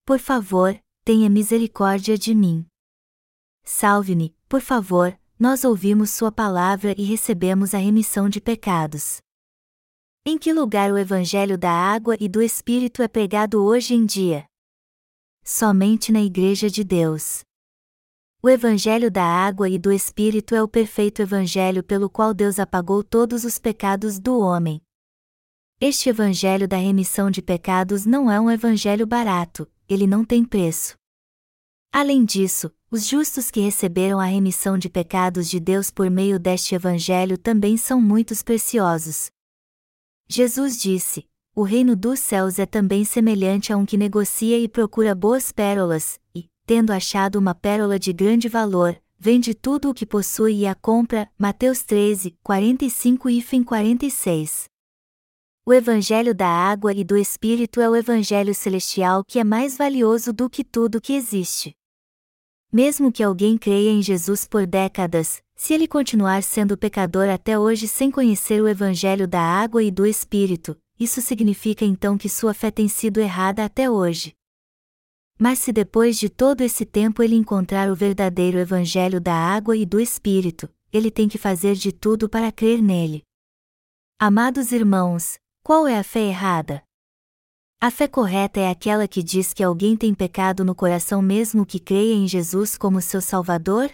Por 0.04 0.18
favor, 0.18 0.78
tenha 1.02 1.30
misericórdia 1.30 2.18
de 2.18 2.34
mim. 2.34 2.66
Salve-me, 3.64 4.36
por 4.46 4.60
favor, 4.60 5.18
nós 5.38 5.64
ouvimos 5.64 6.10
Sua 6.10 6.30
palavra 6.30 6.94
e 6.96 7.04
recebemos 7.04 7.74
a 7.74 7.78
remissão 7.78 8.28
de 8.28 8.40
pecados. 8.40 9.18
Em 10.24 10.38
que 10.38 10.52
lugar 10.52 10.90
o 10.90 10.96
Evangelho 10.96 11.58
da 11.58 11.70
água 11.70 12.16
e 12.18 12.28
do 12.28 12.40
Espírito 12.40 13.02
é 13.02 13.08
pregado 13.08 13.62
hoje 13.62 13.94
em 13.94 14.06
dia? 14.06 14.46
Somente 15.44 16.10
na 16.10 16.22
Igreja 16.22 16.70
de 16.70 16.82
Deus. 16.82 17.42
O 18.42 18.48
Evangelho 18.48 19.10
da 19.10 19.24
água 19.24 19.68
e 19.68 19.78
do 19.78 19.92
Espírito 19.92 20.54
é 20.54 20.62
o 20.62 20.68
perfeito 20.68 21.20
Evangelho 21.20 21.82
pelo 21.82 22.08
qual 22.08 22.32
Deus 22.32 22.58
apagou 22.58 23.02
todos 23.02 23.44
os 23.44 23.58
pecados 23.58 24.18
do 24.18 24.38
homem. 24.38 24.80
Este 25.80 26.08
Evangelho 26.08 26.68
da 26.68 26.76
remissão 26.76 27.30
de 27.30 27.42
pecados 27.42 28.06
não 28.06 28.30
é 28.30 28.40
um 28.40 28.50
Evangelho 28.50 29.06
barato, 29.06 29.70
ele 29.88 30.06
não 30.06 30.24
tem 30.24 30.44
preço. 30.44 30.94
Além 31.92 32.24
disso, 32.24 32.72
os 32.94 33.08
justos 33.08 33.50
que 33.50 33.58
receberam 33.58 34.20
a 34.20 34.24
remissão 34.24 34.78
de 34.78 34.88
pecados 34.88 35.50
de 35.50 35.58
Deus 35.58 35.90
por 35.90 36.08
meio 36.08 36.38
deste 36.38 36.76
Evangelho 36.76 37.36
também 37.36 37.76
são 37.76 38.00
muitos 38.00 38.40
preciosos. 38.40 39.32
Jesus 40.28 40.80
disse: 40.80 41.26
O 41.56 41.64
reino 41.64 41.96
dos 41.96 42.20
céus 42.20 42.56
é 42.60 42.64
também 42.64 43.04
semelhante 43.04 43.72
a 43.72 43.76
um 43.76 43.84
que 43.84 43.96
negocia 43.96 44.56
e 44.60 44.68
procura 44.68 45.12
boas 45.12 45.50
pérolas, 45.50 46.20
e, 46.32 46.48
tendo 46.64 46.92
achado 46.92 47.34
uma 47.34 47.52
pérola 47.52 47.98
de 47.98 48.12
grande 48.12 48.48
valor, 48.48 48.96
vende 49.18 49.54
tudo 49.54 49.90
o 49.90 49.94
que 49.94 50.06
possui 50.06 50.60
e 50.60 50.66
a 50.68 50.74
compra. 50.76 51.28
Mateus 51.36 51.82
13, 51.82 52.38
45 52.44 53.28
e 53.28 53.64
46. 53.64 54.66
O 55.66 55.72
Evangelho 55.72 56.32
da 56.32 56.46
água 56.46 56.92
e 56.94 57.02
do 57.02 57.16
Espírito 57.16 57.80
é 57.80 57.90
o 57.90 57.96
Evangelho 57.96 58.54
celestial 58.54 59.24
que 59.24 59.40
é 59.40 59.42
mais 59.42 59.76
valioso 59.76 60.32
do 60.32 60.48
que 60.48 60.62
tudo 60.62 61.00
que 61.00 61.14
existe. 61.14 61.74
Mesmo 62.74 63.12
que 63.12 63.22
alguém 63.22 63.56
creia 63.56 63.90
em 63.90 64.02
Jesus 64.02 64.48
por 64.48 64.66
décadas, 64.66 65.40
se 65.54 65.72
ele 65.72 65.86
continuar 65.86 66.42
sendo 66.42 66.76
pecador 66.76 67.28
até 67.28 67.56
hoje 67.56 67.86
sem 67.86 68.10
conhecer 68.10 68.60
o 68.60 68.66
Evangelho 68.66 69.28
da 69.28 69.40
água 69.40 69.80
e 69.80 69.92
do 69.92 70.04
Espírito, 70.04 70.76
isso 70.98 71.22
significa 71.22 71.84
então 71.84 72.18
que 72.18 72.28
sua 72.28 72.52
fé 72.52 72.72
tem 72.72 72.88
sido 72.88 73.20
errada 73.20 73.64
até 73.64 73.88
hoje. 73.88 74.34
Mas 75.38 75.60
se 75.60 75.70
depois 75.72 76.18
de 76.18 76.28
todo 76.28 76.62
esse 76.62 76.84
tempo 76.84 77.22
ele 77.22 77.36
encontrar 77.36 77.88
o 77.88 77.94
verdadeiro 77.94 78.58
Evangelho 78.58 79.20
da 79.20 79.34
água 79.36 79.76
e 79.76 79.86
do 79.86 80.00
Espírito, 80.00 80.68
ele 80.92 81.12
tem 81.12 81.28
que 81.28 81.38
fazer 81.38 81.76
de 81.76 81.92
tudo 81.92 82.28
para 82.28 82.50
crer 82.50 82.82
nele. 82.82 83.22
Amados 84.18 84.72
irmãos, 84.72 85.38
qual 85.62 85.86
é 85.86 85.96
a 85.96 86.02
fé 86.02 86.22
errada? 86.22 86.83
A 87.80 87.90
fé 87.90 88.08
correta 88.08 88.60
é 88.60 88.70
aquela 88.70 89.06
que 89.06 89.22
diz 89.22 89.52
que 89.52 89.62
alguém 89.62 89.96
tem 89.96 90.14
pecado 90.14 90.64
no 90.64 90.74
coração 90.74 91.20
mesmo 91.20 91.66
que 91.66 91.78
creia 91.78 92.14
em 92.14 92.26
Jesus 92.26 92.78
como 92.78 93.00
seu 93.00 93.20
Salvador? 93.20 93.90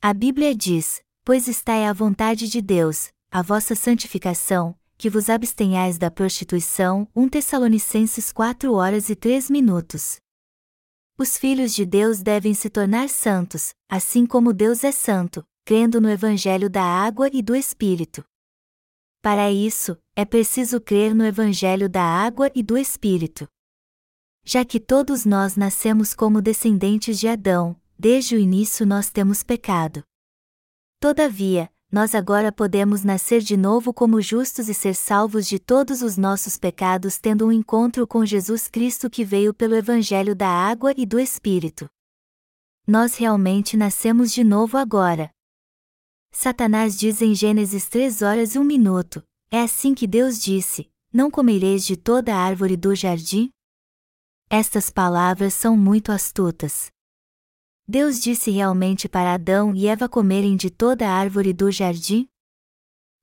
A 0.00 0.14
Bíblia 0.14 0.54
diz: 0.54 1.00
Pois 1.24 1.48
está 1.48 1.74
é 1.74 1.88
a 1.88 1.92
vontade 1.92 2.48
de 2.48 2.60
Deus, 2.60 3.08
a 3.30 3.42
vossa 3.42 3.74
santificação, 3.74 4.76
que 4.96 5.10
vos 5.10 5.28
abstenhais 5.28 5.98
da 5.98 6.10
prostituição. 6.10 7.08
1 7.16 7.28
Tessalonicenses 7.30 8.32
4 8.32 8.72
horas 8.72 9.08
e 9.08 9.16
3 9.16 9.50
minutos. 9.50 10.18
Os 11.18 11.38
filhos 11.38 11.74
de 11.74 11.86
Deus 11.86 12.22
devem 12.22 12.54
se 12.54 12.68
tornar 12.68 13.08
santos, 13.08 13.72
assim 13.88 14.26
como 14.26 14.52
Deus 14.52 14.84
é 14.84 14.92
santo, 14.92 15.44
crendo 15.64 16.00
no 16.00 16.10
Evangelho 16.10 16.68
da 16.68 16.82
água 16.82 17.28
e 17.32 17.40
do 17.40 17.56
Espírito. 17.56 18.24
Para 19.24 19.50
isso, 19.50 19.96
é 20.14 20.22
preciso 20.22 20.78
crer 20.78 21.14
no 21.14 21.24
Evangelho 21.24 21.88
da 21.88 22.02
água 22.02 22.50
e 22.54 22.62
do 22.62 22.76
Espírito. 22.76 23.48
Já 24.44 24.66
que 24.66 24.78
todos 24.78 25.24
nós 25.24 25.56
nascemos 25.56 26.12
como 26.12 26.42
descendentes 26.42 27.18
de 27.18 27.26
Adão, 27.26 27.74
desde 27.98 28.36
o 28.36 28.38
início 28.38 28.84
nós 28.84 29.08
temos 29.08 29.42
pecado. 29.42 30.02
Todavia, 31.00 31.70
nós 31.90 32.14
agora 32.14 32.52
podemos 32.52 33.02
nascer 33.02 33.40
de 33.40 33.56
novo 33.56 33.94
como 33.94 34.20
justos 34.20 34.68
e 34.68 34.74
ser 34.74 34.94
salvos 34.94 35.48
de 35.48 35.58
todos 35.58 36.02
os 36.02 36.18
nossos 36.18 36.58
pecados 36.58 37.16
tendo 37.16 37.46
um 37.46 37.52
encontro 37.52 38.06
com 38.06 38.26
Jesus 38.26 38.68
Cristo 38.68 39.08
que 39.08 39.24
veio 39.24 39.54
pelo 39.54 39.74
Evangelho 39.74 40.36
da 40.36 40.50
água 40.50 40.92
e 40.98 41.06
do 41.06 41.18
Espírito. 41.18 41.88
Nós 42.86 43.16
realmente 43.16 43.74
nascemos 43.74 44.30
de 44.30 44.44
novo 44.44 44.76
agora. 44.76 45.30
Satanás 46.36 46.98
diz 46.98 47.22
em 47.22 47.32
Gênesis 47.32 47.88
3 47.88 48.20
horas 48.20 48.56
e 48.56 48.58
1 48.58 48.64
minuto: 48.64 49.22
É 49.52 49.62
assim 49.62 49.94
que 49.94 50.04
Deus 50.04 50.36
disse: 50.38 50.90
Não 51.12 51.30
comereis 51.30 51.86
de 51.86 51.96
toda 51.96 52.34
árvore 52.34 52.76
do 52.76 52.92
jardim? 52.92 53.50
Estas 54.50 54.90
palavras 54.90 55.54
são 55.54 55.76
muito 55.76 56.10
astutas. 56.10 56.90
Deus 57.86 58.20
disse 58.20 58.50
realmente 58.50 59.08
para 59.08 59.32
Adão 59.32 59.76
e 59.76 59.86
Eva 59.86 60.08
comerem 60.08 60.56
de 60.56 60.70
toda 60.70 61.08
árvore 61.08 61.52
do 61.52 61.70
jardim? 61.70 62.26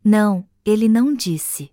Não, 0.02 0.48
ele 0.64 0.88
não 0.88 1.14
disse. 1.14 1.70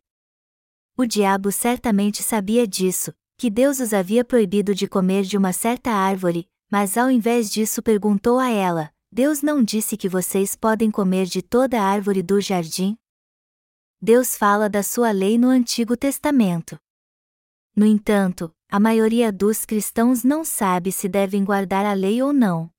O 0.97 1.07
diabo 1.07 1.53
certamente 1.53 2.21
sabia 2.21 2.67
disso, 2.67 3.15
que 3.37 3.49
Deus 3.49 3.79
os 3.79 3.95
havia 3.95 4.25
proibido 4.25 4.75
de 4.75 4.89
comer 4.89 5.23
de 5.23 5.37
uma 5.37 5.53
certa 5.53 5.93
árvore, 5.93 6.49
mas 6.69 6.97
ao 6.99 7.09
invés 7.09 7.49
disso 7.49 7.81
perguntou 7.81 8.41
a 8.41 8.51
ela: 8.51 8.93
Deus 9.11 9.41
não 9.41 9.65
disse 9.65 9.97
que 9.97 10.09
vocês 10.09 10.55
podem 10.55 10.91
comer 10.91 11.25
de 11.25 11.41
toda 11.41 11.83
árvore 11.83 12.23
do 12.23 12.41
jardim? 12.41 12.97
Deus 14.01 14.37
fala 14.37 14.69
da 14.69 14.83
sua 14.83 15.11
lei 15.11 15.39
no 15.39 15.49
Antigo 15.49 15.97
Testamento. 15.97 16.79
No 17.75 17.87
entanto, 17.87 18.55
a 18.69 18.79
maioria 18.79 19.33
dos 19.33 19.65
cristãos 19.65 20.23
não 20.23 20.45
sabe 20.45 20.93
se 20.93 21.09
devem 21.09 21.43
guardar 21.43 21.87
a 21.87 21.95
lei 21.95 22.23
ou 22.23 22.35
não. 22.35 22.71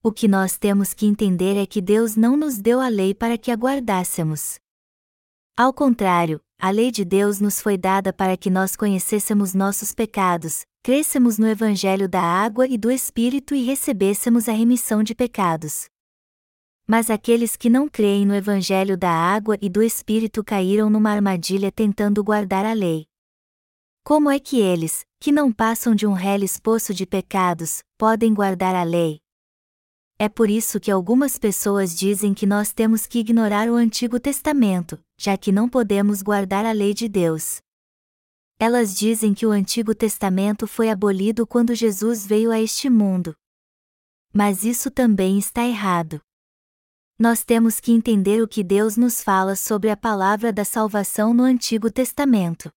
O 0.00 0.12
que 0.12 0.28
nós 0.28 0.56
temos 0.56 0.94
que 0.94 1.06
entender 1.06 1.56
é 1.56 1.66
que 1.66 1.80
Deus 1.80 2.14
não 2.14 2.36
nos 2.36 2.58
deu 2.58 2.80
a 2.80 2.88
lei 2.88 3.12
para 3.12 3.36
que 3.36 3.50
a 3.50 3.54
guardássemos. 3.54 4.60
Ao 5.56 5.72
contrário, 5.72 6.40
a 6.58 6.70
lei 6.70 6.92
de 6.92 7.04
Deus 7.04 7.40
nos 7.40 7.60
foi 7.60 7.76
dada 7.76 8.12
para 8.12 8.36
que 8.36 8.48
nós 8.48 8.76
conhecêssemos 8.76 9.54
nossos 9.54 9.92
pecados, 9.92 10.64
crescemos 10.82 11.38
no 11.38 11.46
Evangelho 11.46 12.08
da 12.08 12.20
água 12.20 12.66
e 12.66 12.76
do 12.76 12.90
Espírito 12.90 13.54
e 13.54 13.62
recebêssemos 13.62 14.48
a 14.48 14.52
remissão 14.52 15.00
de 15.00 15.14
pecados. 15.14 15.86
Mas 16.84 17.08
aqueles 17.08 17.56
que 17.56 17.70
não 17.70 17.88
creem 17.88 18.26
no 18.26 18.34
Evangelho 18.34 18.96
da 18.96 19.10
água 19.10 19.56
e 19.62 19.68
do 19.68 19.80
Espírito 19.80 20.42
caíram 20.42 20.90
numa 20.90 21.10
armadilha 21.10 21.70
tentando 21.70 22.24
guardar 22.24 22.66
a 22.66 22.72
lei. 22.72 23.06
Como 24.02 24.28
é 24.28 24.40
que 24.40 24.58
eles, 24.58 25.06
que 25.20 25.30
não 25.30 25.52
passam 25.52 25.94
de 25.94 26.04
um 26.04 26.12
reles 26.12 26.58
poço 26.58 26.92
de 26.92 27.06
pecados, 27.06 27.84
podem 27.96 28.34
guardar 28.34 28.74
a 28.74 28.82
lei? 28.82 29.20
É 30.18 30.28
por 30.28 30.50
isso 30.50 30.80
que 30.80 30.90
algumas 30.90 31.38
pessoas 31.38 31.96
dizem 31.96 32.34
que 32.34 32.44
nós 32.44 32.72
temos 32.72 33.06
que 33.06 33.20
ignorar 33.20 33.68
o 33.68 33.76
Antigo 33.76 34.18
Testamento, 34.18 34.98
já 35.16 35.36
que 35.36 35.52
não 35.52 35.68
podemos 35.68 36.22
guardar 36.22 36.66
a 36.66 36.72
lei 36.72 36.92
de 36.92 37.08
Deus. 37.08 37.60
Elas 38.64 38.94
dizem 38.94 39.34
que 39.34 39.44
o 39.44 39.50
Antigo 39.50 39.92
Testamento 39.92 40.68
foi 40.68 40.88
abolido 40.88 41.44
quando 41.44 41.74
Jesus 41.74 42.24
veio 42.24 42.52
a 42.52 42.60
este 42.60 42.88
mundo. 42.88 43.34
Mas 44.32 44.62
isso 44.62 44.88
também 44.88 45.36
está 45.36 45.66
errado. 45.66 46.20
Nós 47.18 47.42
temos 47.42 47.80
que 47.80 47.90
entender 47.90 48.40
o 48.40 48.46
que 48.46 48.62
Deus 48.62 48.96
nos 48.96 49.20
fala 49.20 49.56
sobre 49.56 49.90
a 49.90 49.96
palavra 49.96 50.52
da 50.52 50.64
salvação 50.64 51.34
no 51.34 51.42
Antigo 51.42 51.90
Testamento. 51.90 52.70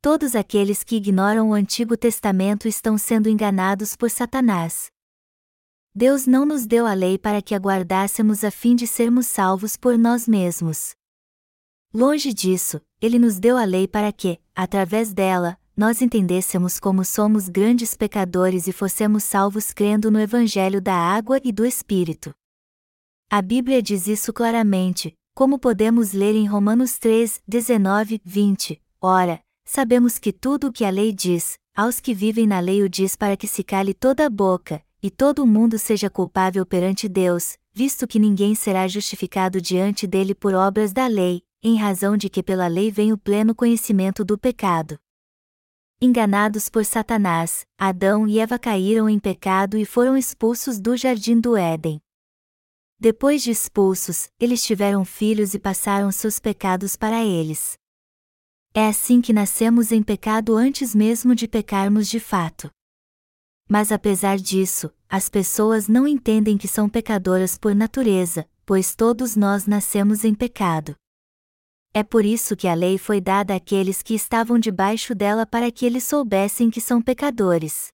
Todos 0.00 0.34
aqueles 0.34 0.82
que 0.82 0.96
ignoram 0.96 1.50
o 1.50 1.52
Antigo 1.52 1.94
Testamento 1.94 2.66
estão 2.66 2.96
sendo 2.96 3.28
enganados 3.28 3.94
por 3.94 4.08
Satanás. 4.08 4.86
Deus 5.94 6.26
não 6.26 6.46
nos 6.46 6.66
deu 6.66 6.86
a 6.86 6.94
lei 6.94 7.18
para 7.18 7.42
que 7.42 7.54
aguardássemos 7.54 8.42
a 8.42 8.50
fim 8.50 8.74
de 8.74 8.86
sermos 8.86 9.26
salvos 9.26 9.76
por 9.76 9.98
nós 9.98 10.26
mesmos. 10.26 10.94
Longe 11.98 12.34
disso, 12.34 12.78
Ele 13.00 13.18
nos 13.18 13.38
deu 13.38 13.56
a 13.56 13.64
lei 13.64 13.88
para 13.88 14.12
que, 14.12 14.38
através 14.54 15.14
dela, 15.14 15.58
nós 15.74 16.02
entendêssemos 16.02 16.78
como 16.78 17.02
somos 17.02 17.48
grandes 17.48 17.94
pecadores 17.94 18.66
e 18.66 18.72
fossemos 18.72 19.24
salvos 19.24 19.72
crendo 19.72 20.10
no 20.10 20.20
Evangelho 20.20 20.78
da 20.78 20.92
água 20.94 21.40
e 21.42 21.50
do 21.50 21.64
Espírito. 21.64 22.34
A 23.30 23.40
Bíblia 23.40 23.80
diz 23.80 24.06
isso 24.06 24.30
claramente, 24.30 25.14
como 25.34 25.58
podemos 25.58 26.12
ler 26.12 26.34
em 26.34 26.44
Romanos 26.44 26.98
3, 26.98 27.40
19, 27.48 28.20
20. 28.22 28.78
Ora, 29.00 29.40
sabemos 29.64 30.18
que 30.18 30.34
tudo 30.34 30.66
o 30.66 30.72
que 30.74 30.84
a 30.84 30.90
lei 30.90 31.14
diz, 31.14 31.58
aos 31.74 31.98
que 31.98 32.12
vivem 32.12 32.46
na 32.46 32.60
lei 32.60 32.82
o 32.82 32.90
diz 32.90 33.16
para 33.16 33.38
que 33.38 33.46
se 33.46 33.64
cale 33.64 33.94
toda 33.94 34.26
a 34.26 34.28
boca, 34.28 34.82
e 35.02 35.10
todo 35.10 35.42
o 35.42 35.46
mundo 35.46 35.78
seja 35.78 36.10
culpável 36.10 36.66
perante 36.66 37.08
Deus, 37.08 37.56
visto 37.72 38.06
que 38.06 38.18
ninguém 38.18 38.54
será 38.54 38.86
justificado 38.86 39.62
diante 39.62 40.06
dele 40.06 40.34
por 40.34 40.52
obras 40.52 40.92
da 40.92 41.06
lei, 41.06 41.42
em 41.68 41.76
razão 41.76 42.16
de 42.16 42.30
que 42.30 42.44
pela 42.44 42.68
lei 42.68 42.92
vem 42.92 43.12
o 43.12 43.18
pleno 43.18 43.52
conhecimento 43.52 44.24
do 44.24 44.38
pecado. 44.38 44.96
Enganados 46.00 46.68
por 46.68 46.84
Satanás, 46.84 47.66
Adão 47.76 48.24
e 48.28 48.38
Eva 48.38 48.56
caíram 48.56 49.08
em 49.08 49.18
pecado 49.18 49.76
e 49.76 49.84
foram 49.84 50.16
expulsos 50.16 50.78
do 50.78 50.96
jardim 50.96 51.40
do 51.40 51.56
Éden. 51.56 52.00
Depois 53.00 53.42
de 53.42 53.50
expulsos, 53.50 54.28
eles 54.38 54.62
tiveram 54.62 55.04
filhos 55.04 55.54
e 55.54 55.58
passaram 55.58 56.12
seus 56.12 56.38
pecados 56.38 56.94
para 56.94 57.24
eles. 57.24 57.76
É 58.72 58.86
assim 58.86 59.20
que 59.20 59.32
nascemos 59.32 59.90
em 59.90 60.04
pecado 60.04 60.54
antes 60.54 60.94
mesmo 60.94 61.34
de 61.34 61.48
pecarmos 61.48 62.06
de 62.06 62.20
fato. 62.20 62.70
Mas 63.68 63.90
apesar 63.90 64.38
disso, 64.38 64.88
as 65.08 65.28
pessoas 65.28 65.88
não 65.88 66.06
entendem 66.06 66.56
que 66.56 66.68
são 66.68 66.88
pecadoras 66.88 67.58
por 67.58 67.74
natureza, 67.74 68.48
pois 68.64 68.94
todos 68.94 69.34
nós 69.34 69.66
nascemos 69.66 70.24
em 70.24 70.32
pecado. 70.32 70.94
É 71.96 72.02
por 72.02 72.26
isso 72.26 72.54
que 72.54 72.68
a 72.68 72.74
lei 72.74 72.98
foi 72.98 73.22
dada 73.22 73.54
àqueles 73.54 74.02
que 74.02 74.12
estavam 74.14 74.58
debaixo 74.58 75.14
dela 75.14 75.46
para 75.46 75.70
que 75.70 75.86
eles 75.86 76.04
soubessem 76.04 76.68
que 76.68 76.78
são 76.78 77.00
pecadores. 77.00 77.88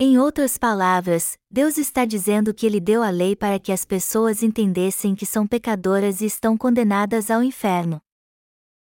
Em 0.00 0.18
outras 0.18 0.58
palavras, 0.58 1.38
Deus 1.48 1.78
está 1.78 2.04
dizendo 2.04 2.52
que 2.52 2.66
Ele 2.66 2.80
deu 2.80 3.04
a 3.04 3.10
lei 3.10 3.36
para 3.36 3.60
que 3.60 3.70
as 3.70 3.84
pessoas 3.84 4.42
entendessem 4.42 5.14
que 5.14 5.24
são 5.24 5.46
pecadoras 5.46 6.20
e 6.20 6.24
estão 6.24 6.56
condenadas 6.58 7.30
ao 7.30 7.44
inferno. 7.44 8.00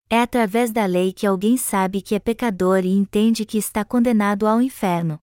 É 0.09 0.20
através 0.20 0.72
da 0.72 0.88
lei 0.88 1.13
que 1.13 1.28
alguém 1.28 1.55
sabe 1.55 2.01
que 2.01 2.15
é 2.15 2.20
pecador 2.20 2.84
e 2.86 2.89
entende 2.89 3.45
que 3.45 3.59
está 3.59 3.86
condenado 3.86 4.47
ao 4.47 4.59
inferno 4.59 5.20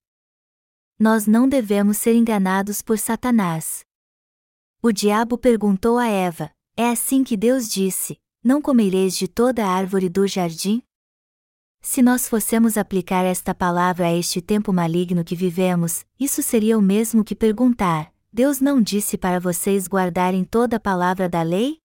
nós 0.98 1.26
não 1.26 1.48
devemos 1.48 1.98
ser 1.98 2.14
enganados 2.14 2.80
por 2.80 2.98
Satanás. 2.98 3.84
O 4.80 4.92
diabo 4.92 5.36
perguntou 5.36 5.98
a 5.98 6.06
Eva: 6.06 6.50
É 6.76 6.88
assim 6.88 7.24
que 7.24 7.36
Deus 7.36 7.68
disse: 7.68 8.16
Não 8.44 8.60
comereis 8.60 9.16
de 9.16 9.26
toda 9.26 9.64
a 9.64 9.70
árvore 9.70 10.06
do 10.10 10.26
jardim? 10.26 10.82
Se 11.80 12.02
nós 12.02 12.28
fossemos 12.28 12.76
aplicar 12.76 13.24
esta 13.24 13.54
palavra 13.54 14.08
a 14.08 14.14
este 14.14 14.42
tempo 14.42 14.70
maligno 14.70 15.24
que 15.24 15.34
vivemos, 15.34 16.04
isso 16.20 16.42
seria 16.42 16.76
o 16.76 16.82
mesmo 16.82 17.24
que 17.24 17.34
perguntar: 17.34 18.12
Deus 18.30 18.60
não 18.60 18.82
disse 18.82 19.16
para 19.16 19.40
vocês 19.40 19.88
guardarem 19.88 20.44
toda 20.44 20.76
a 20.76 20.80
palavra 20.80 21.26
da 21.26 21.40
lei? 21.40 21.78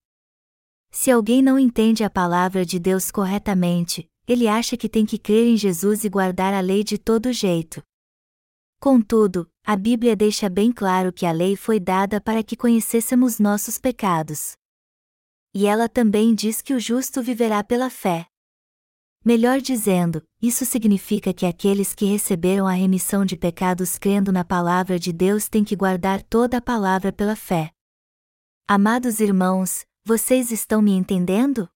Se 0.91 1.10
alguém 1.10 1.41
não 1.41 1.57
entende 1.57 2.03
a 2.03 2.10
palavra 2.10 2.66
de 2.66 2.78
Deus 2.78 3.10
corretamente, 3.10 4.05
ele 4.28 4.45
acha 4.45 4.76
que 4.76 4.89
tem 4.89 5.05
que 5.05 5.18
crer 5.18 5.47
em 5.47 5.55
Jesus 5.55 6.03
e 6.03 6.10
guardar 6.10 6.53
a 6.53 6.60
lei 6.60 6.84
de 6.84 6.97
todo 6.97 7.32
jeito. 7.32 7.82
Contudo, 8.82 9.49
a 9.66 9.78
Bíblia 9.78 10.14
deixa 10.14 10.49
bem 10.49 10.74
claro 10.74 11.14
que 11.14 11.26
a 11.26 11.32
lei 11.32 11.55
foi 11.55 11.80
dada 11.80 12.20
para 12.20 12.43
que 12.43 12.57
conhecêssemos 12.57 13.39
nossos 13.39 13.78
pecados. 13.78 14.59
E 15.54 15.66
ela 15.66 15.89
também 15.89 16.36
diz 16.36 16.62
que 16.62 16.74
o 16.74 16.80
justo 16.80 17.22
viverá 17.22 17.64
pela 17.64 17.89
fé. 17.89 18.28
Melhor 19.26 19.60
dizendo, 19.60 20.24
isso 20.41 20.66
significa 20.66 21.34
que 21.34 21.45
aqueles 21.45 21.93
que 21.93 22.06
receberam 22.06 22.66
a 22.66 22.72
remissão 22.72 23.26
de 23.26 23.36
pecados 23.36 23.97
crendo 23.97 24.32
na 24.32 24.45
palavra 24.45 24.97
de 24.97 25.12
Deus 25.12 25.50
têm 25.50 25.64
que 25.64 25.76
guardar 25.76 26.24
toda 26.24 26.58
a 26.58 26.62
palavra 26.62 27.12
pela 27.12 27.36
fé. 27.36 27.72
Amados 28.68 29.20
irmãos, 29.20 29.84
vocês 30.06 30.52
estão 30.52 30.82
me 30.82 30.91
entendendo? 30.91 31.68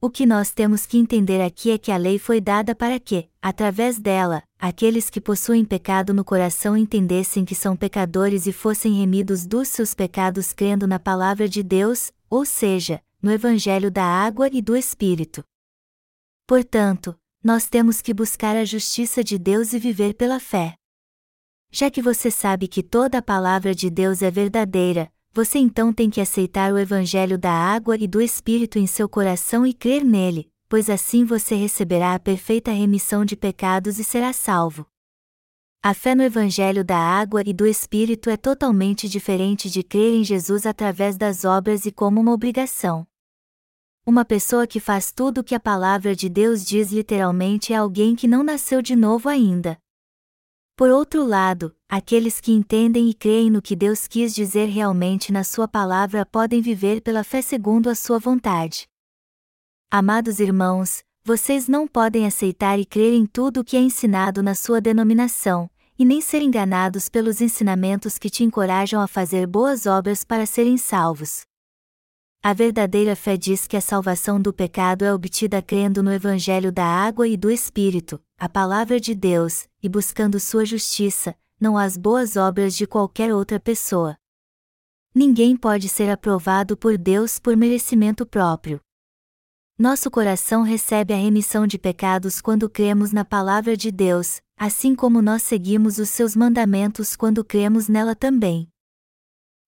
O 0.00 0.10
que 0.10 0.26
nós 0.26 0.50
temos 0.50 0.84
que 0.84 0.98
entender 0.98 1.40
aqui 1.40 1.70
é 1.70 1.78
que 1.78 1.92
a 1.92 1.96
lei 1.96 2.18
foi 2.18 2.40
dada 2.40 2.74
para 2.74 2.98
que, 2.98 3.28
através 3.40 4.00
dela, 4.00 4.42
aqueles 4.58 5.08
que 5.08 5.20
possuem 5.20 5.64
pecado 5.64 6.12
no 6.12 6.24
coração 6.24 6.76
entendessem 6.76 7.44
que 7.44 7.54
são 7.54 7.76
pecadores 7.76 8.46
e 8.48 8.52
fossem 8.52 8.94
remidos 8.94 9.46
dos 9.46 9.68
seus 9.68 9.94
pecados 9.94 10.52
crendo 10.52 10.88
na 10.88 10.98
palavra 10.98 11.48
de 11.48 11.62
Deus, 11.62 12.12
ou 12.32 12.46
seja, 12.46 12.98
no 13.20 13.30
Evangelho 13.30 13.90
da 13.90 14.02
água 14.02 14.48
e 14.50 14.62
do 14.62 14.74
Espírito. 14.74 15.44
Portanto, 16.46 17.14
nós 17.44 17.68
temos 17.68 18.00
que 18.00 18.14
buscar 18.14 18.56
a 18.56 18.64
justiça 18.64 19.22
de 19.22 19.38
Deus 19.38 19.74
e 19.74 19.78
viver 19.78 20.14
pela 20.14 20.40
fé. 20.40 20.74
Já 21.70 21.90
que 21.90 22.00
você 22.00 22.30
sabe 22.30 22.68
que 22.68 22.82
toda 22.82 23.18
a 23.18 23.22
palavra 23.22 23.74
de 23.74 23.90
Deus 23.90 24.22
é 24.22 24.30
verdadeira, 24.30 25.12
você 25.30 25.58
então 25.58 25.92
tem 25.92 26.08
que 26.08 26.22
aceitar 26.22 26.72
o 26.72 26.78
Evangelho 26.78 27.36
da 27.36 27.52
água 27.52 27.98
e 27.98 28.08
do 28.08 28.18
Espírito 28.18 28.78
em 28.78 28.86
seu 28.86 29.10
coração 29.10 29.66
e 29.66 29.74
crer 29.74 30.02
nele, 30.02 30.50
pois 30.70 30.88
assim 30.88 31.26
você 31.26 31.54
receberá 31.54 32.14
a 32.14 32.18
perfeita 32.18 32.70
remissão 32.70 33.26
de 33.26 33.36
pecados 33.36 33.98
e 33.98 34.04
será 34.04 34.32
salvo. 34.32 34.86
A 35.84 35.94
fé 35.94 36.14
no 36.14 36.22
Evangelho 36.22 36.84
da 36.84 36.96
água 36.96 37.42
e 37.44 37.52
do 37.52 37.66
Espírito 37.66 38.30
é 38.30 38.36
totalmente 38.36 39.08
diferente 39.08 39.68
de 39.68 39.82
crer 39.82 40.14
em 40.14 40.22
Jesus 40.22 40.64
através 40.64 41.16
das 41.16 41.44
obras 41.44 41.84
e 41.86 41.90
como 41.90 42.20
uma 42.20 42.30
obrigação. 42.30 43.04
Uma 44.06 44.24
pessoa 44.24 44.64
que 44.64 44.78
faz 44.78 45.10
tudo 45.10 45.40
o 45.40 45.44
que 45.44 45.56
a 45.56 45.58
palavra 45.58 46.14
de 46.14 46.28
Deus 46.28 46.64
diz 46.64 46.92
literalmente 46.92 47.72
é 47.72 47.76
alguém 47.76 48.14
que 48.14 48.28
não 48.28 48.44
nasceu 48.44 48.80
de 48.80 48.94
novo 48.94 49.28
ainda. 49.28 49.76
Por 50.76 50.88
outro 50.88 51.26
lado, 51.26 51.74
aqueles 51.88 52.40
que 52.40 52.52
entendem 52.52 53.10
e 53.10 53.14
creem 53.14 53.50
no 53.50 53.60
que 53.60 53.74
Deus 53.74 54.06
quis 54.06 54.32
dizer 54.32 54.66
realmente 54.66 55.32
na 55.32 55.42
Sua 55.42 55.66
palavra 55.66 56.24
podem 56.24 56.62
viver 56.62 57.00
pela 57.00 57.24
fé 57.24 57.42
segundo 57.42 57.90
a 57.90 57.96
Sua 57.96 58.20
vontade. 58.20 58.86
Amados 59.90 60.38
irmãos, 60.38 61.02
vocês 61.24 61.68
não 61.68 61.86
podem 61.86 62.26
aceitar 62.26 62.80
e 62.80 62.84
crer 62.84 63.12
em 63.12 63.26
tudo 63.26 63.60
o 63.60 63.64
que 63.64 63.76
é 63.76 63.80
ensinado 63.80 64.42
na 64.42 64.56
sua 64.56 64.80
denominação, 64.80 65.70
e 66.02 66.04
nem 66.04 66.20
ser 66.20 66.42
enganados 66.42 67.08
pelos 67.08 67.40
ensinamentos 67.40 68.18
que 68.18 68.28
te 68.28 68.42
encorajam 68.42 69.00
a 69.00 69.06
fazer 69.06 69.46
boas 69.46 69.86
obras 69.86 70.24
para 70.24 70.44
serem 70.44 70.76
salvos. 70.76 71.42
A 72.42 72.52
verdadeira 72.52 73.14
fé 73.14 73.36
diz 73.36 73.68
que 73.68 73.76
a 73.76 73.80
salvação 73.80 74.42
do 74.42 74.52
pecado 74.52 75.04
é 75.04 75.14
obtida 75.14 75.62
crendo 75.62 76.02
no 76.02 76.12
Evangelho 76.12 76.72
da 76.72 76.84
água 76.84 77.28
e 77.28 77.36
do 77.36 77.48
Espírito, 77.48 78.20
a 78.36 78.48
palavra 78.48 78.98
de 78.98 79.14
Deus, 79.14 79.68
e 79.80 79.88
buscando 79.88 80.40
sua 80.40 80.64
justiça, 80.64 81.36
não 81.60 81.78
as 81.78 81.96
boas 81.96 82.36
obras 82.36 82.74
de 82.74 82.84
qualquer 82.84 83.32
outra 83.32 83.60
pessoa. 83.60 84.16
Ninguém 85.14 85.56
pode 85.56 85.88
ser 85.88 86.10
aprovado 86.10 86.76
por 86.76 86.98
Deus 86.98 87.38
por 87.38 87.56
merecimento 87.56 88.26
próprio. 88.26 88.80
Nosso 89.78 90.10
coração 90.10 90.62
recebe 90.62 91.14
a 91.14 91.16
remissão 91.16 91.66
de 91.66 91.78
pecados 91.78 92.40
quando 92.40 92.68
cremos 92.68 93.10
na 93.12 93.24
palavra 93.24 93.76
de 93.76 93.90
Deus, 93.90 94.40
assim 94.56 94.94
como 94.94 95.22
nós 95.22 95.42
seguimos 95.42 95.98
os 95.98 96.10
seus 96.10 96.36
mandamentos 96.36 97.16
quando 97.16 97.44
cremos 97.44 97.88
nela 97.88 98.14
também. 98.14 98.68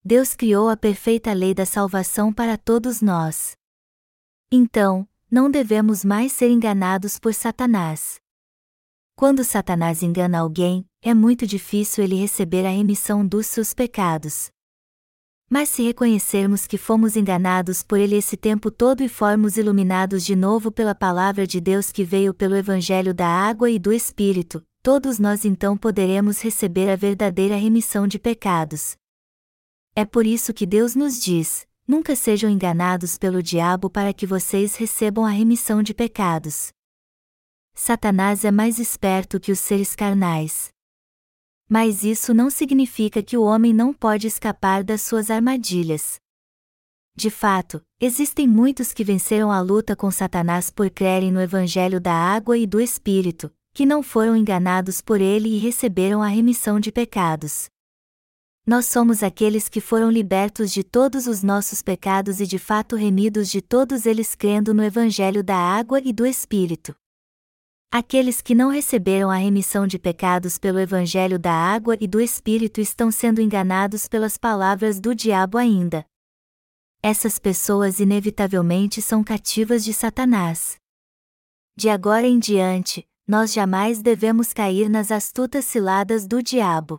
Deus 0.05 0.35
criou 0.35 0.69
a 0.69 0.77
perfeita 0.77 1.33
lei 1.33 1.55
da 1.55 1.65
salvação 1.65 2.33
para 2.33 2.59
todos 2.59 3.01
nós. 3.01 3.57
Então, 4.53 5.09
não 5.31 5.51
devemos 5.51 6.05
mais 6.05 6.33
ser 6.33 6.51
enganados 6.51 7.19
por 7.19 7.33
Satanás. 7.33 8.21
Quando 9.17 9.43
Satanás 9.43 10.03
engana 10.03 10.41
alguém, 10.41 10.85
é 11.01 11.15
muito 11.15 11.47
difícil 11.47 12.05
ele 12.05 12.17
receber 12.17 12.67
a 12.67 12.71
remissão 12.71 13.27
dos 13.27 13.47
seus 13.47 13.73
pecados. 13.73 14.51
Mas 15.49 15.69
se 15.69 15.83
reconhecermos 15.83 16.67
que 16.67 16.79
fomos 16.79 17.17
enganados 17.17 17.83
por 17.83 17.99
ele 17.99 18.17
esse 18.17 18.37
tempo 18.37 18.71
todo 18.71 19.03
e 19.03 19.09
formos 19.09 19.57
iluminados 19.57 20.25
de 20.25 20.35
novo 20.35 20.73
pela 20.73 20.95
palavra 20.95 21.47
de 21.47 21.61
Deus 21.61 21.93
que 21.93 22.03
veio 22.03 22.33
pelo 22.33 22.57
Evangelho 22.57 23.13
da 23.13 23.29
água 23.29 23.71
e 23.71 23.79
do 23.79 23.93
Espírito, 23.93 24.63
todos 24.83 25.19
nós 25.19 25.45
então 25.45 25.77
poderemos 25.77 26.41
receber 26.41 26.91
a 26.91 26.97
verdadeira 26.97 27.57
remissão 27.57 28.07
de 28.07 28.19
pecados. 28.19 28.97
É 29.95 30.05
por 30.05 30.27
isso 30.27 30.53
que 30.53 30.67
Deus 30.67 30.97
nos 30.97 31.23
diz: 31.23 31.67
nunca 31.87 32.17
sejam 32.17 32.51
enganados 32.51 33.17
pelo 33.17 33.43
diabo 33.43 33.89
para 33.89 34.13
que 34.13 34.27
vocês 34.27 34.75
recebam 34.77 35.25
a 35.25 35.31
remissão 35.31 35.83
de 35.83 35.95
pecados. 35.95 36.73
Satanás 37.75 38.45
é 38.45 38.51
mais 38.51 38.79
esperto 38.79 39.39
que 39.39 39.53
os 39.53 39.59
seres 39.59 39.95
carnais. 39.95 40.74
Mas 41.77 42.05
isso 42.05 42.33
não 42.33 42.51
significa 42.51 43.21
que 43.21 43.37
o 43.37 43.43
homem 43.43 43.73
não 43.73 43.93
pode 43.93 44.29
escapar 44.29 44.85
das 44.85 45.03
suas 45.03 45.29
armadilhas. 45.29 46.21
De 47.17 47.31
fato, 47.31 47.83
existem 48.01 48.47
muitos 48.47 48.93
que 48.93 49.03
venceram 49.03 49.51
a 49.51 49.61
luta 49.61 49.97
com 49.97 50.09
Satanás 50.09 50.71
por 50.71 50.89
crerem 50.89 51.33
no 51.33 51.41
Evangelho 51.41 52.01
da 52.01 52.13
água 52.13 52.57
e 52.57 52.65
do 52.65 52.81
Espírito, 52.81 53.53
que 53.73 53.85
não 53.85 54.05
foram 54.05 54.37
enganados 54.37 55.01
por 55.01 55.21
ele 55.21 55.49
e 55.49 55.59
receberam 55.59 56.23
a 56.23 56.29
remissão 56.29 56.79
de 56.79 56.93
pecados. 56.93 57.67
Nós 58.65 58.87
somos 58.87 59.21
aqueles 59.21 59.69
que 59.69 59.81
foram 59.81 60.13
libertos 60.13 60.73
de 60.73 60.85
todos 60.85 61.27
os 61.27 61.43
nossos 61.43 61.83
pecados 61.83 62.39
e 62.39 62.47
de 62.47 62.57
fato 62.57 62.95
remidos 62.95 63.51
de 63.51 63.61
todos 63.61 64.07
eles 64.07 64.37
crendo 64.37 64.73
no 64.73 64.85
Evangelho 64.85 65.43
da 65.43 65.57
água 65.57 66.01
e 66.05 66.13
do 66.13 66.25
Espírito. 66.25 66.95
Aqueles 67.97 68.43
que 68.43 68.57
não 68.57 68.71
receberam 68.71 69.31
a 69.31 69.37
remissão 69.37 69.87
de 69.87 70.01
pecados 70.01 70.59
pelo 70.59 70.81
Evangelho 70.81 71.39
da 71.39 71.53
água 71.53 71.97
e 72.01 72.09
do 72.09 72.21
Espírito 72.21 72.81
estão 72.81 73.09
sendo 73.11 73.41
enganados 73.41 74.09
pelas 74.09 74.37
palavras 74.37 74.99
do 74.99 75.15
diabo 75.15 75.57
ainda 75.57 76.05
essas 77.05 77.39
pessoas 77.39 78.01
inevitavelmente 78.01 79.03
são 79.03 79.23
cativas 79.23 79.85
de 79.85 79.93
Satanás. 79.93 80.79
De 81.77 81.91
agora 81.91 82.27
em 82.27 82.39
diante, 82.39 83.07
nós 83.29 83.53
jamais 83.53 84.01
devemos 84.01 84.55
cair 84.55 84.89
nas 84.89 85.13
astutas 85.13 85.67
ciladas 85.67 86.27
do 86.27 86.43
diabo. 86.43 86.99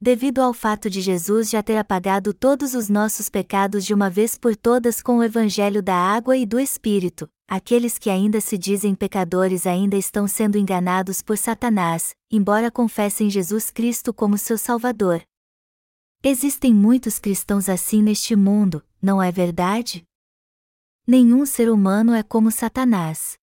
Devido 0.00 0.38
ao 0.38 0.54
fato 0.54 0.88
de 0.88 1.00
Jesus 1.00 1.50
já 1.50 1.60
ter 1.60 1.76
apagado 1.76 2.32
todos 2.32 2.72
os 2.72 2.88
nossos 2.88 3.28
pecados 3.28 3.84
de 3.84 3.92
uma 3.92 4.08
vez 4.08 4.38
por 4.38 4.54
todas 4.54 5.02
com 5.02 5.18
o 5.18 5.24
Evangelho 5.24 5.82
da 5.82 5.96
água 5.96 6.36
e 6.36 6.46
do 6.46 6.60
Espírito, 6.60 7.28
aqueles 7.48 7.98
que 7.98 8.08
ainda 8.08 8.40
se 8.40 8.56
dizem 8.56 8.94
pecadores 8.94 9.66
ainda 9.66 9.96
estão 9.96 10.28
sendo 10.28 10.56
enganados 10.56 11.20
por 11.20 11.36
Satanás, 11.36 12.14
embora 12.30 12.70
confessem 12.70 13.28
Jesus 13.28 13.72
Cristo 13.72 14.14
como 14.14 14.38
seu 14.38 14.56
Salvador. 14.56 15.20
Existem 16.22 16.72
muitos 16.72 17.18
cristãos 17.18 17.68
assim 17.68 18.00
neste 18.00 18.36
mundo, 18.36 18.84
não 19.02 19.20
é 19.20 19.32
verdade? 19.32 20.04
Nenhum 21.04 21.44
ser 21.44 21.68
humano 21.68 22.14
é 22.14 22.22
como 22.22 22.52
Satanás. 22.52 23.36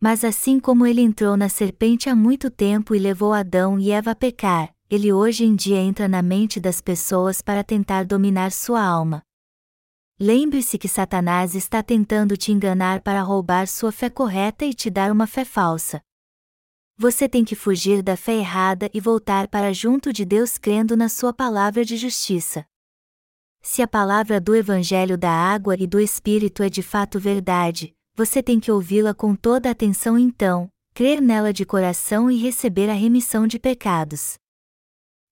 Mas 0.00 0.24
assim 0.24 0.58
como 0.58 0.84
ele 0.84 1.02
entrou 1.02 1.36
na 1.36 1.48
serpente 1.48 2.08
há 2.08 2.16
muito 2.16 2.50
tempo 2.50 2.96
e 2.96 2.98
levou 2.98 3.32
Adão 3.32 3.78
e 3.78 3.92
Eva 3.92 4.10
a 4.10 4.16
pecar, 4.16 4.74
ele 4.92 5.10
hoje 5.10 5.42
em 5.42 5.56
dia 5.56 5.78
entra 5.78 6.06
na 6.06 6.20
mente 6.20 6.60
das 6.60 6.82
pessoas 6.82 7.40
para 7.40 7.64
tentar 7.64 8.04
dominar 8.04 8.52
sua 8.52 8.84
alma. 8.84 9.22
Lembre-se 10.20 10.76
que 10.76 10.86
Satanás 10.86 11.54
está 11.54 11.82
tentando 11.82 12.36
te 12.36 12.52
enganar 12.52 13.00
para 13.00 13.22
roubar 13.22 13.66
sua 13.66 13.90
fé 13.90 14.10
correta 14.10 14.66
e 14.66 14.74
te 14.74 14.90
dar 14.90 15.10
uma 15.10 15.26
fé 15.26 15.46
falsa. 15.46 16.02
Você 16.98 17.26
tem 17.26 17.42
que 17.42 17.54
fugir 17.54 18.02
da 18.02 18.18
fé 18.18 18.34
errada 18.34 18.90
e 18.92 19.00
voltar 19.00 19.48
para 19.48 19.72
junto 19.72 20.12
de 20.12 20.26
Deus 20.26 20.58
crendo 20.58 20.94
na 20.94 21.08
sua 21.08 21.32
palavra 21.32 21.86
de 21.86 21.96
justiça. 21.96 22.62
Se 23.62 23.80
a 23.80 23.88
palavra 23.88 24.38
do 24.38 24.54
Evangelho 24.54 25.16
da 25.16 25.30
água 25.30 25.74
e 25.74 25.86
do 25.86 25.98
Espírito 25.98 26.62
é 26.62 26.68
de 26.68 26.82
fato 26.82 27.18
verdade, 27.18 27.94
você 28.14 28.42
tem 28.42 28.60
que 28.60 28.70
ouvi-la 28.70 29.14
com 29.14 29.34
toda 29.34 29.70
atenção 29.70 30.18
então, 30.18 30.68
crer 30.92 31.22
nela 31.22 31.50
de 31.50 31.64
coração 31.64 32.30
e 32.30 32.36
receber 32.36 32.90
a 32.90 32.94
remissão 32.94 33.46
de 33.46 33.58
pecados. 33.58 34.41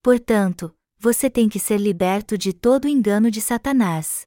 Portanto, 0.03 0.75
você 0.99 1.29
tem 1.29 1.47
que 1.47 1.61
ser 1.61 1.79
liberto 1.79 2.39
de 2.39 2.55
todo 2.55 2.87
o 2.87 2.89
engano 2.89 3.31
de 3.31 3.41
Satanás. 3.41 4.27